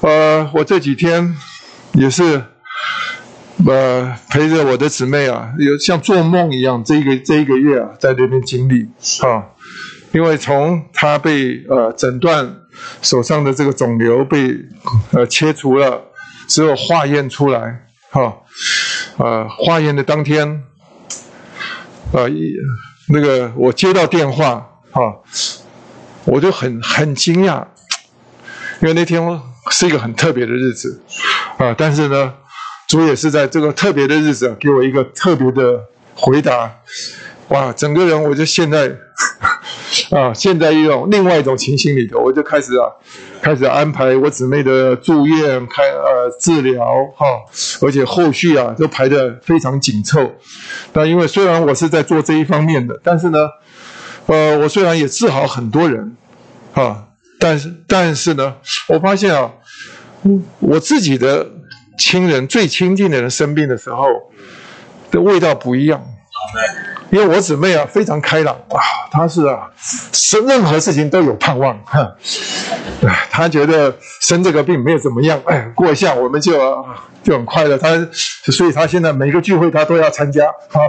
[0.01, 1.33] 呃，我这几天
[1.93, 2.43] 也是，
[3.65, 8.89] 呃，陪着我的姊妹啊，有像做梦一样，这一个这一个月啊，在这边经历
[9.25, 9.45] 啊，
[10.11, 12.53] 因为从她被呃诊断
[13.01, 14.57] 手上的这个肿瘤被
[15.11, 16.01] 呃切除了，
[16.49, 18.37] 之后化验出来，哈，
[19.17, 20.63] 呃，化验的当天，
[22.11, 22.55] 呃一，
[23.07, 25.15] 那个我接到电话啊，
[26.25, 27.65] 我就很很惊讶，
[28.81, 29.41] 因为那天。
[29.71, 31.01] 是一个很特别的日子，
[31.57, 31.73] 啊！
[31.75, 32.33] 但是呢，
[32.85, 35.79] 主也是在这个特别的日子给我一个特别的
[36.13, 36.69] 回答，
[37.47, 37.71] 哇！
[37.71, 38.93] 整个人我就现在，
[40.11, 42.87] 啊，现在一种另外一种情形里头，我就开始啊，
[43.41, 46.83] 开始安排我姊妹的住院、开呃治疗
[47.15, 47.25] 哈，
[47.81, 50.31] 而且后续啊都排的非常紧凑。
[50.93, 53.49] 那因为虽然我是在做这一方面的，但是呢，
[54.27, 56.15] 呃，我虽然也治好很多人，
[56.73, 57.05] 啊。
[57.39, 58.55] 但是，但是呢，
[58.87, 59.51] 我发现啊，
[60.59, 61.45] 我自己的
[61.97, 64.07] 亲人最亲近的人生病的时候，
[65.11, 66.01] 的味道不一样。
[67.13, 69.69] 因为我姊妹啊非常开朗啊，她是啊，
[70.11, 72.11] 生任何事情都有盼望哈。
[73.29, 76.53] 她觉得生这个病没有怎么样，哎，过一下我们就
[77.21, 77.77] 就很快乐。
[77.77, 77.89] 她
[78.51, 80.81] 所以她现在每个聚会她都要参加啊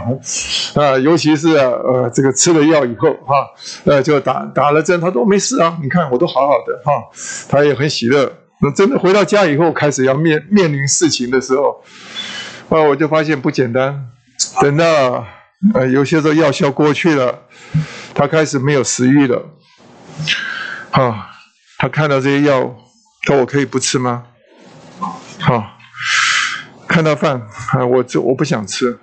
[0.82, 3.46] 啊，尤其是呃这个吃了药以后哈，
[3.84, 6.90] 呃就打打了针，她都没事啊，你看我都好好的哈，
[7.50, 8.32] 她也很喜乐。
[8.62, 11.82] 那真的回到家以后开始要面面临事情的时候，
[12.70, 14.06] 啊，我就发现不简单，
[14.62, 15.22] 等到。
[15.74, 17.38] 呃，有些时候药效过去了，
[18.14, 19.42] 他开始没有食欲了。
[20.90, 21.26] 好，
[21.78, 22.76] 他看到这些药，
[23.22, 24.24] 说我可以不吃吗？
[25.40, 25.78] 好，
[26.86, 27.42] 看到饭，
[27.72, 28.98] 啊，我这我不想吃，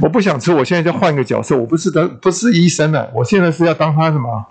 [0.00, 0.52] 我不想吃。
[0.52, 4.46] 我现在就换一个角色，我不是当不是医生了，我现在是要当他什么？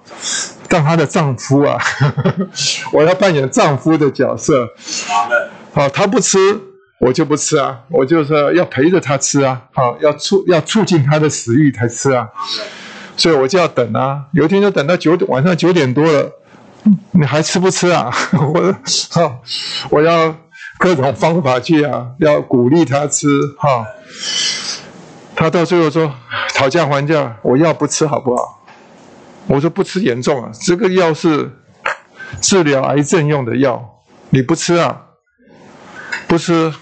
[0.68, 1.78] 当他的丈夫啊！
[2.92, 4.68] 我要扮演丈夫的角色。
[5.74, 6.38] 好，他不吃。
[7.00, 12.28] 我就不吃啊，我就是要陪着他吃啊，好，要促要促进他的食欲才吃啊，
[13.16, 14.26] 所以我就要等啊。
[14.34, 16.32] 有一天就等到九点晚上九点多了，
[17.12, 18.12] 你还吃不吃啊？
[18.34, 18.76] 我
[19.12, 19.42] 好，
[19.92, 20.36] 我要
[20.80, 23.28] 各种方法去啊，要鼓励他吃
[23.60, 23.86] 哈。
[25.36, 26.12] 他到最后说
[26.56, 28.66] 讨价还价，我要不吃好不好？
[29.46, 31.52] 我说不吃严重啊，这个药是
[32.42, 35.04] 治疗癌症用的药，你不吃啊？
[36.28, 36.74] 不吃。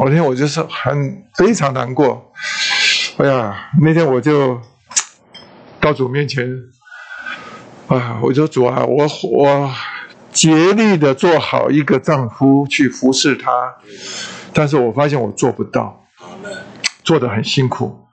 [0.00, 2.32] 我那天我就是很非常难过，
[3.18, 4.58] 哎呀，那天我就
[5.80, 6.48] 到主面前，
[7.88, 9.70] 啊，我就主啊，我我
[10.32, 13.74] 竭力的做好一个丈夫去服侍他，
[14.54, 16.02] 但是我发现我做不到，
[17.04, 18.06] 做的很辛苦，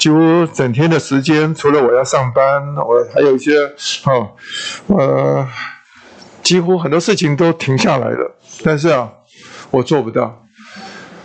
[0.00, 3.52] 几乎整天的时间，除了我要上班，我还有一些
[4.06, 4.32] 哦，
[4.88, 5.46] 呃，
[6.42, 9.12] 几乎很多事情都停下来了，但是啊，
[9.70, 10.40] 我做不到。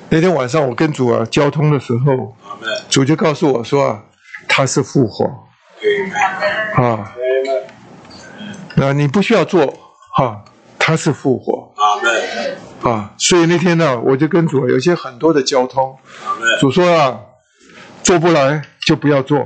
[0.10, 2.36] 那天晚上我跟主啊交通的时候，
[2.90, 4.04] 主就告诉我说啊，
[4.48, 5.26] 他是复活，
[6.76, 7.14] 啊，
[8.76, 9.66] 那你不需要做
[10.18, 10.44] 哈，
[10.80, 11.72] 他是复活，
[12.90, 15.96] 啊，所以那天呢，我就跟主有些很多的交通，
[16.60, 17.20] 主说啊，
[18.02, 19.40] 做不来就不要做，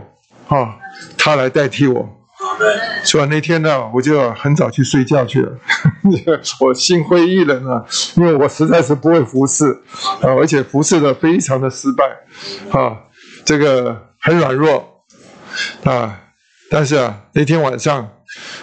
[0.47, 0.78] 啊，
[1.18, 2.09] 他来代替我。
[3.04, 3.26] 是吧？
[3.30, 5.51] 那天呢，我就很早去睡觉去了。
[6.60, 7.84] 我心灰意冷啊，
[8.16, 9.72] 因为我实在是不会服侍
[10.22, 12.06] 啊，而且服侍的非常的失败
[12.78, 12.97] 啊，
[13.45, 15.04] 这个很软弱
[15.84, 16.20] 啊。
[16.70, 18.10] 但是啊，那天晚上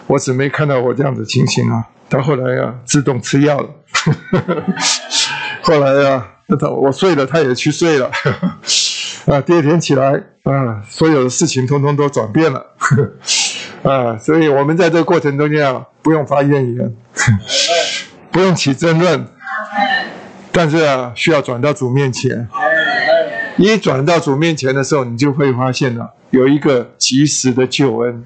[0.06, 1.86] 我只没看到我这样子情形啊。
[2.08, 3.68] 到后来啊，自动吃药了。
[5.62, 8.10] 后来啊，那他我睡了，他也去睡了，
[9.30, 10.12] 啊，第二天起来，
[10.42, 12.74] 啊，所有的事情通通都转变了，
[13.82, 16.94] 啊，所以我们在这个过程中间啊，不用发怨言，
[18.30, 19.26] 不用起争论，
[20.52, 22.48] 但是啊，需要转到主面前。
[23.56, 28.24] 一转到主面前的时候，你就会发现了有一个及时的救恩，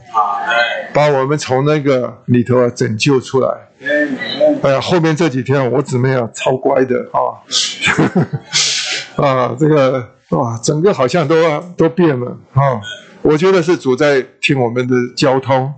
[0.93, 3.49] 把我们从那个里头啊拯救出来。
[4.63, 7.43] 哎呀，后面这几天我姊妹啊超乖的啊，
[9.25, 11.37] 啊，这个哇，整个好像都
[11.77, 12.81] 都变了啊。
[13.25, 15.73] 我觉得是主在听我们的交通，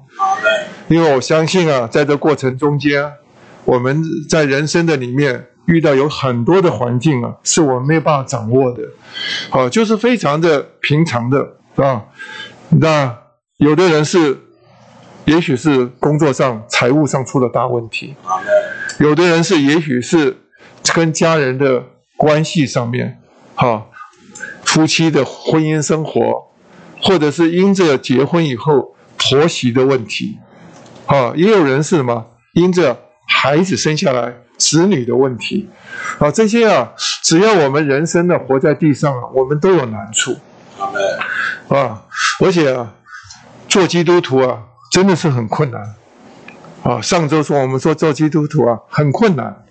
[0.89, 3.13] 因为我相信啊，在这过程中间，
[3.65, 8.83] 我们在人生的里面遇到有很多的环境啊，是我们没有办法掌握的，
[9.49, 11.39] 好，就是非常的平常的，
[11.77, 12.05] 是吧？
[12.81, 13.17] 那
[13.59, 14.41] 有的人是。
[15.27, 18.15] 也许是工作上、财务上出了大问题，
[19.01, 20.37] 有的人是，也许是
[20.95, 21.83] 跟家人的
[22.17, 23.19] 关系上面，
[23.57, 23.87] 哈，
[24.65, 26.46] 夫妻的婚姻生活，
[27.03, 30.39] 或者是因着结婚以后婆媳的问题，
[31.07, 35.69] 啊，也有人是什么，因着孩子生下来子女的问题，
[36.19, 36.93] 啊，这些啊，
[37.23, 40.37] 只要我们人生的活在地上啊，我们都有难处，
[41.69, 42.05] 啊，
[42.45, 42.95] 而且啊，
[43.69, 44.63] 做基督徒啊。
[44.89, 45.95] 真的是很困难，
[46.85, 47.01] 啊！
[47.03, 49.65] 上周说我们说做基督徒啊很困难，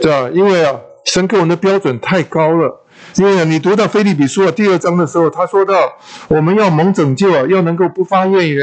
[0.00, 0.30] 对吧？
[0.32, 0.72] 因为啊，
[1.04, 2.83] 神给我们的标准太高了。
[3.16, 5.74] 因为你读到菲利比书第二章的时候，他说到
[6.28, 8.58] 我们要蒙拯救啊，要能够不发怨言，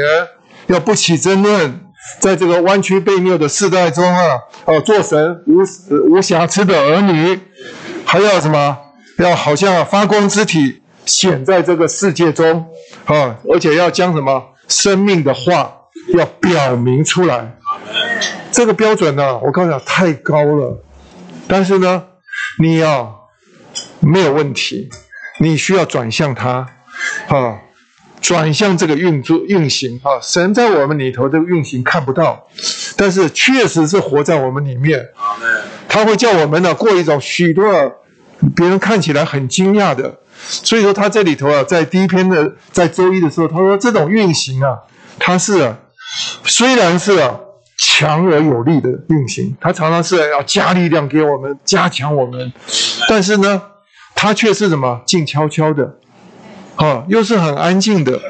[0.66, 1.80] 要不起争论，
[2.18, 5.62] 在这个弯曲背谬的世代中啊，哦，做神无
[6.10, 7.40] 无瑕疵的儿女，
[8.04, 8.78] 还要什么？
[9.18, 12.66] 要好像发光之体显在这个世界中
[13.04, 15.78] 啊，而且要将什么生命的话。
[16.14, 17.56] 要表明出来，
[18.50, 20.82] 这个标准呢，我告诉你太高了。
[21.46, 22.02] 但是呢，
[22.58, 23.21] 你要
[24.02, 24.90] 没有问题，
[25.40, 26.66] 你需要转向它，
[27.28, 27.58] 啊，
[28.20, 30.20] 转向这个运作运行啊。
[30.20, 32.46] 神在我们里头这个运行看不到，
[32.96, 35.08] 但是确实是活在我们里面。
[35.88, 37.64] 他会叫我们呢过一种许多
[38.54, 40.18] 别人看起来很惊讶的。
[40.34, 44.78] 所以说他这里头啊，在第一篇的在周一的时候，他说这种运行啊，
[45.18, 45.74] 它是。
[46.44, 47.40] 虽然是啊
[47.78, 52.52] 强而有力的运行，它常常是要加力量给我们，加强我们，
[53.08, 53.62] 但是呢，
[54.22, 55.96] 它却是什么静悄悄的，
[56.76, 58.20] 啊，又是很安静的，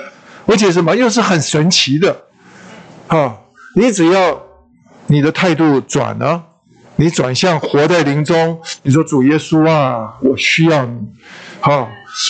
[0.46, 2.16] 而且什么又是很神奇的，
[3.08, 3.36] 啊，
[3.76, 4.42] 你只要
[5.08, 6.42] 你的态度转了，
[6.96, 10.98] 你转向活在林中，你说主耶稣啊，我需要你，
[11.60, 11.86] 啊，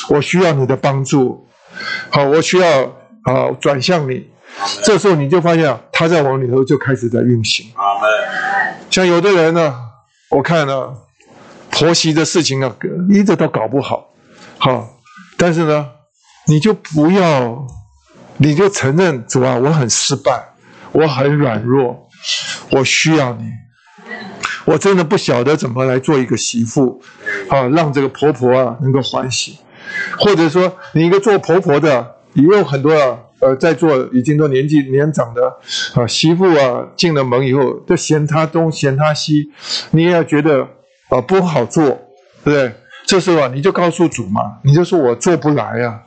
[0.09, 1.47] 我需要你的帮助，
[2.11, 2.83] 好，我需要
[3.23, 4.29] 啊转向你。
[4.83, 7.67] 这时候你就发现啊，他在往里头就开始在运行。
[8.91, 9.73] 像有的人呢，
[10.31, 10.89] 我看呢，
[11.73, 12.73] 婆媳的事情啊，
[13.11, 14.11] 一直都搞不好。
[14.59, 15.01] 好，
[15.37, 15.89] 但是呢，
[16.47, 17.67] 你就不要，
[18.37, 20.51] 你就承认主啊，我很失败，
[20.93, 22.09] 我很软弱，
[22.71, 23.45] 我需要你。
[24.65, 27.03] 我真的不晓得怎么来做一个媳妇，
[27.49, 29.59] 啊，让这个婆婆啊能够欢喜。
[30.19, 33.19] 或者说，你一个做婆婆的，也有很多啊。
[33.41, 35.43] 呃，在座已经都年纪年长的
[35.95, 39.51] 啊媳妇啊，进了门以后，就嫌他东嫌他西，
[39.91, 40.69] 你也要觉得
[41.13, 41.85] 啊不好做，
[42.43, 42.73] 对不对？
[43.07, 46.01] 这时候啊，你就告诉主嘛，你就说我做不来呀，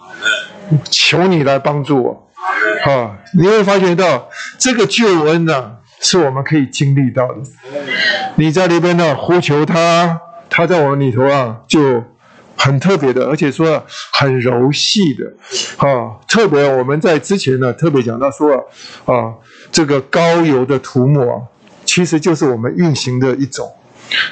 [0.89, 2.27] 求你来帮助我
[2.85, 3.17] 啊！
[3.37, 7.35] 你会发觉到这个救恩呢，是我们可以经历到的。
[8.35, 12.03] 你在那边呢呼求他，他在我们里头啊就。
[12.57, 13.83] 很特别的，而且说
[14.13, 15.25] 很柔细的，
[15.77, 18.55] 啊，特别我们在之前呢特别讲到说
[19.03, 19.35] 啊，
[19.73, 21.45] 这个高油的涂抹，
[21.83, 23.69] 其实就是我们运行的一种，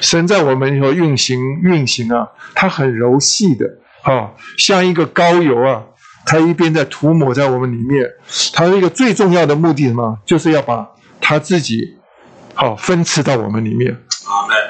[0.00, 3.66] 神在我们里头运行运行啊，它很柔细的，
[4.02, 5.82] 啊，像一个膏油啊，
[6.26, 8.08] 它一边在涂抹在我们里面，
[8.52, 10.88] 它一个最重要的目的什么，就是要把
[11.20, 11.80] 它自己
[12.54, 13.96] 好分赐到我们里面，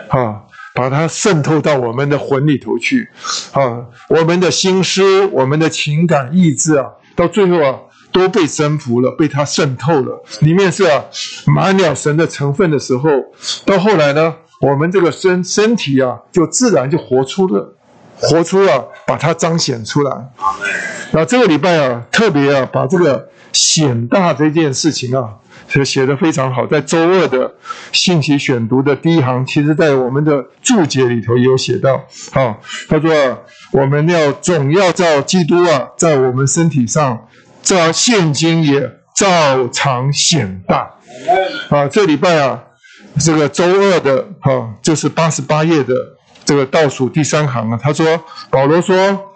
[0.08, 0.42] 啊。
[0.76, 3.08] 把它渗透到我们的魂里头去，
[3.52, 3.78] 啊，
[4.08, 6.84] 我们的心思、我们的情感、意志啊，
[7.14, 7.78] 到最后啊，
[8.10, 10.24] 都被征服了，被它渗透了。
[10.40, 11.04] 里面是啊，
[11.46, 13.08] 满了神的成分的时候，
[13.64, 14.34] 到后来呢，
[14.64, 17.76] 我们这个身身体啊，就自然就活出了，
[18.16, 20.10] 活出了，把它彰显出来。
[21.12, 25.34] 那这个礼拜啊，特别啊，把这个显大这件事情啊。
[25.66, 27.52] 就写的非常好，在周二的
[27.90, 32.04] 信息选读的第一行，其实在我们的注解里头也有写到。
[32.32, 33.10] 好，他说
[33.72, 37.26] 我们要总要照基督啊，在我们身体上，
[37.62, 40.90] 照现今也照常显大。
[41.70, 42.62] 啊，这礼拜啊，
[43.18, 45.94] 这个周二的哈，就是八十八页的
[46.44, 49.32] 这个倒数第三行啊，他说保罗说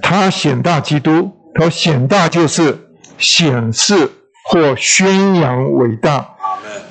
[0.00, 4.08] 他显大基督，他说显大就是显示
[4.44, 6.36] 或宣扬伟大，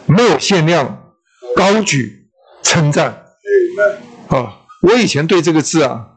[0.06, 1.12] 没有限量，
[1.56, 2.28] 高举
[2.62, 3.24] 称赞。
[4.28, 6.08] 啊，我以前对这个字啊，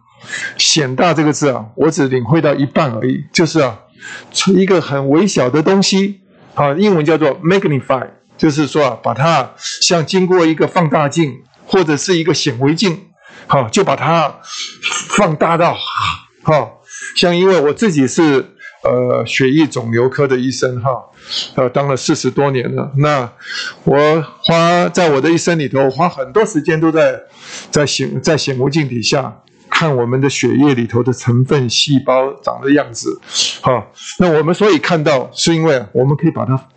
[0.57, 3.79] 显大这个字啊，我只领会到一半而已，就是啊，
[4.49, 6.23] 一个很微小的东西，
[6.55, 8.09] 啊，英文叫做 magnify。
[8.39, 11.35] 就是说啊，把它像经过一个放大镜
[11.67, 12.99] 或者是一个显微镜，
[13.49, 14.33] 好，就把它
[15.11, 15.77] 放大到，
[16.45, 16.81] 好，
[17.17, 20.91] 像因为我自己是呃血液肿瘤科的医生哈，
[21.57, 23.31] 呃当了四十多年了，那
[23.83, 27.21] 我花在我的一生里头花很多时间都在
[27.73, 33.21] 在显在显微镜底下看我们的血液里头的成分细胞长的样子，
[33.61, 36.69] 好，那我们所以看到是因为我们可以把它。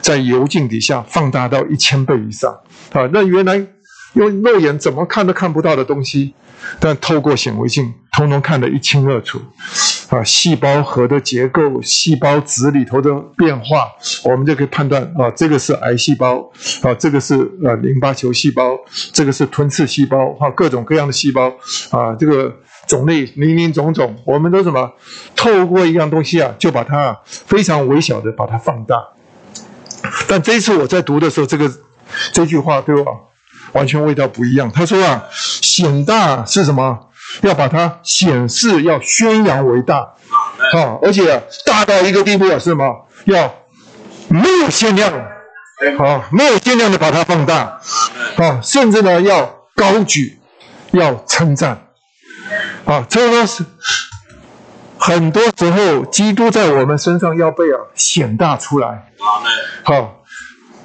[0.00, 2.52] 在油镜底下放大到一千倍以上，
[2.92, 3.66] 啊，那原来
[4.14, 6.34] 用肉眼怎么看都看不到的东西，
[6.80, 9.40] 但透过显微镜，通通看得一清二楚，
[10.08, 13.88] 啊，细胞核的结构、细胞质里头的变化，
[14.24, 16.50] 我们就可以判断啊，这个是癌细胞，
[16.82, 18.78] 啊，这个是呃淋巴球细胞，
[19.12, 21.48] 这个是吞噬细胞，啊，各种各样的细胞，
[21.90, 22.52] 啊，这个
[22.86, 24.90] 种类林林总总，我们都什么？
[25.36, 28.96] 透过一样东西啊，就把它非常微小的把它放大。
[30.28, 31.68] 但这一次我在读的时候，这个
[32.32, 33.04] 这句话对我
[33.72, 34.70] 完全味道不一样。
[34.70, 37.08] 他说啊，显大是什么？
[37.42, 39.98] 要把它显示，要宣扬为大，
[40.72, 43.06] 啊，而且大到一个地步啊，是什么？
[43.24, 43.54] 要
[44.28, 47.80] 没有限量，啊，没有限量的把它放大，
[48.36, 50.38] 啊，甚至呢要高举，
[50.92, 51.88] 要称赞，
[52.86, 53.64] 啊，这个是
[54.96, 59.12] 很多时候基督在我们身上要被啊显大出来。
[59.82, 60.17] 好，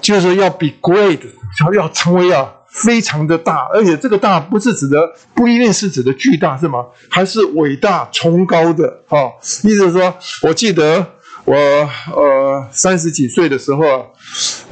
[0.03, 1.19] 就是要比 great，
[1.65, 4.99] 要要成为啊非常的大，而且这个大不是指的，
[5.33, 6.85] 不一定是指的巨大，是吗？
[7.09, 9.01] 还是伟大崇高的？
[9.07, 9.31] 哈，
[9.63, 11.03] 意思是说，我记得
[11.45, 14.05] 我呃三十几岁的时候啊，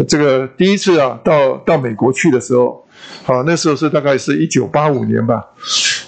[0.08, 2.86] 这个第一次啊到到美国去的时候，
[3.24, 5.46] 好，那时候是大概是一九八五年吧，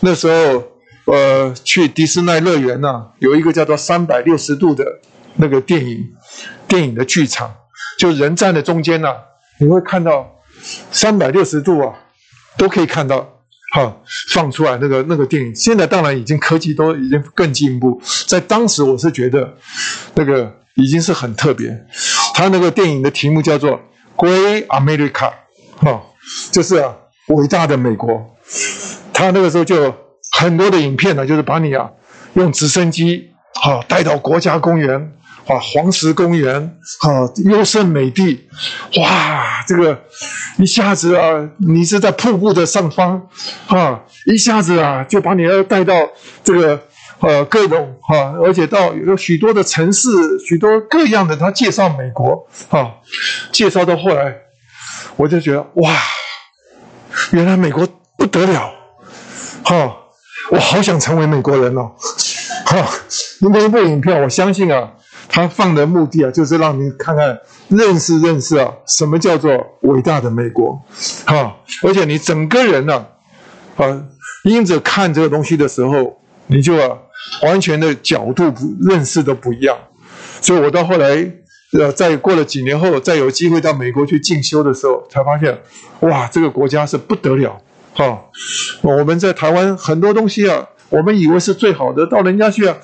[0.02, 0.64] 那时候
[1.06, 4.86] 呃去迪士尼乐园呐，有一个叫做三百六十度的
[5.38, 6.12] 那个电影。
[6.66, 7.54] 电影的剧场，
[7.98, 9.10] 就人站在中间呢，
[9.60, 10.30] 你会看到
[10.92, 11.94] 三百六十度啊，
[12.58, 13.20] 都可以看到，
[13.76, 13.96] 哈，
[14.34, 15.56] 放出来那个那个电影。
[15.56, 19.54] 现在当然已经科技都已经更进步，在当时我是觉得
[20.16, 21.70] 那个已经是很特别。
[22.34, 23.72] 他那个电影的题目叫做
[24.18, 25.12] 《Great America》，
[25.78, 26.02] 哈，
[26.52, 26.96] 就是啊，
[27.28, 28.36] 伟大的美国。
[29.14, 29.94] 他那个时候就
[30.32, 31.90] 很多的影片呢，就是把你啊
[32.34, 35.14] 用直升机哈带到国家公园。
[35.46, 38.48] 啊，黄石公园，啊，优胜美地，
[38.98, 40.02] 哇，这个
[40.58, 43.22] 一下子啊，你是在瀑布的上方，
[43.68, 45.94] 啊，一下子啊，就把你要带到
[46.46, 46.82] 这个
[47.20, 50.10] 呃各种哈，而且到有许多的城市，
[50.48, 52.94] 许多各样的他介绍美国，啊，
[53.52, 54.34] 介绍到后来，
[55.18, 55.94] 我就觉得哇，
[57.32, 57.86] 原来美国
[58.18, 58.72] 不得了，
[59.66, 59.94] 哈，
[60.52, 61.92] 我好想成为美国人哦，
[62.66, 62.78] 哈，
[63.42, 64.90] 那一部影片，我相信啊。
[65.34, 67.36] 他放的目的啊，就是让你看看、
[67.68, 70.80] 认识认识啊，什么叫做伟大的美国，
[71.26, 71.56] 哈！
[71.82, 73.04] 而且你整个人呢，
[73.76, 74.06] 啊，
[74.44, 76.96] 因着看这个东西的时候，你就啊，
[77.42, 79.76] 完全的角度不认识都不一样。
[80.40, 81.08] 所以我到后来，
[81.80, 85.60] 呃，在过了几年后，再有机会到美国去进修的时候，才发现，
[86.02, 87.60] 哇，这个国家是不得了，
[87.96, 88.22] 哈！
[88.84, 90.70] 我们在台湾很多东西啊。
[90.94, 92.78] 我们以为是最好的，到人家去啊，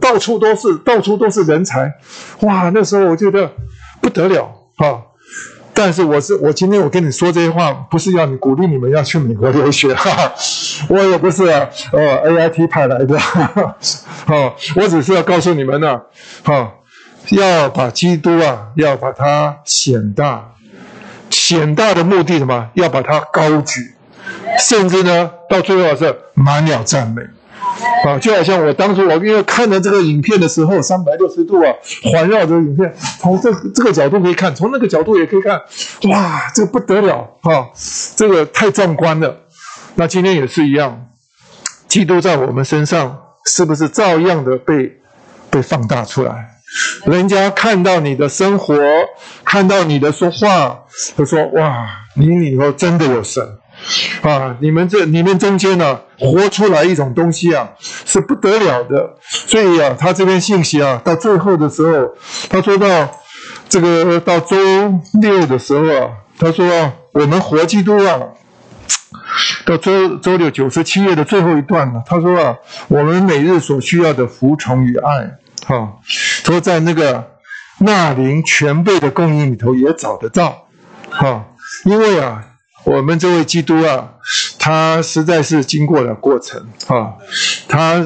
[0.00, 1.92] 到处都是，到处都是人才，
[2.40, 2.70] 哇！
[2.70, 3.52] 那时候我觉得
[4.00, 4.44] 不得了
[4.76, 5.02] 啊。
[5.72, 10.32] 但是我是我今天我跟你说这些话，不是要你鼓励你们要去美国留学，哈哈，
[10.88, 11.44] 我也不是，
[11.92, 13.76] 呃，A I T 派来的，哈
[14.26, 16.00] 哈，我只是要告诉你们呢，
[16.42, 16.72] 哈，
[17.30, 20.54] 要把基督啊，要把它显大，
[21.28, 22.70] 显大的目的什么？
[22.74, 23.94] 要把它高举，
[24.58, 27.22] 甚至呢，到最后是满了赞美。
[28.04, 31.72] 啊，就好像我当初我因为看了这个影片的时候，三百六十度啊，
[32.12, 35.60] 环绕着影片，从这这个角度可以看，从那个角度也可以看，
[36.10, 37.70] 哇，这个不得了哈，
[38.16, 39.36] 这个太壮观了。
[39.94, 41.08] 那今天也是一样，
[41.88, 44.98] 基督在我们身上是不是照样的被
[45.50, 46.48] 被放大出来？
[47.04, 48.76] 人家看到你的生活，
[49.44, 50.84] 看到你的说话，
[51.16, 53.44] 他说哇，你里头真的有神。
[54.22, 59.16] 啊，你们这里面中间呢，活出来一种东西啊，是不得了的。
[59.20, 62.08] 所以啊，他这边信息啊，到最后的时候，
[62.48, 63.10] 他说到
[63.68, 64.56] 这个到周
[65.20, 68.20] 六的时候啊，他说我们活基督啊，
[69.64, 72.56] 到周周六九十七页的最后一段呢，他说啊，
[72.88, 75.30] 我们每日所需要的服从与爱，
[75.66, 77.32] 哈，说在那个
[77.78, 80.66] 纳林全备的供应里头也找得到，
[81.08, 81.46] 哈，
[81.84, 82.44] 因为啊，
[82.84, 84.10] 我们这位基督啊，
[84.58, 87.14] 他实在是经过了过程，啊，
[87.68, 88.04] 他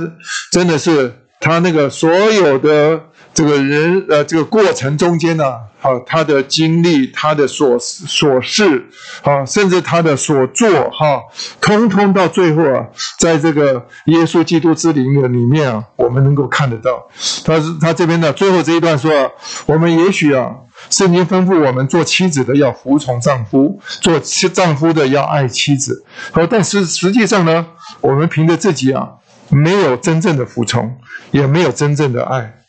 [0.53, 3.01] 真的是他那个所有的。
[3.35, 5.45] 这个人呃，这个过程中间呢，
[5.83, 8.85] 啊，他的经历，他的所所事，
[9.25, 11.21] 啊，甚至他的所做，哈，
[11.61, 12.87] 通通到最后啊，
[13.19, 17.05] 在这个耶稣基督之灵的里面啊，我们能够看得到。
[17.45, 19.33] 他是他这边的最后这一段说，
[19.67, 20.55] 我们也许啊，
[20.91, 26.05] 圣经吩咐我们做妻子的要服从丈夫，做妻丈夫的要爱妻子。
[26.33, 27.67] 好，但是实际上呢，
[28.01, 29.15] 我们凭着自己啊，
[29.49, 30.99] 没有真正的服从，
[31.31, 32.63] 也没有真正的爱。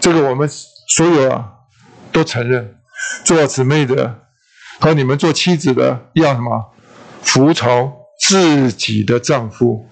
[0.00, 0.48] 这个我们
[0.88, 1.52] 所有啊
[2.12, 2.76] 都承认，
[3.24, 4.20] 做姊妹的
[4.80, 6.72] 和你们做妻子的要什么？
[7.22, 9.86] 服从自己的丈夫，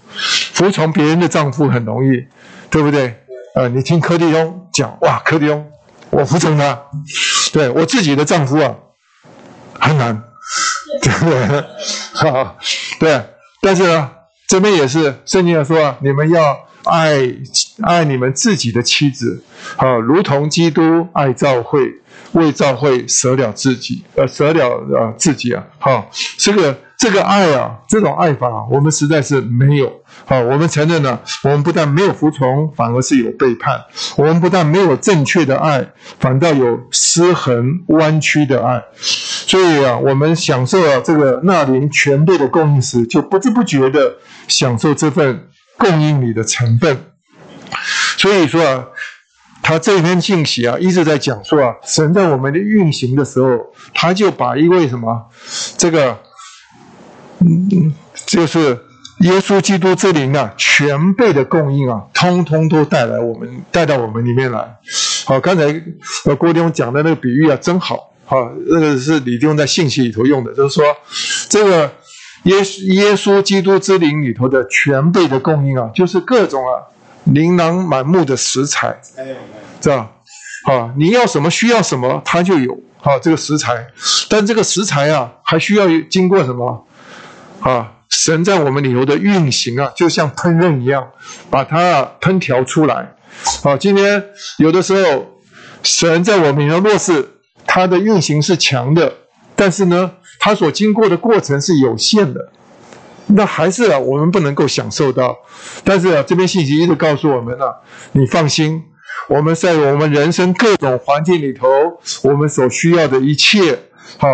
[0.54, 2.26] 服从别人的丈夫很容易，
[2.70, 3.18] 对不对？
[3.54, 5.66] 啊，你听柯迪翁讲，哇，柯迪翁，
[6.10, 6.80] 我服从他，
[7.52, 8.74] 对我自己的丈夫啊
[9.80, 10.22] 很难，
[11.02, 11.64] 对不对？
[12.14, 12.56] 好，
[12.98, 13.24] 对，
[13.60, 14.10] 但是呢，
[14.48, 16.68] 这边也是圣经上说，你们要。
[16.84, 17.18] 爱
[17.82, 19.42] 爱你们自己的妻子，
[19.76, 21.92] 啊，如同基督爱教会，
[22.32, 29.90] 为教会舍了自己，呃，舍了呃自己啊，好，这个这个爱啊，这种爱法，我们实在是没有，
[30.24, 33.78] 好，我们承认呢，我们不但没有服从，反而是有背叛；
[34.16, 35.88] 我们不但没有正确的爱，
[36.18, 38.82] 反倒有失衡、弯曲的爱。
[39.00, 44.16] 所以啊，我们享受了这个纳林全备的供应时，就不知不觉的
[44.48, 45.44] 享受这份。
[45.80, 47.04] 供应你的成分，
[48.16, 48.86] 所以说啊，
[49.62, 53.48] 他这篇信息啊一直在讲说啊，神在我们的运行的时候，
[53.94, 55.26] 他就把一位什么
[55.76, 56.18] 这个，
[57.40, 57.94] 嗯，
[58.26, 58.78] 就是
[59.20, 64.76] 耶稣基督之灵啊，全备的供应啊，通通都带来我们带到我们里面来。
[65.24, 65.64] 好，刚才
[66.24, 70.84] 呃郭弟兄讲的那个比喻啊，真好，好，那个是李弟兄在信息里头用的，就是说
[71.48, 71.92] 这个。
[72.44, 72.56] 耶
[72.94, 76.86] 耶稣基督之灵里头的全备的供应啊，就是各种啊
[77.24, 78.96] 琳琅满目的食材，
[79.80, 80.08] 知道？
[80.70, 82.72] 啊，你要什么需要什么，它就有
[83.02, 83.84] 啊这个食材。
[84.30, 86.86] 但这个食材啊，还需要经过什么？
[87.68, 91.06] 啊，神在我们里头的运行啊，就像烹饪一样，
[91.50, 93.14] 把它烹调出来。
[93.62, 94.24] 好，今天
[94.56, 95.26] 有的时候，
[95.82, 97.28] 神在我们里头若是
[97.66, 99.12] 它的运行是强的，
[99.54, 100.12] 但是呢？
[100.40, 102.52] 他所经过的过程是有限的，
[103.26, 105.36] 那还是啊，我们不能够享受到。
[105.82, 107.74] 但是啊，这边信息一直告诉我们啊，
[108.12, 108.80] 你放心，
[109.28, 111.66] 我们在我们人生各种环境里头，
[112.22, 113.80] 我们所需要的一切，
[114.18, 114.28] 哈，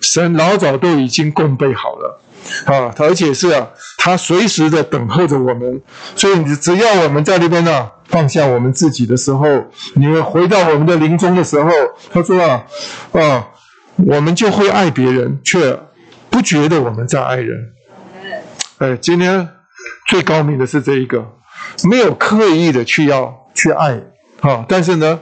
[0.00, 2.20] 神老早都已经供备好了，
[2.64, 3.68] 啊，而且是啊，
[3.98, 5.82] 他随时的等候着我们。
[6.16, 9.46] 所以你只要我们在那边呢，放下我们自己的时候，
[9.94, 11.70] 你们回到我们的临终的时候，
[12.12, 12.64] 他说啊，
[13.12, 13.48] 啊。
[14.06, 15.76] 我们就会爱别人，却
[16.30, 17.58] 不觉得我们在爱人。
[18.78, 19.48] 哎，今天
[20.08, 21.26] 最高明的是这一个，
[21.82, 24.00] 没有刻意的去要去爱，
[24.40, 24.64] 啊。
[24.68, 25.18] 但是呢，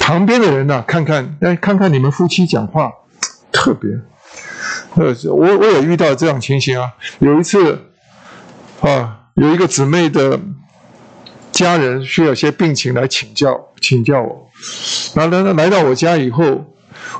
[0.00, 2.90] 旁边的人呢，看看，哎，看看你们夫妻讲话，
[3.52, 3.88] 特别。
[4.96, 6.92] 呃，我我也遇到这样情形啊。
[7.18, 7.78] 有一次，
[8.80, 10.38] 啊，有一个姊妹的
[11.50, 14.50] 家人需要些病情来请教，请教我。
[15.14, 16.66] 然后呢，来到我家以后。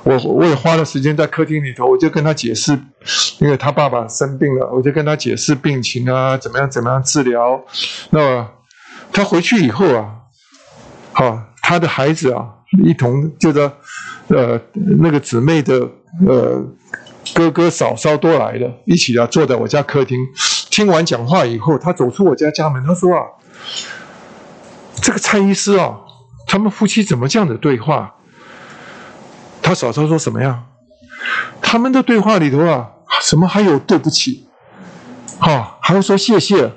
[0.05, 2.72] 我我也花了时间在客厅里头，我就跟他解释，
[3.38, 7.62] 因为他爸爸生病了，我就跟他解释病情啊，怎么样怎么样治疗。
[8.10, 8.48] 那
[9.12, 10.10] 他回去以后啊，
[11.12, 12.48] 好，他的孩子啊，
[12.84, 13.70] 一同就说，
[14.28, 14.60] 呃，
[14.98, 15.88] 那个姊妹的
[16.26, 16.64] 呃
[17.35, 20.19] 哥哥嫂嫂都来了，一起啊坐在我家客厅，
[20.70, 23.23] 听完讲话以后，他走出我家家门，他说啊，
[25.01, 25.97] 这个蔡医师啊，
[26.47, 28.15] 他们夫妻怎么这样的对话？
[29.62, 30.65] 他嫂嫂说什么呀？
[31.61, 32.90] 他们的对话里头啊，
[33.23, 34.49] 什么还有对不起，
[35.39, 36.73] 哈，还要说谢谢。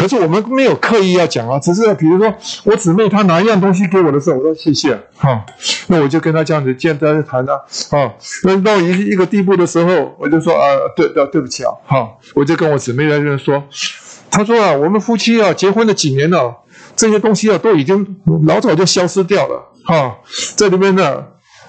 [0.00, 5.44] 可是我们没有刻意要讲啊，只是比如说我姊妹她拿一样东西给我的时候，我说谢谢，哈，
[5.88, 7.52] 那我就跟她这样子见在谈啊，
[7.90, 8.10] 啊，
[8.44, 10.62] 那到一一个地步的时候，我就说啊，
[10.96, 13.62] 对对对不起啊，哈，我就跟我姊妹在这说，
[14.30, 16.56] 她说啊，我们夫妻啊结婚了几年了，
[16.96, 18.16] 这些东西啊都已经
[18.46, 20.16] 老早就消失掉了，哈，
[20.56, 21.24] 在里面呢。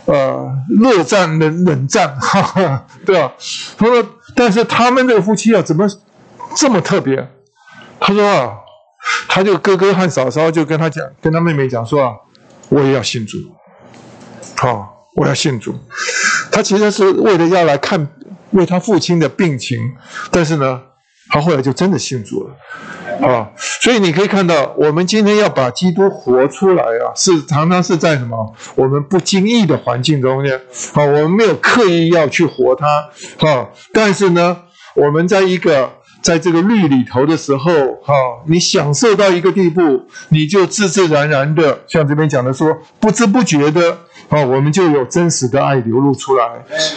[0.05, 0.51] 呃，
[0.81, 3.31] 热战冷冷战，哈哈，对吧？
[3.77, 4.03] 他说，
[4.35, 5.87] 但是他们这个夫妻啊，怎么
[6.55, 7.29] 这么特别？
[8.01, 8.57] 他说啊，
[9.29, 12.15] 他就哥哥和嫂嫂就跟他讲，跟他妹妹讲说啊，
[12.69, 13.37] 我也要信主，
[14.57, 15.75] 好，我要信主。
[16.51, 18.09] 他其实是为了要来看
[18.49, 19.77] 为他父亲的病情，
[20.31, 20.81] 但是呢，
[21.29, 22.55] 他后来就真的信主了。
[23.21, 23.51] 啊，
[23.81, 28.55] 所以你可以看到，我们今天要把基督活出来啊，是常常是在什么？
[28.75, 30.57] 我们不经意的环境中间，
[30.93, 32.87] 啊，我们没有刻意要去活它，
[33.47, 34.57] 啊，但是呢，
[34.95, 35.91] 我们在一个
[36.21, 37.71] 在这个律里头的时候，
[38.03, 38.13] 哈，
[38.45, 43.97] 你享受到一个地步，你就自自然然的，像这边讲的说，不知不觉的。
[44.29, 46.47] 啊，我们就有真实的爱流露出来，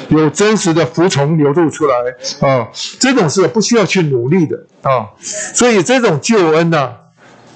[0.09, 1.97] 有真实的服从流露出来
[2.41, 2.69] 啊，
[3.01, 6.93] 这种是不需要去努力的啊，所以这种救恩呢，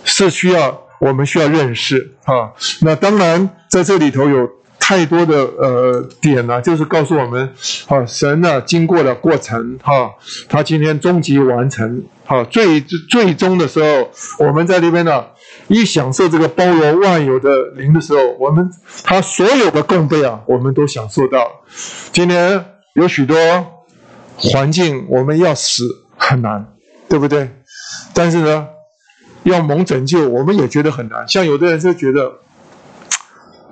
[0.03, 2.51] 是需要我们需要认识啊。
[2.81, 4.51] 那当然在这里头有
[4.89, 7.53] 太多的呃点呢，就是告诉我们
[7.89, 10.15] 啊，神呢经过了过程哈，
[10.49, 14.11] 他今天终极完成哈，最最终的时候，
[14.47, 15.27] 我们在那边呢。
[15.67, 18.71] 一享受这个包罗万有的灵的时候，我们
[19.05, 21.47] 他所有的供备啊，我们都享受到。
[22.11, 23.37] 今天有许多
[24.37, 25.85] 环境，我们要死
[26.17, 26.73] 很难，
[27.07, 27.51] 对不对？
[28.15, 28.67] 但是呢，
[29.43, 31.29] 要蒙拯救，我们也觉得很难。
[31.29, 32.33] 像有的人就觉得，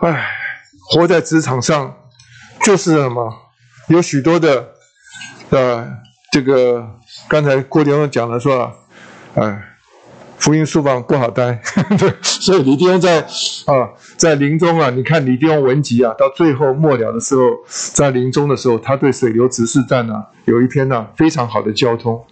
[0.01, 0.35] 唉，
[0.88, 1.94] 活在职场上
[2.64, 3.32] 就是什么？
[3.88, 4.68] 有许多的
[5.50, 5.86] 呃，
[6.32, 6.86] 这个
[7.28, 8.72] 刚才郭弟兄讲了说，
[9.34, 9.62] 哎。
[10.38, 11.58] 福音书房不好待，
[11.98, 13.22] 对， 所以李弟兄在
[13.64, 13.88] 啊，
[14.18, 17.42] 在临终啊，你看李弟兄文集啊，到最后末了的时候，
[17.94, 22.22] 在临终的时候，他对水流执事站呢有一篇呢非常好的交通，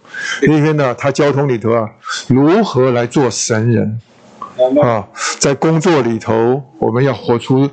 [0.43, 1.89] 那篇呢他交通里头啊，
[2.27, 3.99] 如何来做神人
[4.83, 5.07] 啊，
[5.39, 7.67] 在工作里头我们要活出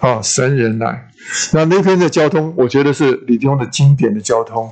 [0.00, 1.08] 啊神人来。
[1.52, 4.70] 那那篇的交通，我觉得是李弟兄的经典的交通，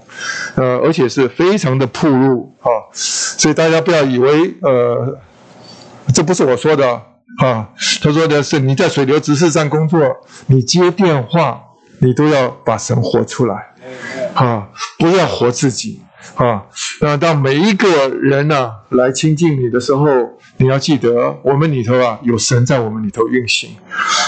[0.55, 5.19] 呃，而且是非常的铺路啊，所以大家不要以为呃，
[6.15, 6.89] 这不是我说的
[7.43, 7.69] 啊，
[8.01, 10.01] 他说的是你在水流执事站工作，
[10.47, 11.61] 你接电话，
[11.99, 13.75] 你都要把神活出来，
[14.35, 14.69] 啊，
[15.01, 16.01] 不要活自己
[16.37, 16.63] 啊，
[17.01, 20.07] 那当每一个人呢来亲近你的时候。
[20.57, 23.71] 你要记得，我们里头啊有神在我们里头运行，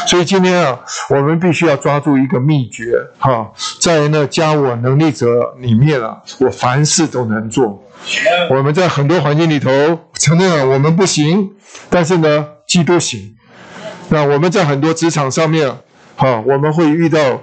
[0.06, 0.80] 所以今天啊，
[1.10, 7.82] 我们必须要抓住一个秘诀哈，在那加我能力者里面啊，我凡事都能做。
[8.50, 9.70] 我们在很多环境里头
[10.14, 11.52] 承认我们不行，
[11.88, 13.36] 但是呢，基督行。
[14.08, 15.70] 那我们在很多职场上面，
[16.16, 17.42] 哈，我们会遇到。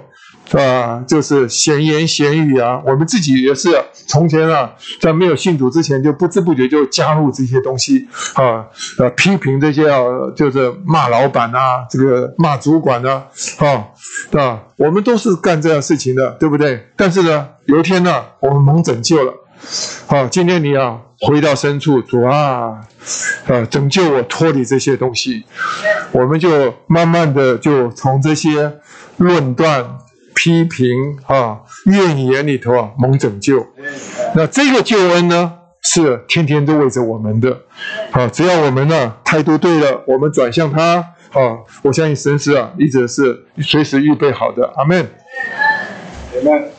[0.52, 3.70] 啊，就是闲言闲语啊，我们自己也是
[4.06, 8.66] 从前啊，在没有信主之前，就不知不觉就加入这些东西啊，
[8.98, 9.98] 呃，批评这些啊，
[10.36, 13.22] 就是骂老板呐，这个骂主管呐，
[13.58, 13.88] 啊，
[14.38, 16.88] 啊，我们都是干这样事情的，对不对？
[16.94, 19.32] 但是呢，有一天呢，我们蒙拯救了，
[20.06, 22.80] 好，今天你啊，回到深处，主啊，
[23.48, 25.44] 啊，拯救我脱离这些东西，
[26.12, 28.74] 我们就慢慢的就从这些
[29.16, 29.84] 论断。
[30.34, 33.66] 批评啊，怨言里头啊，蒙拯救。
[34.34, 35.52] 那这个救恩呢，
[35.82, 37.62] 是天天都为着我们的。
[38.10, 40.96] 啊，只要我们呢态度对了，我们转向他。
[41.32, 44.72] 啊，我相信神是啊，一直是随时预备好的。
[44.76, 45.10] 阿门。
[46.36, 46.70] 阿门。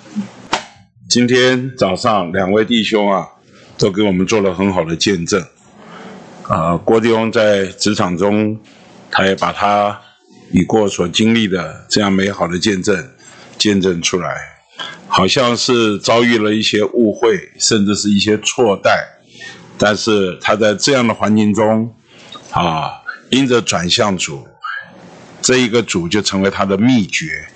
[1.10, 3.28] 今天早上两位弟兄啊，
[3.78, 5.42] 都给我们做了很好的见证。
[6.44, 8.60] 啊，郭弟兄在职场中，
[9.12, 10.00] 他也把他
[10.52, 12.96] 已过所经历的这样美好的见证。
[13.66, 14.30] 见证出来，
[15.08, 18.92] 好像是遭遇了一些误会，甚至是一些错待，
[19.76, 21.92] 但是他在这样的环境中，
[22.52, 23.02] 啊，
[23.32, 24.48] 因着转向主，
[25.42, 27.48] 这一个主就成为他的秘诀，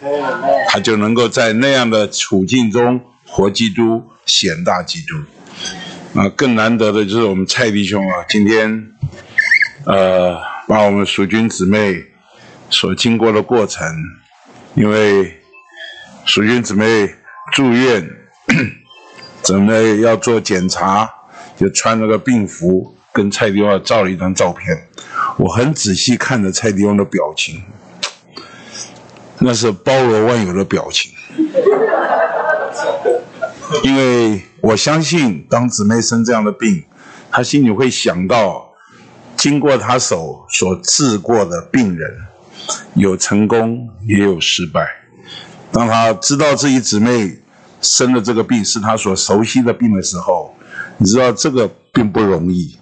[0.70, 6.20] 他就能够在那样的处境中活基督，显大基督。
[6.20, 8.84] 啊，更难得的就是我们蔡弟兄啊，今天，
[9.86, 12.04] 呃，把我们蜀军姊妹
[12.72, 13.86] 所经过的过程，
[14.74, 15.39] 因为。
[16.30, 17.16] 淑君姊妹
[17.54, 18.08] 住院，
[19.42, 21.12] 准备要做检查，
[21.58, 24.88] 就穿了个病服，跟蔡迪翁照了一张照片。
[25.38, 27.64] 我很仔细看着蔡迪翁的表情，
[29.40, 31.12] 那是包罗万有的表情。
[33.82, 36.84] 因为我相信，当姊妹生这样的病，
[37.32, 38.70] 她心里会想到，
[39.36, 42.08] 经过她手所治过的病人，
[42.94, 44.88] 有成功，也有失败。
[45.72, 47.40] 当他知道自己姊妹
[47.80, 50.54] 生的这个病是他所熟悉的病的时候，
[50.98, 52.76] 你知道这个并不容易。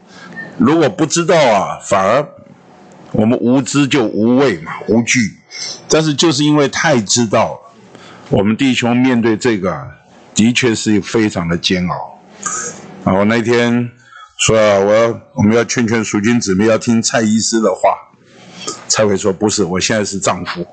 [0.58, 2.26] 如果不知道啊，反而
[3.12, 5.20] 我们无知就无畏嘛，无惧。
[5.90, 7.60] 但是就是因为太知道，
[8.30, 9.92] 我们弟兄面对这个
[10.34, 12.20] 的确是非常的煎熬。
[13.04, 13.92] 啊，我那天
[14.40, 17.98] 说我要我们要劝劝淑君姊妹要听蔡医师的话，
[18.88, 20.66] 蔡伟说不是，我现在是丈夫，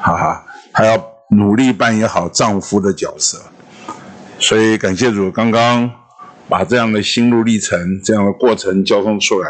[0.00, 1.10] 哈哈，还要。
[1.30, 3.40] 努力扮演好丈夫的角色，
[4.38, 5.88] 所以感谢主，刚刚
[6.48, 9.48] 把这样的心路历程、这样的过程交通出来，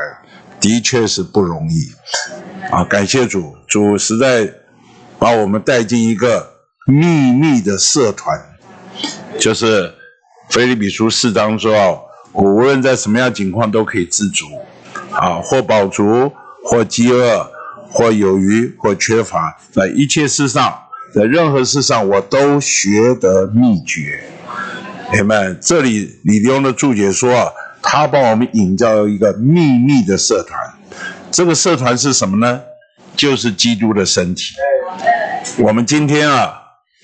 [0.61, 1.87] 的确是不容易
[2.71, 2.85] 啊！
[2.85, 4.53] 感谢主，主实在
[5.19, 6.53] 把我们带进一个
[6.87, 8.39] 秘密的社团，
[9.39, 9.95] 就是
[10.51, 14.45] 菲利比书四章说：“我无论在什么样情况都可以自足
[15.13, 16.31] 啊，或饱足，
[16.63, 17.51] 或饥饿，
[17.89, 20.79] 或有余，或缺乏，在一切事上。”
[21.13, 24.23] 在任何事上，我都学得秘诀。
[25.09, 27.51] 朋友们，这里李弟兄的注解说啊，
[27.83, 30.59] 他帮我们引到一个秘密的社团。
[31.33, 32.61] 这个社团是什么呢？
[33.17, 34.55] 就是基督的身体。
[35.59, 36.53] 我们今天啊，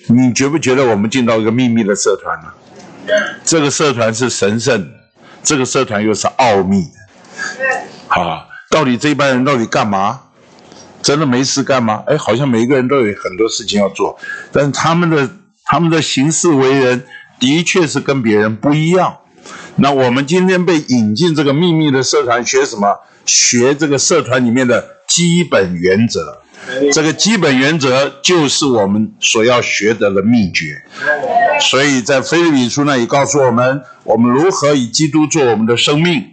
[0.08, 2.52] 你觉不觉得我们进到一个秘密的社团呢？
[3.44, 4.88] 这个社团是神圣，
[5.42, 6.90] 这个社团又是奥秘的。
[8.06, 10.20] 好，到底这一班人到底干嘛？
[11.02, 12.02] 真的没事干吗？
[12.06, 14.18] 哎，好像每一个人都有很多事情要做，
[14.50, 15.30] 但是他们的
[15.64, 17.04] 他们的行事为人
[17.38, 19.18] 的确是跟别人不一样。
[19.76, 22.98] 那我们今天被引进这个秘密的社团，学什么？
[23.24, 26.38] 学这个社团里面的基本原则。
[26.92, 30.82] 这个基本原则就是我们所要学得的秘诀。
[31.60, 36.32] 所以在菲律比书那里告诉我们，我们如何以基督做我们的生命。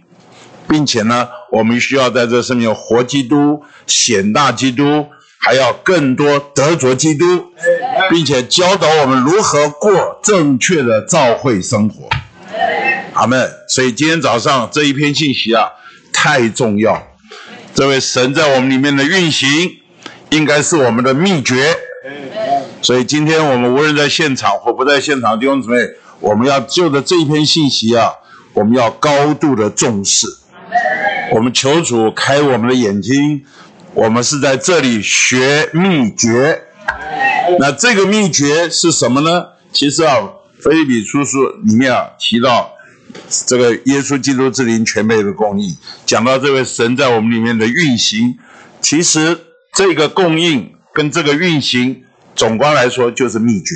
[0.66, 5.06] 并且呢，我们需要在这上面活基督、显大基督，
[5.38, 7.26] 还要更多得着基督，
[8.10, 12.08] 并且教导我们如何过正确的教会生活。
[13.12, 13.48] 阿门。
[13.68, 15.68] 所以今天早上这一篇信息啊，
[16.12, 17.00] 太重要。
[17.72, 19.48] 这位神在我们里面的运行，
[20.30, 21.76] 应该是我们的秘诀。
[22.82, 25.76] 所以今天我们无论在现场或不在现场，弟兄姊妹，
[26.18, 28.10] 我们要就着这一篇信息啊，
[28.54, 30.26] 我们要高度的重视。
[31.34, 33.44] 我们求主开我们的眼睛，
[33.92, 36.62] 我们是在这里学秘诀。
[37.58, 39.46] 那这个秘诀是什么呢？
[39.72, 40.14] 其实啊，
[40.62, 42.70] 菲利比书书里面啊提到
[43.46, 48.38] 这个耶稣基督之灵全备的供应，讲到这位神在我们里面的运行。
[48.80, 49.36] 其实
[49.74, 52.04] 这个供应跟这个运行，
[52.36, 53.74] 总观来说就是秘诀。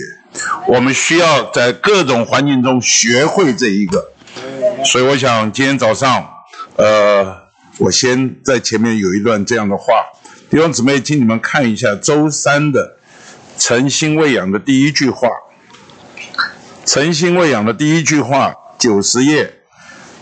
[0.68, 4.12] 我们需要在各种环境中学会这一个。
[4.84, 6.34] 所以我想今天早上。
[6.76, 7.47] 呃，
[7.78, 10.04] 我先在前面有一段这样的话，
[10.50, 12.98] 弟兄姊妹，请你们看一下周三的
[13.56, 15.28] 诚心喂养的第一句话。
[16.84, 19.54] 诚心喂养的第一句话，九十页，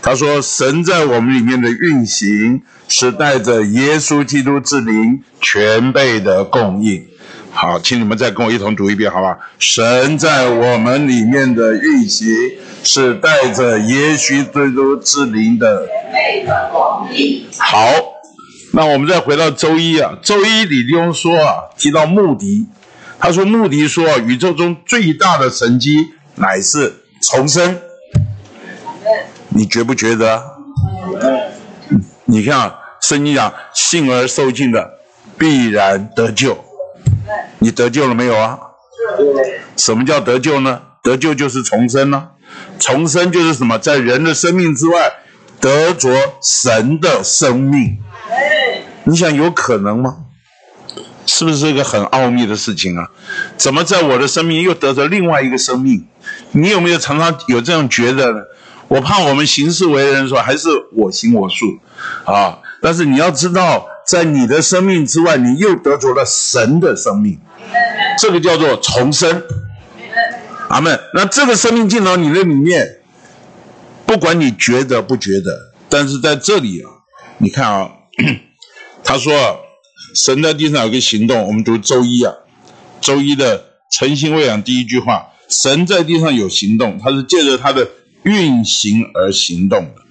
[0.01, 7.07] 他说：“神在我们里面的运行，是带着耶稣基督之灵全备的供应。”
[7.59, 9.37] 好，请你们再跟我一同读一遍，好吧？
[9.57, 12.27] 神在我们里面的运行。
[12.83, 15.85] 是带着耶稣基督之灵的。
[17.57, 17.89] 好，
[18.71, 22.65] 那我们再回到周一啊，周一李弟兄说啊，提到穆迪，
[23.19, 26.93] 他说穆迪说，宇宙中最大的神机乃是
[27.23, 27.77] 重生。
[29.49, 30.41] 你觉不觉得？
[32.23, 34.99] 你看啊圣经讲，信而受尽的
[35.37, 36.63] 必然得救。
[37.59, 38.57] 你得救了没有啊？
[39.75, 40.81] 什么叫得救呢？
[41.03, 42.29] 得救就是重生呢。
[42.79, 43.77] 重生就是什么？
[43.77, 45.11] 在人的生命之外，
[45.59, 46.09] 得着
[46.41, 47.99] 神的生命。
[49.03, 50.17] 你想有可能吗？
[51.25, 53.09] 是不是一个很奥秘的事情啊？
[53.57, 56.07] 怎么在我的生命又得着另外一个生命？
[56.51, 58.41] 你有没有常常有这样觉得呢？
[58.87, 61.65] 我怕我们行事为人说还是我行我素
[62.25, 62.59] 啊。
[62.81, 67.37] 但是你要知道，在你的生命之外，你又得着了神的生命，
[68.17, 69.43] 这个叫做重生。
[70.69, 70.97] 阿门。
[71.13, 72.99] 那这个生命进到你的里面，
[74.05, 76.89] 不管你觉得不觉得，但是在这里啊，
[77.39, 77.91] 你看啊，
[79.03, 79.59] 他说
[80.15, 82.33] 神在地上有个行动，我们读周一啊，
[83.01, 87.89] 周一的诚心喂养第一句话，神在地上有行动，他是借着他的
[88.23, 90.01] 运行而行动的。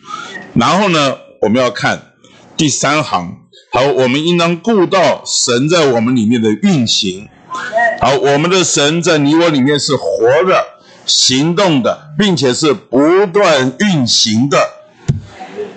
[0.52, 2.12] 然后呢，我们要看
[2.56, 3.38] 第三行，
[3.76, 7.28] 好，我们应当顾到神在我们里面的运行。
[8.00, 10.64] 好，我们的神在你我里面是活的、
[11.04, 14.58] 行动的，并且是不断运行的。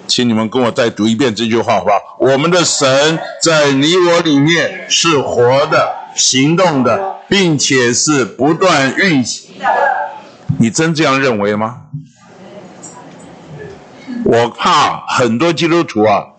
[0.08, 1.92] 请你们跟我再读一遍这句话，好吧？
[2.22, 9.66] 我们的神在你我里面是活的、行动的，并且是不断运行的。
[10.58, 11.82] 你真这样认为吗？
[14.24, 16.39] 我怕很多基督徒啊，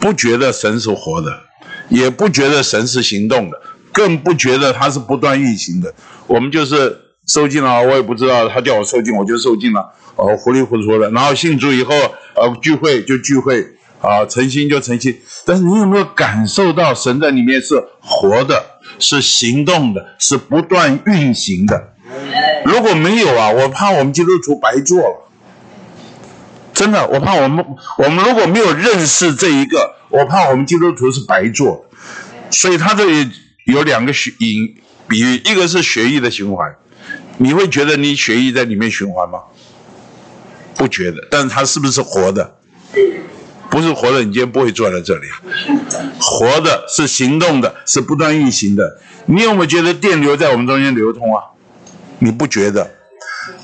[0.00, 1.40] 不觉得神是活的，
[1.88, 3.60] 也不觉得神是行动的。
[3.92, 5.92] 更不觉得它是不断运行的，
[6.28, 6.96] 我们就是
[7.26, 9.80] 受尽了，我也不知道他叫我受尽，我就受尽了，
[10.14, 11.10] 哦，糊里糊涂的。
[11.10, 11.92] 然后信主以后，
[12.36, 13.66] 呃，聚会就聚会，
[14.00, 15.20] 啊，诚心就诚心。
[15.44, 18.64] 但是你有没有感受到神在里面是活的，
[19.00, 21.94] 是行动的，是不断运行的？
[22.64, 25.29] 如果没有啊，我怕我们基督徒白做了。
[26.80, 27.62] 真的，我怕我们
[27.98, 31.84] 我们如果没有认识这一个，我怕我们基督徒是白做。
[32.50, 33.30] 所以他这里
[33.66, 34.74] 有两个血引
[35.06, 36.74] 比喻，一个是血液的循环，
[37.36, 39.40] 你会觉得你血液在里面循环吗？
[40.74, 42.54] 不觉得，但是它是不是活的？
[43.68, 45.26] 不是活的，你今天不会坐在这里。
[46.18, 48.98] 活的是行动的，是不断运行的。
[49.26, 51.44] 你有没有觉得电流在我们中间流通啊？
[52.20, 52.90] 你不觉得？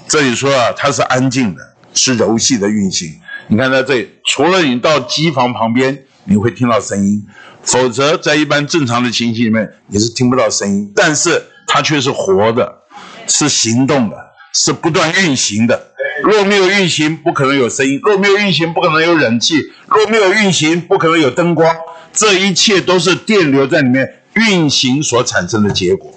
[0.06, 1.62] 这里说啊，它是安静的，
[1.96, 3.12] 是柔细的运行。
[3.48, 7.26] 你看在这里，除了你到机房旁边，你会听到声音，
[7.62, 10.92] 否则在一般正常的情形里面，你是听不到声音。
[10.94, 12.82] 但是它却是活的，
[13.26, 14.16] 是行动的，
[14.52, 15.92] 是不断运行的。
[16.22, 19.56] 若没有运行，不可能有声音；若没有运行，不可能有冷气；
[19.86, 21.76] 若没有运行，不可能有灯光。
[22.12, 26.10] 这一切都是电流在里面运行所产生的结果。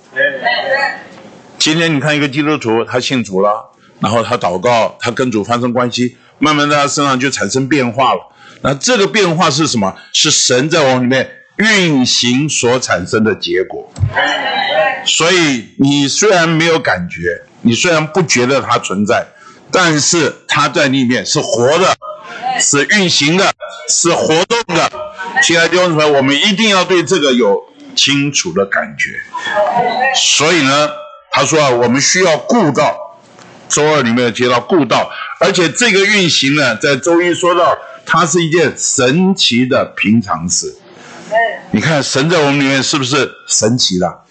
[1.57, 8.19] 今天你看一个基督徒，他信主了，然后他祷告，他跟主发生关系，慢慢在他身上就产生变化了。
[8.61, 9.95] 那这个变化是什么？
[10.13, 13.91] 是神在我里面运行所产生的结果。
[15.05, 19.25] 所以你虽然没有感觉，你虽然不觉得它存在。
[19.71, 21.95] 但是它在里面是活的，
[22.59, 23.53] 是运行的，
[23.87, 24.91] 是活动的。
[25.43, 27.61] 亲爱的弟兄姊妹，我们一定要对这个有
[27.95, 29.11] 清楚的感觉。
[30.15, 30.89] 所以呢，
[31.29, 32.97] 他说啊，我们需要顾到
[33.69, 35.09] 周二里面提到故道，
[35.39, 40.75] 而且这个运行呢，在周一说到，它是一件神奇的平常事。
[41.71, 44.21] 你看神在我们里面是不是神奇的？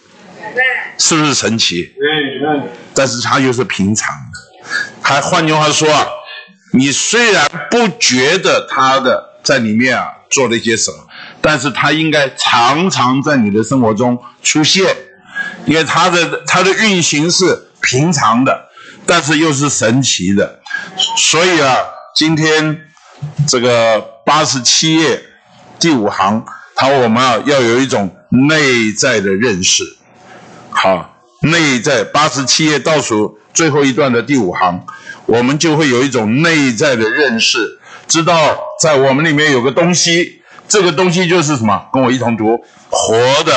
[0.99, 1.95] 是不是神奇？
[2.93, 4.69] 但是它又是平常的。
[5.01, 6.07] 还换句话说啊，
[6.75, 10.97] 你虽然不觉得他的在里面啊做了一些什么，
[11.41, 14.85] 但是他应该常常在你的生活中出现，
[15.65, 18.68] 因为他的他的运行是平常的，
[19.09, 20.61] 但是又是神奇的，
[21.17, 21.79] 所以啊，
[22.15, 22.83] 今天
[23.49, 25.23] 这个八十七页
[25.81, 26.45] 第五行，
[26.77, 29.83] 他我们啊要有一种内在的认识，
[30.69, 34.85] 好，内在八十七页倒数最后一段的第五行。
[35.25, 41.87] 我们就会有一种内在的认识，知道在我们里面有个东西，这个东西就是什么？
[41.93, 42.59] 跟我一同读：
[42.91, 43.15] 活
[43.45, 43.53] 的、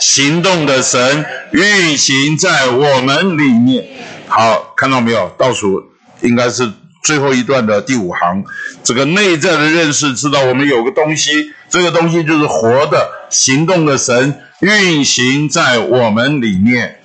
[0.00, 3.84] 行动的神运行在我们里面。
[4.26, 5.32] 好，看到没有？
[5.38, 5.80] 倒数
[6.22, 6.68] 应该是
[7.04, 8.42] 最后一段的第五行。
[8.82, 17.00] 这个内在的认识，知道我们有个东西，这个东西就是活的、行动的神运行在我们里面。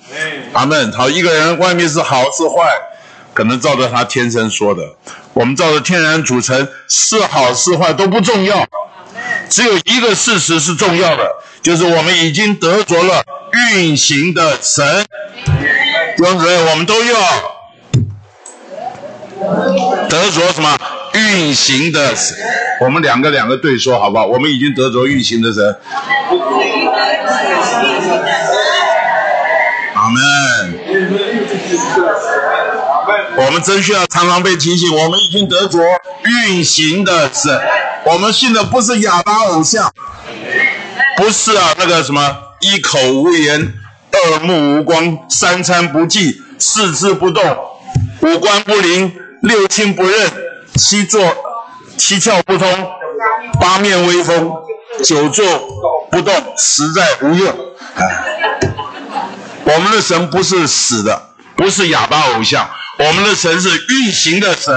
[0.54, 0.90] 阿门。
[0.90, 2.68] 好，一个人外面是好是坏？
[3.32, 4.82] 可能照着他天生说的，
[5.32, 8.66] 我们照着天然组成，是好是坏都不重要，
[9.48, 11.30] 只有一个事实是重要的，
[11.62, 13.22] 就是我们已经得着了
[13.52, 15.06] 运行的神。
[16.16, 17.14] 弟兄姊妹，我们都要
[20.08, 20.78] 得着什么
[21.14, 22.14] 运行的？
[22.80, 24.26] 我们两个两个对说，好不好？
[24.26, 25.76] 我们已经得着运行的神。
[29.94, 30.20] 阿门。
[33.36, 35.78] 我们真需要常常被提醒，我们已经得着
[36.24, 37.60] 运行的神。
[38.04, 39.92] 我们信的不是哑巴偶像，
[41.16, 43.74] 不是啊那个什么一口无言、
[44.12, 47.42] 二目无光、三餐不济、四肢不动、
[48.22, 49.12] 五官不灵、
[49.42, 50.32] 六亲不认、
[50.74, 51.22] 七坐
[51.96, 52.68] 七窍不通、
[53.60, 54.52] 八面威风、
[55.04, 55.44] 久坐
[56.10, 57.54] 不动，实在无用。
[59.64, 62.68] 我们的神不是死的，不是哑巴偶像。
[62.98, 64.74] 我们的神是运行的神，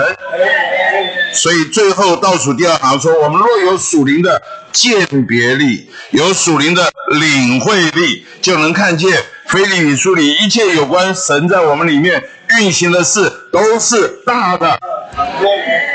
[1.34, 4.40] 所以最后倒数第二行说：我们若有属灵的
[4.72, 12.24] 鉴别力，有属灵的领会力，就能看见腓立比书里一切有关神在我们里面
[12.60, 14.80] 运行的事都是大的。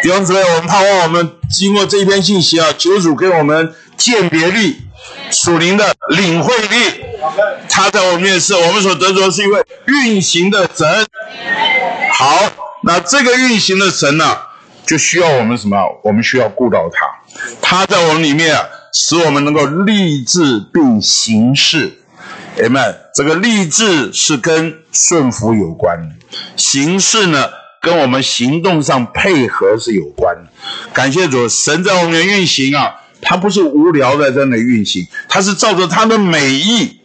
[0.02, 4.76] 弟兄姊妹，我们盼望我们经过这一篇信息啊，求主给我们鉴别力、
[5.30, 7.04] 属灵的领会力。
[7.68, 11.06] 他在我们面是我们所得着是一位运行的神。
[12.12, 12.38] 好，
[12.84, 14.36] 那这个运行的神呢，
[14.86, 15.76] 就需要我们什么？
[16.04, 17.06] 我们需要顾到他，
[17.60, 22.00] 他在我们里面啊，使我们能够立志并行事。
[22.58, 22.96] Amen。
[23.14, 26.14] 这个立志是跟顺服有关的，
[26.56, 27.48] 行事呢，
[27.80, 30.50] 跟我们行动上配合是有关的。
[30.92, 36.98] 感谢主，神在我们运行啊，他不是无聊的在那运行，他是照着他的美意，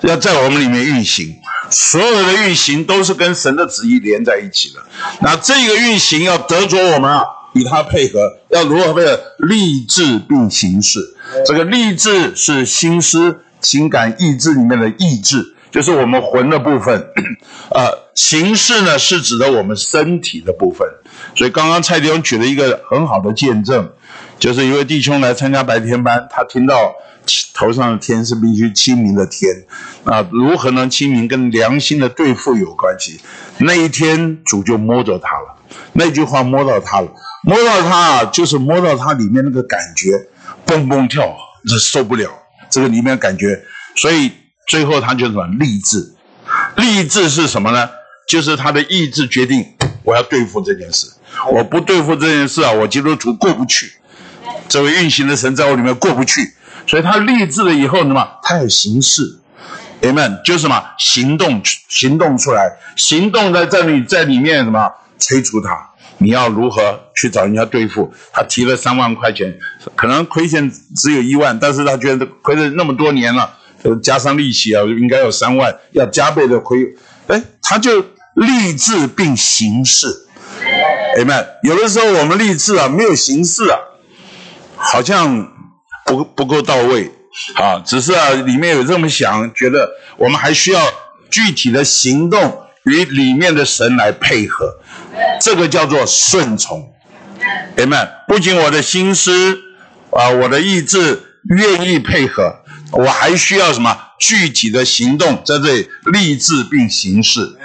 [0.00, 1.36] 要在我们里面运行。
[1.70, 4.80] 所有的运行都是跟神的旨意连在一起的。
[5.22, 9.20] 那这个运行要得着我们啊，与他配合，要如何配合？
[9.38, 11.00] 立志并行事。
[11.46, 17.08] 这个立志是心思、情感、意志里面的意志，就是我们魂的部分，
[17.74, 20.86] 呃，形式呢是指的我们身体的部分。
[21.34, 23.90] 所以刚刚蔡弟兄举了一个很好的见证，
[24.38, 26.94] 就是一位弟兄来参加白天班，他听到
[27.54, 29.64] 头上的天是必须清明的天，
[30.04, 31.26] 啊，如何能清明？
[31.26, 33.18] 跟良心的对付有关系。
[33.58, 35.56] 那一天主就摸着他了，
[35.94, 37.08] 那句话摸到他了，
[37.42, 40.28] 摸到他啊，就是摸到他里面那个感觉，
[40.66, 41.34] 蹦蹦跳，
[41.66, 42.28] 这受不了，
[42.74, 43.62] 这个里面感觉，
[43.94, 44.32] 所以
[44.66, 46.12] 最后他就什么励志，
[46.74, 47.88] 励志是什么呢？
[48.26, 49.64] 就是他的意志决定，
[50.02, 51.06] 我要对付这件事。
[51.52, 53.92] 我不对付这件事啊，我基督徒过不去。
[54.68, 56.52] 这位运行的神在我里面过不去，
[56.84, 58.28] 所以他立志了以后，什么？
[58.42, 59.38] 他有形式
[60.02, 60.82] ，amen，就是什么？
[60.98, 64.90] 行动，行动出来，行动在这里，在里面什么？
[65.16, 65.70] 催促他，
[66.18, 68.12] 你要如何去找人家对付？
[68.32, 69.54] 他提了三万块钱，
[69.96, 73.56] 可能亏欠只有一万，但是他觉得亏了那么多年了，
[74.02, 76.94] 加上利息啊，应该有三万，要加倍的亏。
[77.26, 78.00] 哎，他就
[78.34, 80.26] 立志并行事。
[81.16, 83.78] 哎们，有的时候我们立志啊，没有行事啊，
[84.76, 85.52] 好像
[86.06, 87.10] 不不够到位
[87.56, 87.78] 啊。
[87.80, 90.80] 只是啊，里面有这么想，觉得我们还需要
[91.30, 94.78] 具体的行动与里面的神来配合，
[95.44, 96.90] 这个叫做顺从。
[97.76, 99.58] 哎们，不仅我的心思
[100.10, 102.60] 啊，我的意志愿意配合，
[102.92, 107.58] 我还需要什么具体的行动在这里立志并行事。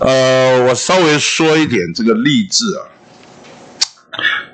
[0.00, 2.84] 呃，我稍微说一点这个励志啊，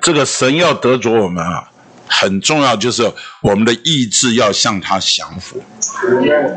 [0.01, 1.69] 这个神要得着我们啊，
[2.07, 3.11] 很重要，就是
[3.41, 5.61] 我们的意志要向他降服，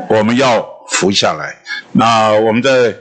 [0.07, 1.57] 我们要服下来。
[1.91, 2.95] 那我们在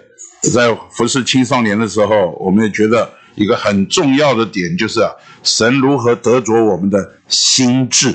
[0.51, 5.01] 在服侍青少年的时候，我们也觉得一个很重要的点就是，
[5.43, 8.15] 神如何得着我们的心智。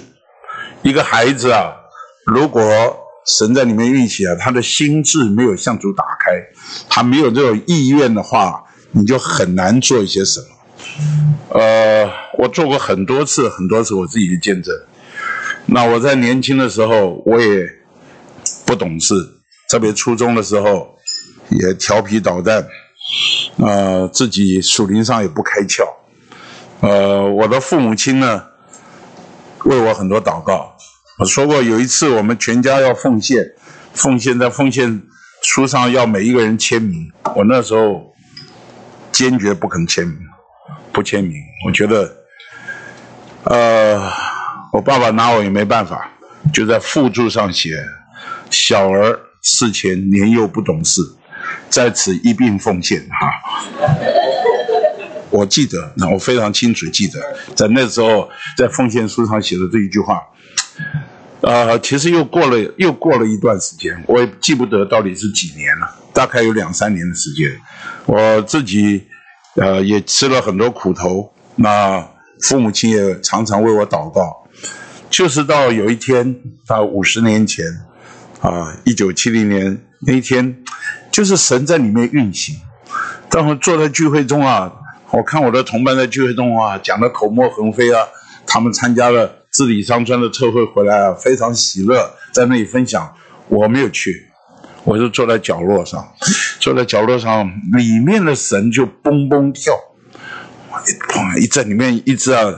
[0.84, 1.74] 一个孩子啊，
[2.26, 2.64] 如果
[3.26, 6.32] 神在里面运行啊，他的心智没有向主打开，
[6.90, 10.45] 他没有这种意愿的话，你就很难做一些什么。
[11.60, 14.74] 呃，我做过很多次，很多次我自己的见证。
[15.66, 17.68] 那我在年轻的时候，我也
[18.66, 19.14] 不懂事，
[19.70, 20.97] 特别初中的时候
[21.49, 22.68] 也调皮捣蛋，
[23.57, 25.84] 呃，自己属灵上也不开窍。
[26.82, 28.44] 呃，我的父母亲呢，
[29.65, 30.76] 为我很多祷告。
[31.19, 33.44] 我说过，有一次我们全家要奉献，
[33.94, 35.02] 奉献在奉献
[35.41, 37.11] 书上要每一个人签名。
[37.36, 38.14] 我那时候
[39.11, 40.18] 坚决不肯签名，
[40.91, 41.36] 不签名。
[41.65, 42.15] 我觉得，
[43.45, 44.11] 呃，
[44.72, 46.11] 我爸爸拿我也没办法，
[46.53, 47.84] 就在附注上写
[48.52, 51.02] ：“小儿事前年幼不懂事，
[51.69, 53.32] 在此一并奉献。”哈，
[55.30, 57.19] 我记得，那我非常清楚记得，
[57.56, 60.22] 在那时候在奉献书上写的这一句话。
[61.41, 67.48] 呃，其实又过了又过了一段时间，我也记不得到底是几年了，大概有两三年的时间。
[68.06, 69.03] 我自己
[69.56, 72.03] 呃也吃了很多苦头，那
[72.41, 74.48] 父母亲也常常为我祷告。
[75.10, 77.65] 就是到有一天，到五十年前
[78.41, 80.64] 啊，一九七零年那一天，
[81.11, 82.56] 就是神在里面运行。
[83.30, 84.72] 当我坐在聚会中啊，
[85.11, 88.07] 我看我的同伴在聚会中啊讲的口沫横飞啊，
[88.45, 89.34] 他们参加了。
[89.49, 93.11] 自李商专的特会回来啊，非常喜乐，在那里分享。
[93.48, 94.28] 我没有去，
[94.84, 96.07] 我就坐在角落上，
[96.60, 99.74] 坐在角落上，里面的神就蹦蹦跳，
[100.86, 102.53] 一砰一在里面一直啊。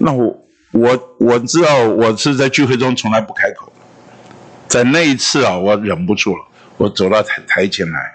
[0.00, 3.72] 那我我我知道我是在聚会中从来不开口，
[4.68, 6.44] 在那一次啊，我忍不住了，
[6.76, 8.14] 我走到台台前来。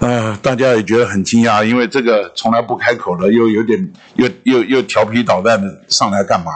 [0.00, 6.52] 啊，大家也觉得很惊讶，因为这个从来不开口的，又有点又又又调皮捣蛋的上来干嘛？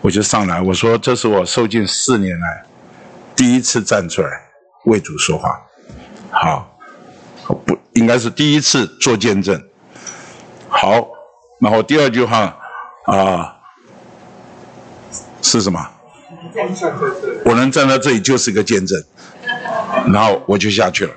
[0.00, 2.62] 我就上来，我说这是我受尽四年来
[3.34, 4.28] 第一次站出来
[4.84, 5.60] 为主说话，
[6.30, 6.78] 好，
[7.44, 9.60] 不应该是第一次做见证。
[10.68, 11.06] 好，
[11.60, 12.56] 然后第二句话
[13.04, 13.56] 啊
[15.42, 15.86] 是什么？
[17.44, 19.02] 我能站在这里就是个见证，
[20.12, 21.12] 然后我就下去了。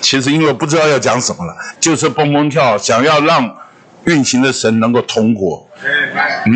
[0.00, 3.56] 其实因为我不知道要讲什么了，就是蹦蹦跳，想要让
[4.04, 5.68] 运行的神能够通过。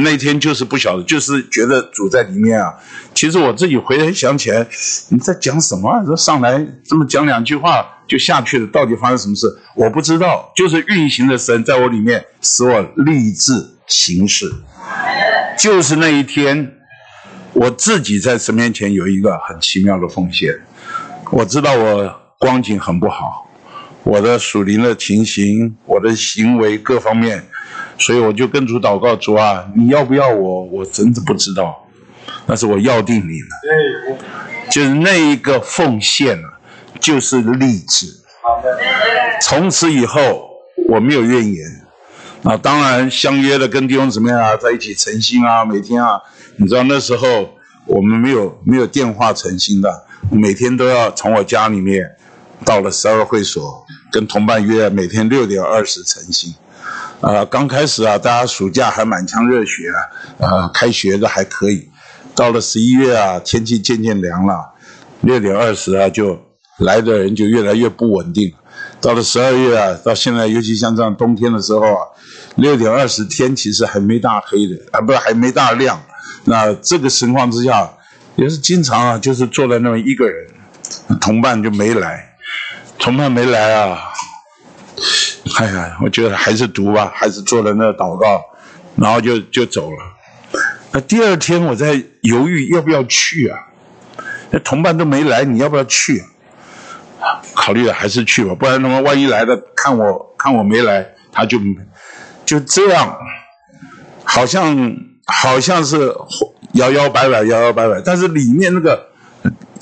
[0.05, 2.75] 那天就是不晓得，就是觉得主在里面啊。
[3.15, 4.67] 其实我自己回来想起来，
[5.09, 5.91] 你在讲什么？
[6.07, 9.47] 这上来这么讲两句话就下去了，到底发生什么事？
[9.75, 10.53] 我不知道。
[10.55, 13.53] 就是运行的神在我里面，使我立志
[13.87, 14.53] 行事。
[15.59, 16.73] 就是那一天，
[17.55, 20.53] 我自己在神面前有一个很奇妙的奉献。
[21.33, 23.51] 我知道我光景很不好。
[24.05, 27.43] 我的属灵的情形，我的行为各方面，
[27.99, 30.65] 所以我就跟主祷告主啊，你要不要我？
[30.65, 31.85] 我真的不知道。
[32.47, 34.19] 但是我要定你了。
[34.71, 36.61] 就是那一个奉献啊，
[37.01, 38.07] 就是励志。
[39.41, 40.51] 从此以后
[40.89, 41.86] 我没有怨言。
[42.47, 46.21] 啊，当然相约的跟弟兄姊妹啊在一起诚心啊，每天啊，
[46.59, 47.27] 你知道那时候
[47.87, 52.09] 我们没有没有电话诚心的，每天都要从我家里面
[52.65, 56.55] 到了十二会所，跟同伴约每天六点二十诚心。
[57.21, 59.91] 啊，刚开始啊，大家暑假还满腔热血
[60.39, 61.91] 啊，啊，开学的还可以。
[62.37, 64.73] 到了十一月啊，天气渐渐凉了，
[65.23, 66.39] 六点二十啊，就
[66.79, 68.55] 来的人就越来越不稳定。
[69.01, 72.01] 到了十二月啊，到现在，尤其像这样冬天的时候啊，
[72.57, 76.03] 六点二十天其实还没大黑的，啊，不是还没大亮。
[76.45, 77.91] 那这个情况之下，
[78.37, 80.47] 也是经常啊，就是坐在那么一个人，
[81.21, 82.37] 同伴就没来，
[82.99, 83.99] 同伴没来啊。
[85.59, 88.43] 哎呀，我觉得还是读吧，还是坐在那祷告，
[88.97, 89.97] 然后就就走了。
[90.93, 93.59] 那第二天我在犹豫要不要去啊？
[94.51, 96.23] 那同伴都没来，你要不要去？
[97.55, 101.59] 考虑了还是去吧，不然的话，万一来了看我看我没来，他就
[102.47, 103.19] 就这样，
[104.25, 104.97] 好像
[105.27, 106.15] 好像是
[106.73, 109.09] 摇摇摆摆，摇摇摆摆，但是里面那个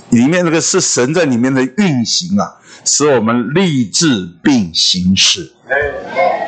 [0.08, 2.54] 里面那个是神在里面的运行啊，
[2.84, 5.52] 使我们立志并行事。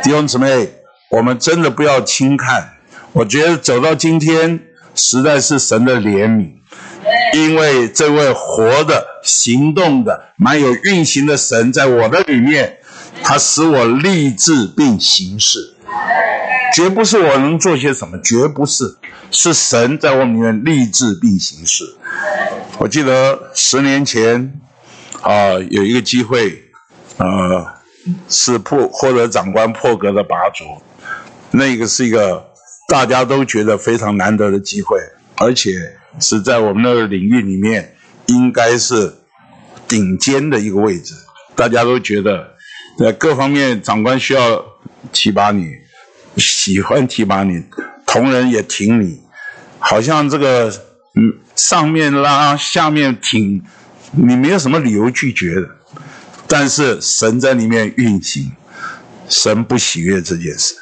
[0.03, 0.73] 弟兄姊妹，
[1.11, 2.73] 我们真的不要轻看。
[3.13, 4.61] 我觉得走到今天，
[4.95, 6.53] 实在是神的怜悯，
[7.35, 12.79] 因为这位活的、行动的、蛮有运行的神在我的里面，
[13.23, 15.76] 他使我立志并行事。
[16.75, 18.97] 绝不是我能做些什么，绝不是，
[19.31, 21.85] 是神在我里面立志并行事。
[22.79, 24.61] 我记得十年前
[25.23, 26.63] 啊，有一个机会，
[27.19, 27.75] 呃。
[28.29, 30.81] 是破获得长官破格的拔擢，
[31.51, 32.41] 那个是一个
[32.89, 34.97] 大家都觉得非常难得的机会，
[35.39, 35.73] 而且
[36.21, 37.97] 是在我们那个领域里面
[38.27, 39.13] 应该是
[39.89, 41.15] 顶尖的一个位置，
[41.57, 42.49] 大家都觉得
[42.97, 44.65] 在各方面长官需要
[45.13, 45.73] 提拔你，
[46.37, 47.63] 喜欢提拔你，
[48.07, 49.21] 同仁也挺你，
[49.79, 50.69] 好像这个
[51.15, 53.63] 嗯上面拉下面挺，
[54.13, 55.69] 你没有什么理由拒绝的。
[56.49, 58.53] 但是神在里面运行，
[59.29, 60.75] 神不喜悦这件事。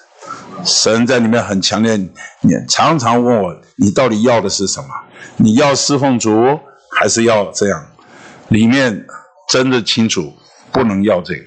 [0.64, 4.88] 神在里面很强烈，你常常问我：你到底要的是什么？
[5.36, 6.58] 你要侍奉主，
[6.90, 7.86] 还是要这样？
[8.48, 9.06] 里面
[9.48, 10.32] 真的清楚，
[10.70, 11.44] 不能要这个。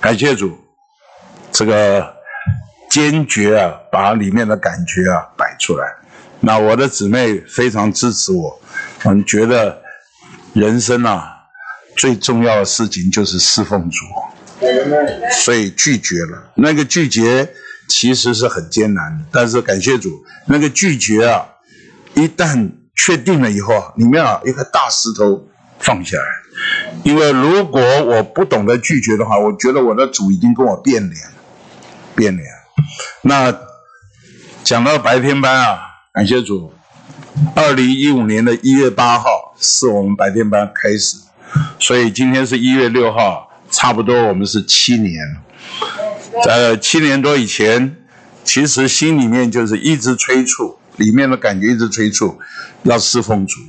[0.00, 0.56] 感谢主，
[1.56, 2.14] 这个
[2.90, 5.86] 坚决啊，把里面的感觉啊摆出来。
[6.40, 8.60] 那我的姊妹非常支持我，
[9.04, 9.80] 嗯，觉得
[10.52, 11.32] 人生啊。
[11.96, 14.04] 最重要的事情就是侍奉主，
[15.32, 16.52] 所以拒绝了。
[16.56, 17.48] 那个拒绝
[17.88, 20.10] 其实是很艰难的，但是感谢主，
[20.44, 21.48] 那个拒绝啊，
[22.12, 26.24] 一旦确定了以后啊，里面啊一个大石头放下来。
[27.02, 31.16] 因为如果我不懂得拒绝的话，我觉得我的主已经跟我变脸，
[32.16, 32.48] 变脸。
[33.22, 33.56] 那
[34.64, 35.78] 讲到白天班啊，
[36.12, 36.72] 感谢主，
[37.54, 41.18] 二零一五年的一月八号是我们白天班开始。
[41.78, 45.36] 所以今天是一月六号，差不多我们是七年，
[46.44, 47.96] 在七年多以前，
[48.44, 52.38] 其实心里面就是一直催促，里面的感觉一直催促，
[52.82, 53.60] 要侍奉主，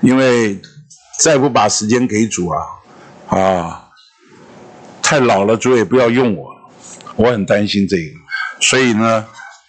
[0.00, 0.60] 因为
[1.20, 2.62] 再不把时间给主啊，
[3.28, 3.88] 啊，
[5.02, 6.49] 太老了，主也不要用我，
[7.20, 8.14] 我很担心这个，
[8.60, 9.26] 所以呢，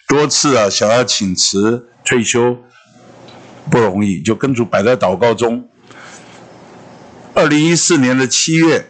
[0.08, 2.56] 多次啊想要请辞退休，
[3.70, 5.68] 不容易，就跟主摆在祷告中。
[7.34, 8.86] 二零一四年的七月，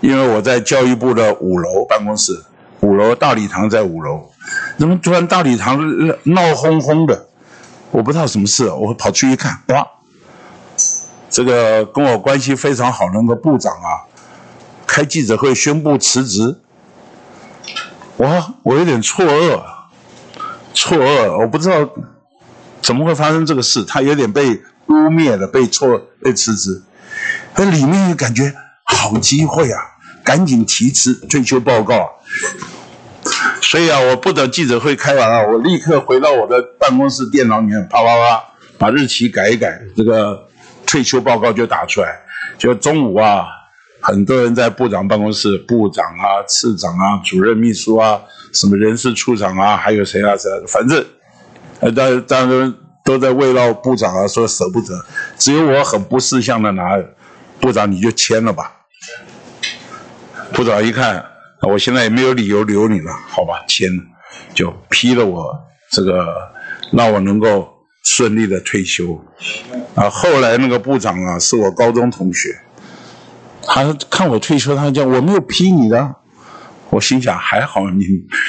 [0.00, 2.42] 因为我在教育部的五楼办公室，
[2.80, 4.32] 五楼大礼堂在五楼，
[4.76, 5.78] 怎么突然大礼堂
[6.24, 7.28] 闹哄哄的？
[7.92, 9.86] 我不知道什么事，我跑去一看，哇，
[11.30, 14.02] 这个跟我关系非常好的那个部长啊，
[14.84, 16.60] 开记者会宣布辞职，
[18.22, 19.60] 我我有点错愕，
[20.74, 21.88] 错愕，我不知道
[22.80, 24.62] 怎么会发生这个事，他有点被。
[24.88, 26.82] 污蔑了，被错被辞职，
[27.56, 28.52] 那里面感觉
[28.84, 29.80] 好机会啊，
[30.22, 32.10] 赶紧提辞退休报告。
[33.62, 38.44] 所以啊，我不等记者会开完了，我立刻回到我的办公室电脑里面，啪啪啪
[38.76, 40.46] 把日期改一改，这个
[40.84, 42.08] 退休报告就打出来。
[42.58, 43.46] 就中午啊，
[44.02, 48.20] 很多人在部长办公室，部长啊、次长啊、主任秘书啊、
[48.52, 51.02] 什么人事处长啊，还有谁啊谁，反正
[51.80, 52.74] 呃，当当然。
[53.04, 55.04] 都在慰劳部长啊，说舍不得，
[55.36, 56.96] 只有我很不识相的拿，
[57.58, 58.72] 部长你就签了吧。
[60.52, 61.26] 部长一看，
[61.68, 63.90] 我现在也没有理由留你了，好吧，签，
[64.54, 65.52] 就批了我
[65.90, 66.52] 这个，
[66.92, 67.68] 让我能够
[68.04, 69.20] 顺利的退休。
[69.96, 72.56] 啊，后来那个部长啊，是我高中同学，
[73.64, 76.14] 他看我退休，他讲我没有批你的，
[76.90, 78.04] 我心想还好你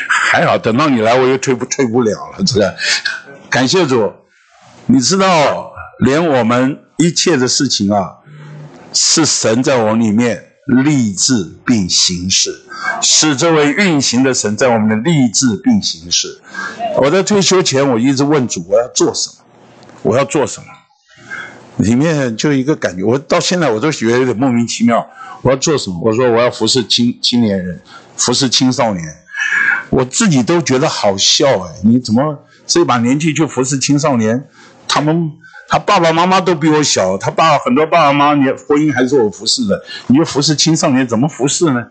[0.10, 2.76] 还好，等到你来我又退不退不了了，这个
[3.50, 4.12] 感谢主，
[4.88, 8.18] 你知道，连我们一切的事情啊，
[8.92, 10.44] 是神在我里面
[10.84, 12.66] 立志并行事，
[13.02, 16.42] 是这位运行的神在我们的立志并行事。
[16.98, 19.36] 我在退休前，我一直问主我要做什么，
[20.02, 20.68] 我要做什么。
[21.78, 25.06] 里面就一个感觉，我到现在我都觉得有点莫名其妙。
[25.42, 26.00] 我要做什么？
[26.02, 27.82] 我说我要服侍青青年人，
[28.16, 29.04] 服侍青少年。
[29.90, 31.72] 我自己都觉得好笑哎！
[31.84, 34.48] 你怎么这把年纪就服侍青少年？
[34.88, 35.32] 他们
[35.68, 41.86] 他爸爸妈妈都比我小，他爸很多爸爸妈妈你婚姻还是我服侍的，你就服侍青少年怎么服侍呢？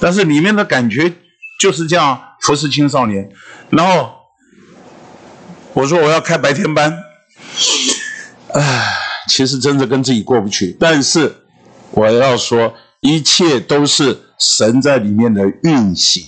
[0.00, 1.12] 但是里面的感觉
[1.60, 3.30] 就是这样服侍青少年。
[3.70, 4.10] 然后
[5.74, 6.98] 我说我要开白天班，
[8.54, 8.96] 唉。
[9.30, 11.32] 其实真的跟自己过不去，但是
[11.92, 16.24] 我要说，一切都是神在里面的运行。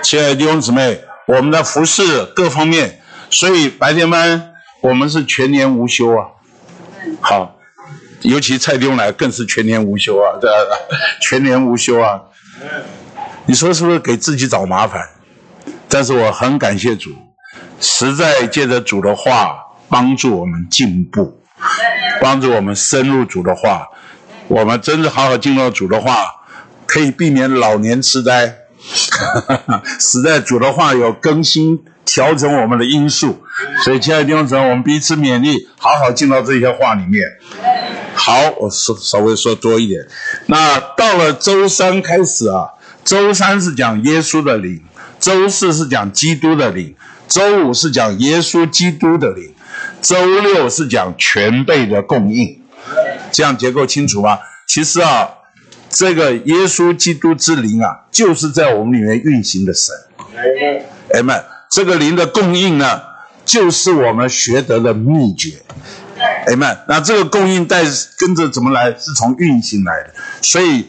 [0.00, 3.00] 亲爱的弟兄姊妹，我们的服饰各方面，
[3.30, 6.28] 所以白天班我们是全年无休啊。
[7.20, 7.56] 好，
[8.20, 10.78] 尤其蔡弟兄来更是全年无休啊，对吧？
[11.20, 12.22] 全年无休啊。
[13.46, 15.04] 你说是不是给自己找麻烦？
[15.88, 17.10] 但是我很感谢主，
[17.80, 21.41] 实在借着主的话帮助我们进步。
[22.22, 23.88] 帮助我们深入主的话，
[24.46, 26.26] 我们真的好好进入主的话，
[26.86, 28.58] 可以避免老年痴呆。
[29.98, 33.42] 实在主的话有更新调整我们的因素，
[33.84, 37.22] 所以亲爱的弟兄姊妹，我们彼此勉励，好好进到这些话里面。
[38.14, 40.06] 好，我说稍微说多一点。
[40.46, 42.68] 那到了周三开始啊，
[43.04, 44.80] 周三是讲耶稣的灵，
[45.18, 46.94] 周四是讲基督的灵，
[47.26, 49.52] 周五是讲耶稣基督的灵。
[50.02, 52.60] 周六是讲全备的供应，
[53.30, 54.38] 这样结构清楚吗？
[54.66, 55.28] 其实啊，
[55.88, 59.94] 这个耶稣基督之灵啊，就是在我们里面运行的神。
[61.14, 63.00] 哎们，这个灵的供应呢，
[63.44, 65.62] 就是我们学得的秘诀。
[66.18, 66.56] 哎，
[66.88, 67.84] 那这个供应带
[68.18, 68.90] 跟着怎么来？
[68.92, 70.14] 是从运行来的。
[70.40, 70.88] 所以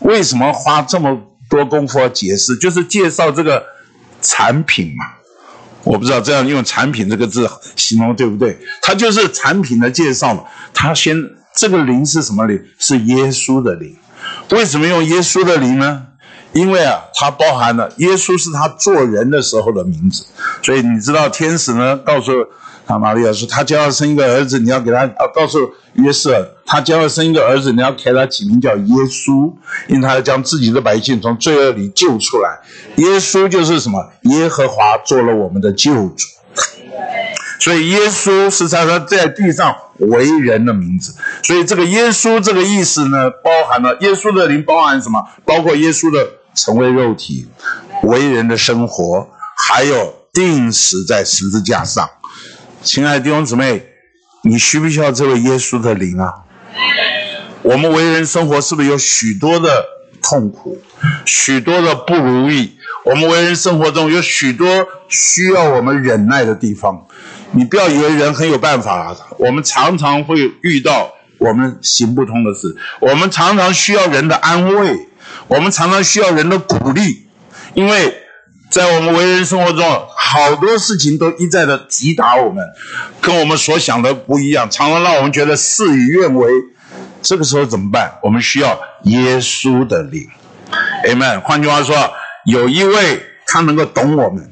[0.00, 1.20] 为什么花这么
[1.50, 2.56] 多功夫解释？
[2.56, 3.64] 就是介绍这个
[4.20, 5.04] 产品嘛。
[5.84, 8.58] 我不知道这样用“产品”这个字形容对不对？
[8.80, 10.44] 它就是产品的介绍嘛。
[10.72, 11.16] 它先
[11.56, 12.62] 这个灵是什么灵？
[12.78, 13.96] 是耶稣的灵。
[14.50, 16.06] 为什么用耶稣的灵呢？
[16.52, 20.24] 因为啊，它包含了耶稣是他做人的时候的名字。
[20.62, 22.32] 所以你知道天使呢告诉。
[22.84, 29.52] 他玛利亚说：“他将要生一个儿子，你要给他啊，告诉约瑟，他将要生一个儿子，你要给他起名叫耶稣，
[29.86, 32.58] 因为他要将自己的百姓从罪恶里救出来。
[32.96, 34.10] 耶稣就是什么？
[34.22, 36.26] 耶和华做了我们的救主，
[37.60, 41.14] 所以耶稣是在他在地上为人的名字。
[41.44, 45.24] 所以这个耶稣这个意思呢，包含了耶稣的灵，包含什么？
[45.44, 46.26] 包括耶稣的
[46.56, 47.46] 成为肉体、
[48.02, 52.10] 为人的生活，还有定死在十字架上。”
[52.82, 53.80] 亲爱的弟兄姊妹，
[54.42, 56.34] 你需不需要这位耶稣的灵啊？
[57.62, 59.84] 我们为人生活是不是有许多的
[60.20, 60.82] 痛苦，
[61.24, 62.72] 许多的不如意？
[63.04, 64.66] 我们为人生活中有许多
[65.08, 67.06] 需要我们忍耐的地方。
[67.52, 75.06] 你不要以为人很有办法，我们常常会遇到我们行不通的事，我们常常需要人的安慰，
[75.46, 77.28] 我们常常需要人的鼓励，
[77.74, 78.21] 因为。
[78.72, 82.64] 在我们为人生活中，好多事情都一再的击打我们，
[83.20, 86.50] 跟我们所想的不一样，常常让我们觉得事与愿违。
[87.20, 88.14] 这个时候怎么办？
[88.22, 90.26] 我们需要耶稣的灵
[91.06, 91.40] ，Amen。
[91.40, 91.94] 换句话说，
[92.46, 94.50] 有一位他能够懂我们，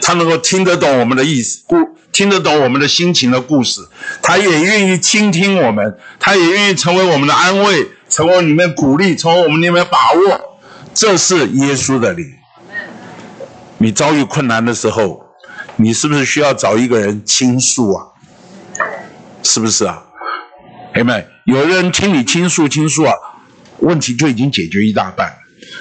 [0.00, 1.76] 他能够听得懂我们的意思，故
[2.12, 3.80] 听得懂我们的心情的故事，
[4.22, 10.60] 他也愿意倾听我们，他也愿意成为我们的安慰，成为里面鼓励，成为我们里面把握。
[10.94, 12.24] 这是耶稣的灵。
[13.82, 15.24] 你遭遇困难的时候，
[15.76, 18.04] 你是不是需要找一个人倾诉啊？
[19.42, 20.02] 是不是啊？
[20.92, 23.14] 朋友们，有人听你倾诉倾诉啊，
[23.78, 25.34] 问题就已经解决一大半。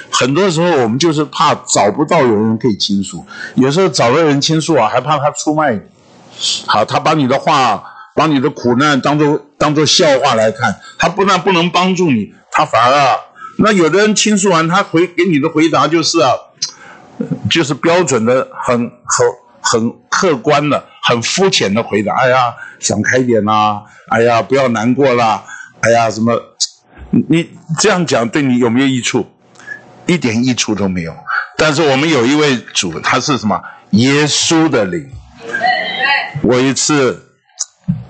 [0.10, 5.82] 很多时候我们就是怕找不到有人可以倾诉，有时候找了人倾诉啊，还怕他出卖你。
[6.68, 7.84] 好，他把你的话、
[8.16, 13.20] 把你的苦难当做当做笑话来看，他不但不能帮助你，他反而，
[13.58, 16.32] 那有的人倾诉完，他回给你的回答就是啊。
[17.50, 19.28] 就是标准的、很、很、
[19.62, 22.14] 很客观的、很肤浅的回答。
[22.16, 23.84] 哎呀，想开点啦！
[24.10, 25.44] 哎呀，不要难过啦！
[25.82, 26.34] 哎呀，什么？
[27.12, 29.26] 你这样讲对你有没有益处？
[30.06, 31.14] 一点益处都没有。
[31.58, 33.62] 但是我们有一位主，他是什么？
[33.91, 35.10] 耶稣的灵。
[36.41, 37.22] 我一次，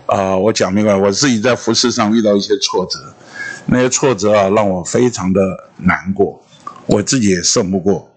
[0.05, 2.99] 啊，我讲明白，我自己在服饰上遇到一些挫折，
[3.65, 5.41] 那些挫折啊，让我非常的
[5.77, 6.43] 难过，
[6.85, 8.07] 我自己也胜不过。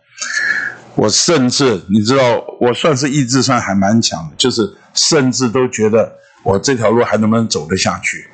[0.95, 2.23] 我甚至，你知道，
[2.61, 8.29] 我算是意志上还蛮强的，就是甚至都觉得我这条路还能不能走得下去。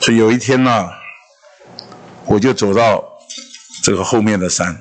[0.00, 0.88] 所以有一天呢，
[2.24, 3.04] 我就走到
[3.82, 4.74] 这个后面的山，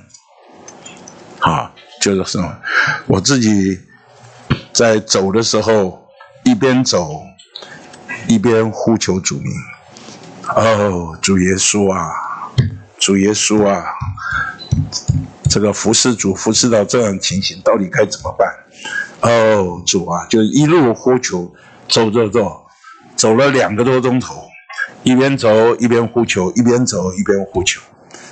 [1.40, 1.72] 啊，
[2.02, 2.56] 就是什么，
[3.06, 3.78] 我自己
[4.72, 6.08] 在走的时候，
[6.46, 7.22] 一边走
[8.28, 9.52] 一边呼求主名，
[10.56, 12.10] 哦，主耶稣啊，
[12.98, 13.84] 主耶稣啊。
[15.50, 18.48] 这个服侍主服侍到这样情形，到底该怎么办？
[19.22, 21.52] 哦，主啊，就一路呼求，
[21.90, 22.62] 走走走，
[23.16, 24.44] 走了两个多钟头，
[25.02, 27.82] 一边走一边呼求，一边走一边呼求，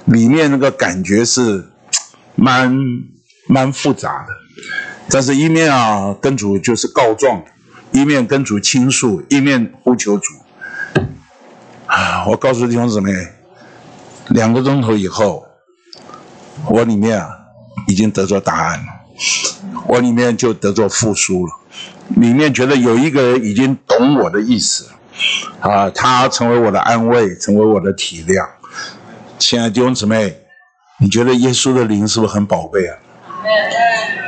[0.05, 1.67] 里面那个感觉是
[2.35, 2.77] 蛮
[3.47, 4.33] 蛮复杂的。
[5.09, 7.43] 但是，一面啊跟主就是告状，
[7.91, 10.33] 一面跟主倾诉，一面呼求主。
[11.87, 13.11] 啊，我告诉弟兄姊妹，
[14.27, 15.46] 两个钟头以后。
[16.69, 17.29] 我里面啊，
[17.87, 18.85] 已经得着答案了，
[19.87, 21.53] 我里面就得着复苏了，
[22.15, 24.89] 里面觉得有一个人已经懂我的意思，
[25.61, 28.45] 啊，他成为我的安慰，成为我的体谅。
[29.39, 30.37] 亲爱的弟兄姊妹，
[30.99, 32.97] 你觉得耶稣的灵是不是很宝贝啊？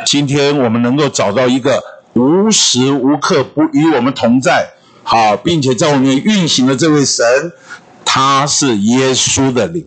[0.06, 1.84] 今天我们能够找到一个
[2.14, 4.70] 无时无刻不与我们同在，
[5.03, 7.26] 好，并且在我们运行的这位神，
[8.06, 9.86] 他是耶稣的灵。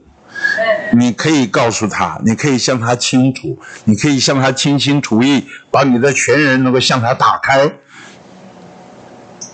[0.94, 7.72] 你可以告诉他，你可以向他倾吐，你可以向他倾心吐意，把你的全人能够向他打开。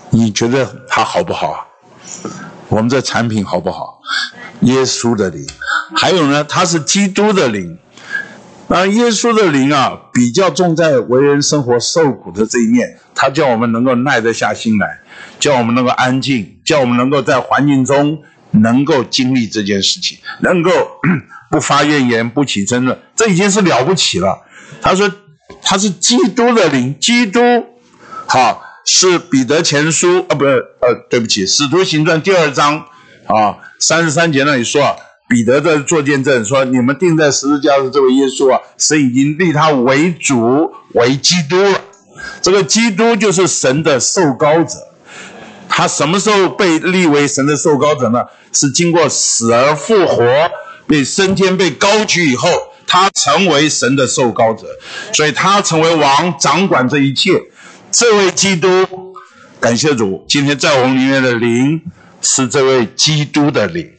[0.09, 1.67] 你觉得他好不好？
[2.67, 4.01] 我们这产品好不好？
[4.61, 5.47] 耶稣的灵，
[5.95, 7.77] 还有呢，他是基督的灵。
[8.67, 14.99] 那耶稣的灵啊，比较重在为人生活受苦的这一面，他叫我们能够耐得下心来，
[15.39, 18.19] 叫我们能够安静，叫我们能够在环境中。
[18.51, 20.71] 能够经历这件事情，能够
[21.51, 24.41] 不发怨言、不起争论，这已经是了不起了。
[24.81, 25.11] 他说
[25.61, 27.41] 他是基督的灵，基督
[28.27, 30.51] 好是彼得前书啊，不是
[30.81, 32.85] 呃，对不起，使徒行传第二章
[33.27, 34.95] 啊三十三节那里说啊，
[35.27, 41.81] 彼得在做见证说，你们钉在十字架的这位耶稣啊，神已经立他为主为基督了。
[42.41, 44.75] 这个基督就是神的受膏者。
[45.79, 48.25] 他什么时候被立为神的受膏者呢？
[48.51, 50.25] 是经过死而复活，
[50.85, 52.49] 被升天、被高举以后，
[52.85, 54.67] 他成为神的受膏者，
[55.13, 57.41] 所以他成为王，掌管这一切。
[57.91, 58.67] 这位基督，
[59.61, 61.81] 感谢主，今天在我们里面的灵
[62.21, 63.89] 是这位基督的灵，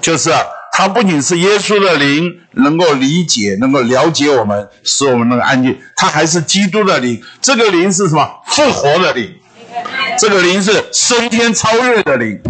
[0.00, 0.30] 就是，
[0.72, 7.22] 他不仅是耶稣的灵，能够理解、能够了解我们，使我们能够安静，他还是基督的灵。
[7.40, 8.28] 这个灵是什么？
[8.48, 9.32] 复活的灵。
[10.18, 12.40] 这个灵是升天超越的灵，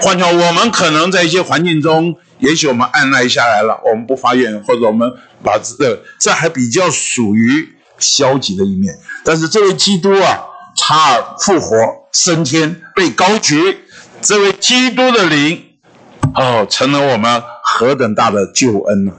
[0.00, 5.12] 换句话我们可能在一些环境中，也许我们按耐下来了，我们不发愿，或者我们
[5.42, 7.68] 把这这还比较属于
[7.98, 8.94] 消极的一面。
[9.22, 10.44] 但是这位基督啊，
[10.78, 11.76] 他复活
[12.10, 13.80] 升天被高举，
[14.22, 15.62] 这位基督的灵
[16.34, 19.12] 哦，成了我们何等大的救恩呢？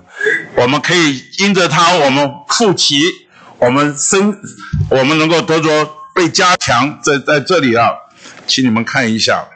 [0.56, 3.04] 我们可以因着他，我们复起，
[3.60, 4.36] 我们生，
[4.90, 5.70] 我们能够得着。
[6.16, 7.92] 被加强在在这里啊，
[8.48, 9.50] 请你们看一下，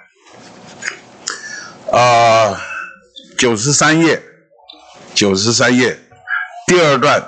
[1.89, 2.61] 啊，
[3.37, 4.21] 九十三页，
[5.13, 5.97] 九十三页，
[6.67, 7.23] 第二段，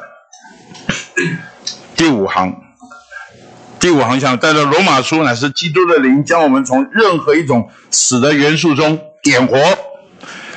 [1.96, 2.62] 第五行，
[3.80, 9.58] 第五行像带着罗马书乃是基督的灵，将我们从任何一种死的元素中点活，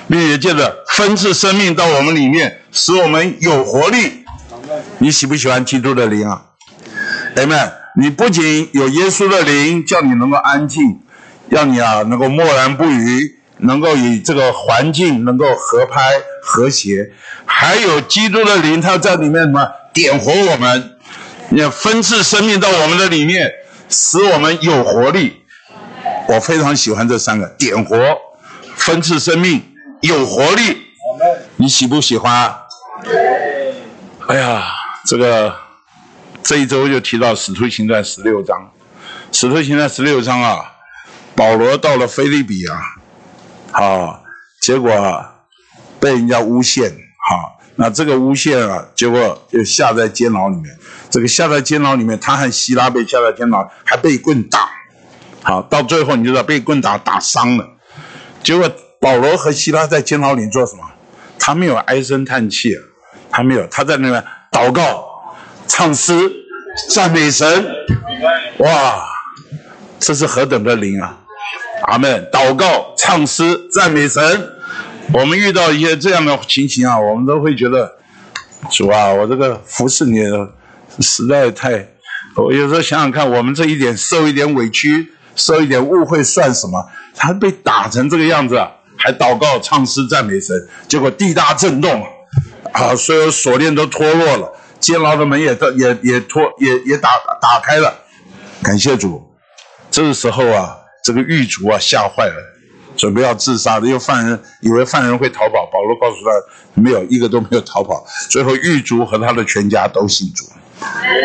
[0.09, 4.25] 并且借着分赐生命到我们里面，使我们有活力。
[4.99, 6.47] 你喜不喜欢基督的灵啊
[7.37, 7.84] ？Amen。
[7.97, 11.01] 你不仅有耶稣的灵，叫你能够安静，
[11.49, 17.13] 让你啊能够默然不语，能够与这个环境能够合拍和谐，
[17.47, 20.97] 还有基督的灵，他在里面什么点活我们，
[21.51, 23.53] 要分赐生命到我们的里面，
[23.89, 25.45] 使我们有活力。
[26.27, 27.97] 我非常喜欢这三个：点活、
[28.75, 29.63] 分赐生命、
[30.01, 30.79] 有活力。
[31.59, 32.53] 你喜不喜欢？
[34.27, 34.65] 哎呀，
[35.07, 35.64] 这个。
[36.45, 38.71] 这一周就提到《使徒行传》十六章，
[39.37, 40.73] 《使徒行传》十六章啊，
[41.35, 42.83] 保罗到了菲利比啊，
[43.73, 44.23] 好，
[44.61, 45.25] 结果
[45.99, 46.91] 被人家诬陷，
[47.31, 50.65] 好，那这个诬陷啊，结果就下在监牢里面。
[51.09, 54.69] 这个下在监牢里面，他和希拉被下在监牢，还被棍打，
[55.43, 57.67] 好，到最后你知道被棍打打伤了。
[58.43, 60.83] 结果保罗和希拉在监牢里做什么？
[61.39, 62.69] 他没有唉声叹气，
[63.31, 64.23] 他没有，他在那边
[64.53, 65.14] 祷告。
[65.67, 66.13] 唱诗
[66.91, 67.67] 赞美神，
[68.59, 69.05] 哇！
[69.99, 71.19] 这是何等的灵啊！
[71.87, 72.29] 阿门。
[72.31, 74.23] 祷告、唱诗、赞美神。
[75.13, 77.97] 我们遇到一些这样的情形啊，我们都会觉得
[78.71, 80.23] 主啊，我这个服侍你
[81.01, 81.89] 实在太……
[82.37, 86.85] 我有时候想想看，我们这一点受一点委屈、受一点误会算什么？
[87.15, 88.57] 他被打成这个样子，
[88.97, 90.57] 还祷告、唱诗、赞美神，
[90.89, 92.05] 结果地大震动
[92.73, 94.53] 啊，所有锁链都脱落了，
[94.85, 97.93] 监牢的门也也也脱也也打打开了。
[98.63, 99.35] 感谢主，
[99.91, 102.51] 这个时候啊，这个狱卒啊吓坏了。
[102.97, 108.07] 准备要自杀的，因为犯人以为犯人会逃跑，保罗告诉他没有一个都没有逃跑。
[108.31, 110.45] 最后狱卒和他的全家都信主，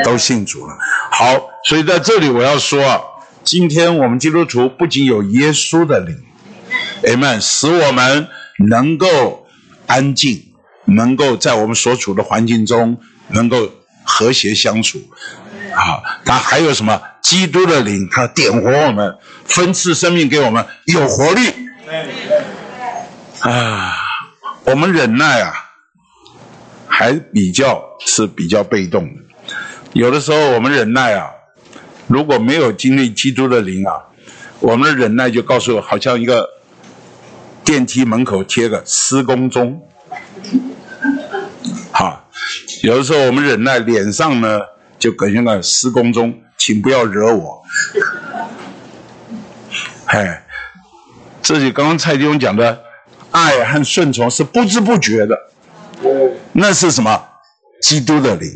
[0.04, 0.76] 都信主了。
[1.12, 1.26] 好，
[1.66, 3.00] 所以在这里我要说啊，
[3.44, 6.18] 今天我们基督徒不仅有耶稣的灵
[7.04, 8.28] ，Amen，使我们
[8.68, 9.46] 能够
[9.86, 10.52] 安静，
[10.86, 12.98] 能够在我们所处的环境中
[13.30, 13.70] 能够
[14.04, 15.00] 和谐相处。
[15.74, 17.02] 啊，他还有什么？
[17.22, 19.16] 基督的灵，他点活我们，
[19.46, 21.54] 分赐生命给我们，有活力。
[23.42, 23.96] 啊，
[24.64, 25.54] 我们忍耐啊，
[26.88, 29.54] 还比较是比较被动的。
[29.94, 31.30] 有的时候我们忍耐啊，
[32.08, 33.94] 如果没有经历基督的灵啊，
[34.60, 36.50] 我们的忍耐就告诉我，好像一个
[37.64, 39.88] 电梯门口贴个施工中。
[42.82, 44.60] 好，有的时候我们忍耐，脸上呢。
[45.00, 47.64] 就搁现在施工中，请不要惹我。
[50.08, 50.44] 哎，
[51.42, 52.82] 这就刚刚蔡弟兄讲的
[53.32, 55.38] 爱和顺从是不知不觉的，
[56.52, 57.24] 那是什么？
[57.82, 58.52] 基督的灵，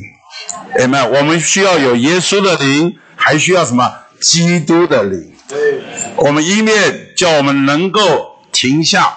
[0.77, 3.89] 哎们，我们需要有耶稣的灵，还需要什么？
[4.19, 5.33] 基督的灵。
[6.17, 8.01] 我们一面叫我们能够
[8.51, 9.07] 停下，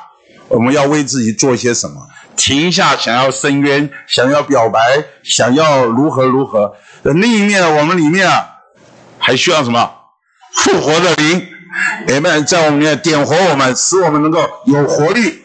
[0.47, 2.07] 我们要为自己做些什么？
[2.37, 4.79] 停下，想要伸冤，想要表白，
[5.23, 6.77] 想要如何如何。
[7.03, 8.47] 另一面，我们里面啊，
[9.19, 9.91] 还需要什么？
[10.53, 11.47] 复活的灵，
[12.09, 15.43] 也们在我们里面点活我们，使我们能够有活力。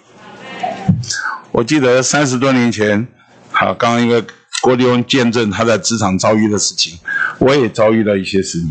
[1.51, 3.07] 我记得三十多年前，
[3.51, 4.23] 好，刚刚一个
[4.61, 6.99] 郭立翁见证他在职场遭遇的事情，
[7.39, 8.69] 我也遭遇了一些事情。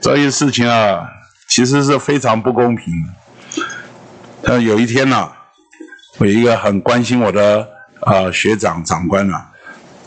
[0.00, 1.00] 遭遇事情啊，
[1.48, 3.62] 其实是非常不公平的。
[4.42, 5.28] 他有一天呢，
[6.18, 7.66] 我一个很关心我的
[8.00, 9.50] 啊学长长官啊。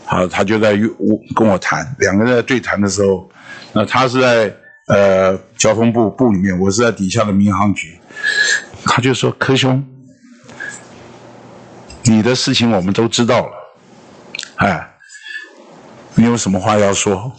[0.04, 3.30] 好，他就在我跟我谈，两个人在对谈的时候，
[3.72, 4.54] 那他是在
[4.88, 7.98] 呃交通部部里面，我是在底下的民航局，
[8.84, 9.82] 他就说：“柯兄，
[12.02, 13.52] 你的事情我们都知道了，
[14.56, 14.90] 哎，
[16.14, 17.32] 你有什么话要说？”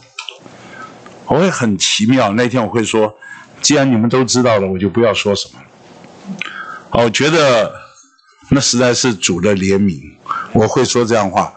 [1.28, 3.14] 我会很奇妙，那天我会说
[3.62, 5.68] ：“既然你们都知道了，我就不要说什么了。”
[7.04, 7.72] 我觉得
[8.54, 10.00] 那实在是主的怜悯，
[10.54, 11.52] 我会说这样话。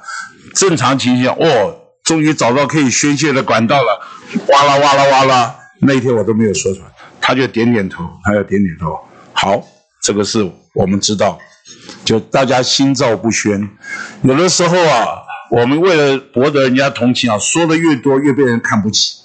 [0.55, 4.01] 正常情形，哦，终于找到可以宣泄的管道了，
[4.49, 5.57] 哇啦哇啦哇啦！
[5.83, 6.87] 那一天我都没有说出来，
[7.21, 8.99] 他就点点头，他要点点头。
[9.35, 9.63] 好，
[10.03, 11.39] 这个是我们知道，
[12.03, 13.69] 就大家心照不宣。
[14.23, 15.07] 有的时候啊，
[15.51, 19.19] 我们为了博得人家同情啊，说的越多越被人看不起。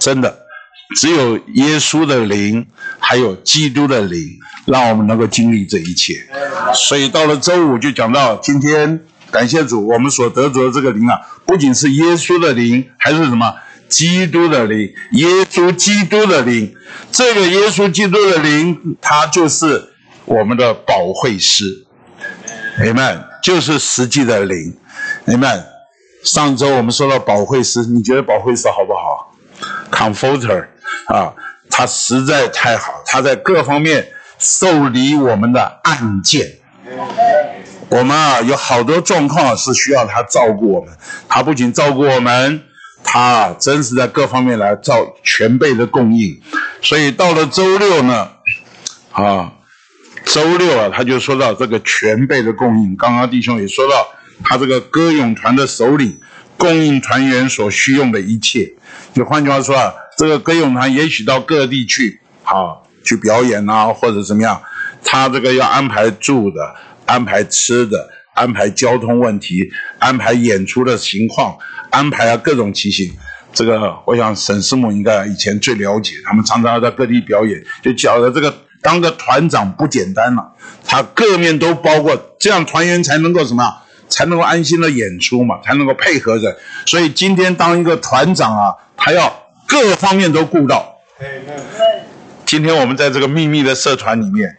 [0.00, 0.41] 真的，
[0.96, 2.66] 只有耶稣的灵，
[2.98, 6.14] 还有基督的灵，让我们能够经历这一切。
[6.74, 9.04] 所以到了周五就讲到今天。
[9.30, 13.54] 感谢主，我们所得着的这个灵啊，不仅是耶稣的灵，还是什么？
[13.88, 16.74] 基督的灵，耶稣基督的灵。
[17.10, 19.94] 这个耶稣基督的灵，它就是
[20.26, 21.86] 我们的保惠师
[22.78, 24.76] ，Amen，就是实际的灵
[25.24, 25.64] ，Amen。
[26.24, 29.34] 上周我们说到保惠师，你觉得保惠师好不好
[29.90, 30.66] ？Comforter
[31.08, 31.32] 啊，
[31.70, 36.58] 他实在太好，他在各方面受理我们的案件。
[37.88, 40.94] 我们啊，有好多状况是需要他照顾我们。
[41.28, 42.62] 他不仅照顾我们，
[43.04, 46.40] 他真是在各方面来照全备的供应。
[46.80, 48.30] 所以到了周六呢，
[49.12, 49.52] 啊，
[50.24, 52.96] 周六啊，他就说到这个全备的供应。
[52.96, 54.08] 刚刚弟兄也说到，
[54.42, 56.18] 他这个歌咏团的首领
[56.62, 58.72] 供应团员所需用的一切。
[59.12, 64.62] 就换句话说啊，这个歌咏团也许到各地去，好去表演啊，或者怎么样，
[65.04, 66.74] 他这个要安排住的。
[67.04, 69.68] 安排吃的，安排交通问题，
[69.98, 71.58] 安排演出的情况，
[71.90, 73.12] 安排啊各种情形。
[73.52, 80.52] 这个我想沈师母应该以前最了解，他们常常要在各地表演，就觉得这个当个团长不简单了，
[80.86, 83.64] 他各面都包括，这样团员才能够什么，
[84.12, 86.56] 才能够安心的演出嘛，才能够配合着。
[86.86, 89.32] 所以今天当一个团长啊，他要
[89.66, 90.94] 各方面都顾到。
[92.44, 94.58] 今天我们在这个秘密的社团里面。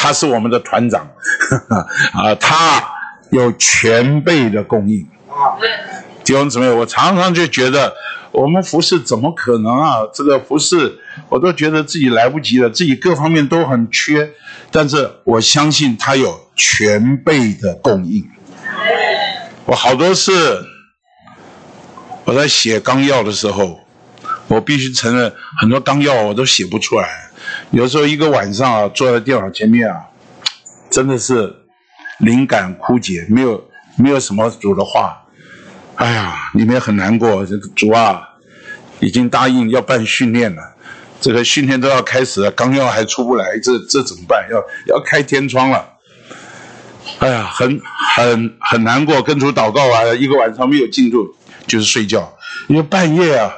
[0.00, 1.08] 他是我们的团长，
[2.14, 2.84] 啊，他
[3.32, 5.04] 有全备的供应。
[6.22, 7.92] 弟兄姊妹，我常常就觉得，
[8.30, 9.96] 我们服侍怎么可能啊？
[10.14, 10.96] 这个服侍
[11.28, 14.30] 我都觉得自己来不及了，自己各方面都很缺，
[14.70, 18.24] 但是我相信他有全备的供应。
[19.68, 20.66] 我好多次
[22.24, 23.78] 我在写纲要的时候，
[24.46, 25.30] 我必须承认
[25.60, 27.28] 很多纲要我都写不出来。
[27.70, 30.06] 有时候一个晚上啊，坐在电脑前面啊，
[30.88, 31.54] 真的是
[32.18, 33.62] 灵感枯竭，没有
[33.98, 35.26] 没有什么主的话，
[35.96, 37.44] 哎呀，里面很难过。
[37.44, 38.26] 这个主啊，
[39.00, 40.62] 已经答应要办训练了，
[41.20, 44.48] 这个训练都要开始了，纲要还出不来，这这怎么办？
[44.50, 45.97] 要要开天窗了，
[47.18, 47.80] 哎呀，很
[48.16, 49.20] 很很难过。
[49.22, 51.34] 跟主祷告完，一个晚上没有进入，
[51.66, 52.32] 就是睡觉，
[52.68, 53.52] 因为半夜啊，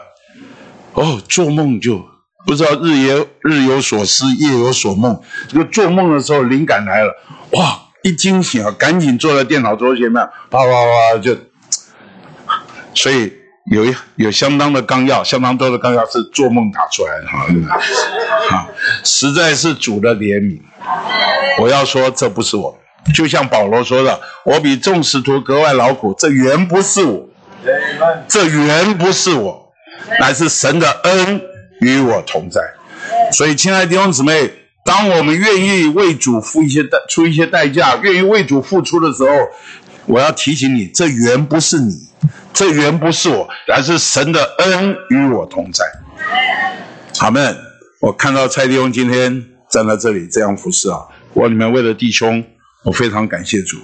[0.95, 2.09] 哦，做梦就。
[2.47, 5.20] 不知道日有日有所思，夜有所梦。
[5.47, 7.12] 这个做梦的时候，灵感来了，
[7.51, 7.82] 哇！
[8.03, 11.37] 一惊醒啊，赶紧坐在电脑桌前面，啪啪啪就。
[12.95, 13.31] 所以
[13.70, 17.47] 有一有相当的纲要，相当多的纲要是做梦打出来的哈。
[18.49, 18.69] 好，
[19.05, 20.59] 实在是主的怜悯。
[21.59, 22.80] 我要说，这不是我，
[23.14, 27.28] 就像保罗说的：“我比众使徒格外劳苦，这原不是我，
[28.28, 29.72] 这原不是我，
[30.18, 31.43] 乃是神的恩。”
[31.81, 32.60] 与我同在，
[33.32, 34.52] 所以亲爱的弟兄姊妹，
[34.85, 39.31] 当我们愿意为主付一些代出一些代价，愿意为主付出的时候，
[40.05, 41.94] 我要提醒你，这原不是你，
[42.52, 45.82] 这原不是我，乃是神的恩与我同在。
[47.18, 47.56] 好们，
[48.01, 50.98] 我看到蔡弟兄今天站在这里这样服侍啊，
[51.32, 52.44] 我里面为了弟兄，
[52.85, 53.78] 我非常感谢主。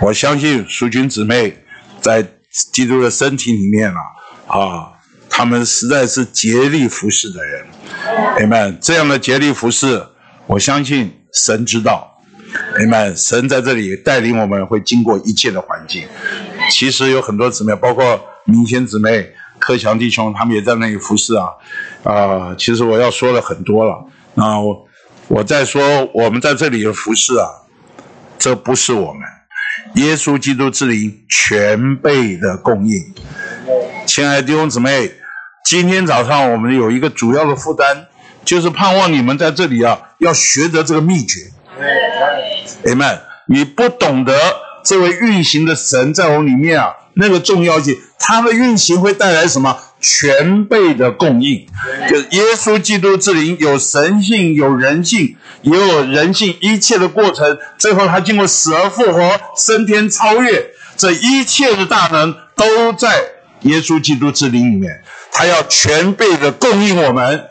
[0.00, 1.56] 我相信属君姊妹
[2.00, 2.26] 在
[2.72, 4.90] 基督的身体里面啊，啊。
[5.36, 7.66] 他们实在是竭力服侍的人
[8.38, 8.78] ，Amen。
[8.80, 10.00] 这样的竭力服侍，
[10.46, 12.20] 我相信神知道
[12.78, 13.16] ，Amen。
[13.16, 16.06] 神在这里带领我们，会经过一切的环境。
[16.70, 21.48] 其实有很多姊妹，包括明贤姊妹、克强弟兄，他们也在那里服侍啊。
[22.04, 24.06] 啊，其实我要说的很多了。
[24.36, 24.86] 啊，我
[25.26, 27.48] 我在说，我们在这里的服侍啊，
[28.38, 29.22] 这不是我们，
[29.94, 33.02] 耶稣基督之灵全备的供应。
[34.06, 35.12] 亲爱的弟兄姊妹。
[35.66, 38.04] 今天早上我们有一个主要的负担，
[38.44, 41.40] 就是盼望你们在这里啊，要学得这个秘诀。
[42.84, 43.20] Amen。
[43.46, 44.38] 你不懂得
[44.84, 49.78] 这位运行的神在我里面啊，那个重要性，他的运行会带来什么？
[50.00, 51.66] 全备的供应，
[52.10, 55.34] 就是耶稣基督之灵有神性，有人性，
[55.64, 63.24] 也有人性一切的过程，最后他经过死而复活，升天超越，这一切的大能都在
[63.62, 65.02] 耶稣基督之灵里面。
[65.32, 67.46] 他要全备的供应我们。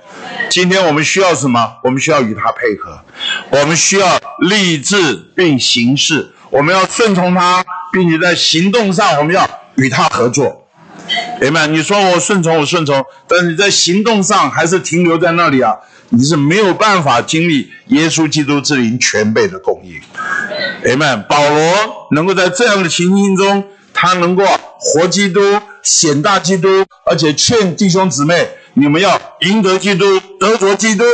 [0.49, 1.73] 今天我们需要什么？
[1.83, 3.01] 我们需要与他配合，
[3.49, 10.67] 我们需要立志并行事，我们要顺从他，并且在行动上我们要与他合作。
[11.41, 11.67] 明白？
[11.67, 15.75] 你说我顺从，我顺从，但是你在行动上还是停留在那里啊？
[16.15, 19.99] 你是没有办法经历耶稣基督之灵全备的供应。
[20.85, 21.15] 明白？
[21.17, 23.65] 保罗能够在这样的情形中。
[23.95, 24.43] 他能够
[24.79, 25.39] 活基督、
[25.83, 26.67] 显大基督，
[27.05, 31.05] 而且劝弟兄姊妹，你们要赢得基督、得着基督。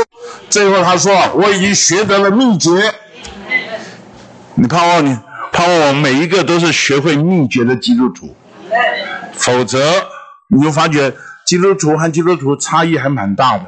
[0.49, 2.71] 最后他说：“我已经学得了秘诀。”
[4.55, 5.19] 你盼望你
[5.51, 8.33] 盼望我每一个都是学会秘诀的基督徒，
[9.33, 10.07] 否则
[10.47, 11.13] 你就发觉
[11.45, 13.65] 基督徒和基督徒差异还蛮大的。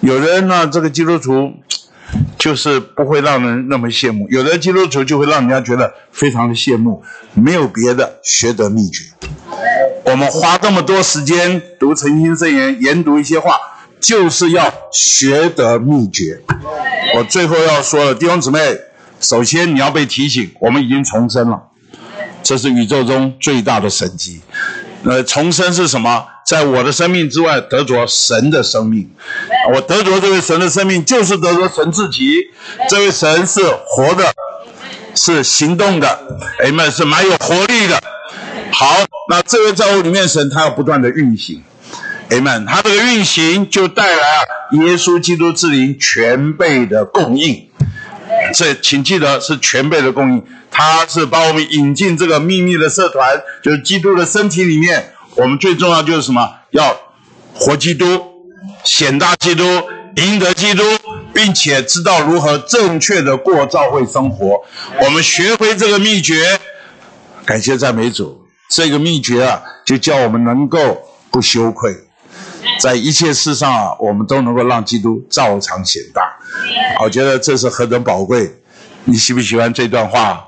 [0.00, 1.52] 有的人呢，这个基督徒。
[2.38, 7.02] 就是不会让人那么羡慕，有的基督徒就会让人家觉得非常的羡慕。
[7.34, 9.02] 没有别的，学得秘诀。
[10.04, 13.58] 我们花这么多时间读诚心圣言，研读一些话，
[14.00, 16.40] 就是要学得秘诀。
[17.16, 18.78] 我最后要说了，弟兄姊妹，
[19.18, 21.60] 首先你要被提醒，我们已经重生了，
[22.44, 24.40] 这是宇宙中最大的神迹。
[25.02, 26.24] 呃，重生是什么？
[26.46, 29.10] 在我的生命之外得着神的生命，
[29.74, 32.50] 我得着这位神的生命，就是得着神自己。
[32.88, 34.32] 这位神是活的，
[35.16, 36.16] 是行动的
[36.64, 38.00] ，Amen，是蛮有活力的。
[38.70, 38.96] 好，
[39.28, 41.64] 那这位在我里面神，他要不断的运行
[42.30, 47.68] ，Amen，他这个运行就带来了耶稣基督之灵全备的供应。
[48.54, 55.12] 这请记得是全备的供应，他是把我们引进这个秘密的社团，就是基督的身体里面。
[55.36, 56.48] 我们最重要就是什么？
[56.70, 56.96] 要
[57.54, 58.06] 活基督，
[58.84, 59.64] 显大基督，
[60.16, 60.82] 赢得基督，
[61.34, 64.62] 并且知道如何正确的过教会生活。
[65.02, 66.58] 我们学会这个秘诀，
[67.44, 68.46] 感谢赞美主。
[68.70, 70.98] 这个秘诀啊，就叫我们能够
[71.30, 71.94] 不羞愧，
[72.80, 76.36] 在一切事上啊，我们都能够让基督照常显大。
[77.04, 78.50] 我觉得这是何等宝贵！
[79.04, 80.44] 你喜不喜欢这段话？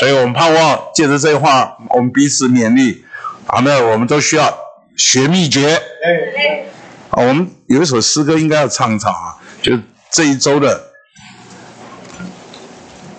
[0.00, 3.04] 所以我们盼望借着这话，我们彼此勉励。
[3.46, 4.56] 阿妹，我们都需要
[4.96, 5.74] 学秘诀。
[7.10, 9.78] 啊，我们有一首诗歌应该要唱一唱啊，就
[10.10, 10.90] 这一周的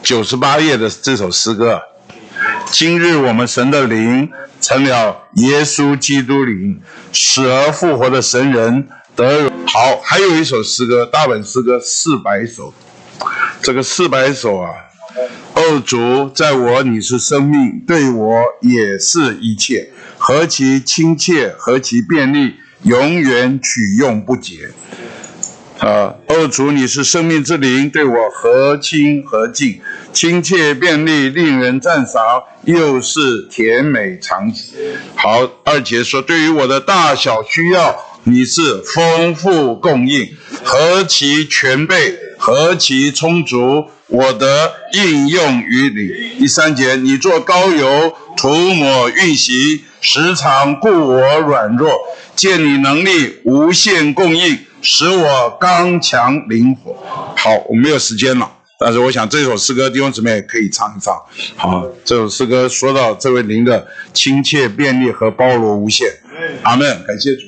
[0.02, 1.82] 九十八页的这首诗歌。
[2.72, 4.30] 今日我们神的灵
[4.60, 6.82] 成了耶稣基督灵，
[7.14, 10.02] 死而复活的神人得好。
[10.04, 12.74] 还有一首诗歌，大本诗歌四百首。
[13.62, 14.70] 这个四百首啊，
[15.54, 19.90] 二主在我你是生命，对我也是一切，
[20.28, 24.72] 何其亲切，何其便利，永远取用不竭。
[25.78, 29.80] 啊，二主你是生命之灵，对我何亲何近，
[30.12, 34.74] 亲切便利，令人赞赏，又是甜美长喜。
[35.16, 40.28] 好，二节说，对于我的大小需要，你是丰富供应，
[40.64, 46.40] 何其全备，何其充足，我的应用于你。
[46.40, 48.12] 第三节，你做高油
[48.46, 51.92] 涂抹运行，时常故我软弱，
[52.36, 54.60] 见你能力无限供应。
[54.84, 56.96] 使我刚强灵活。
[57.36, 58.48] 好，我没有时间了，
[58.80, 61.20] 但是我想这首诗歌弟兄姊妹可以唱一唱。
[61.56, 66.08] 好，这首诗歌说到这位灵的亲切、便利和包罗无限。
[66.62, 67.48] 阿门，感谢主。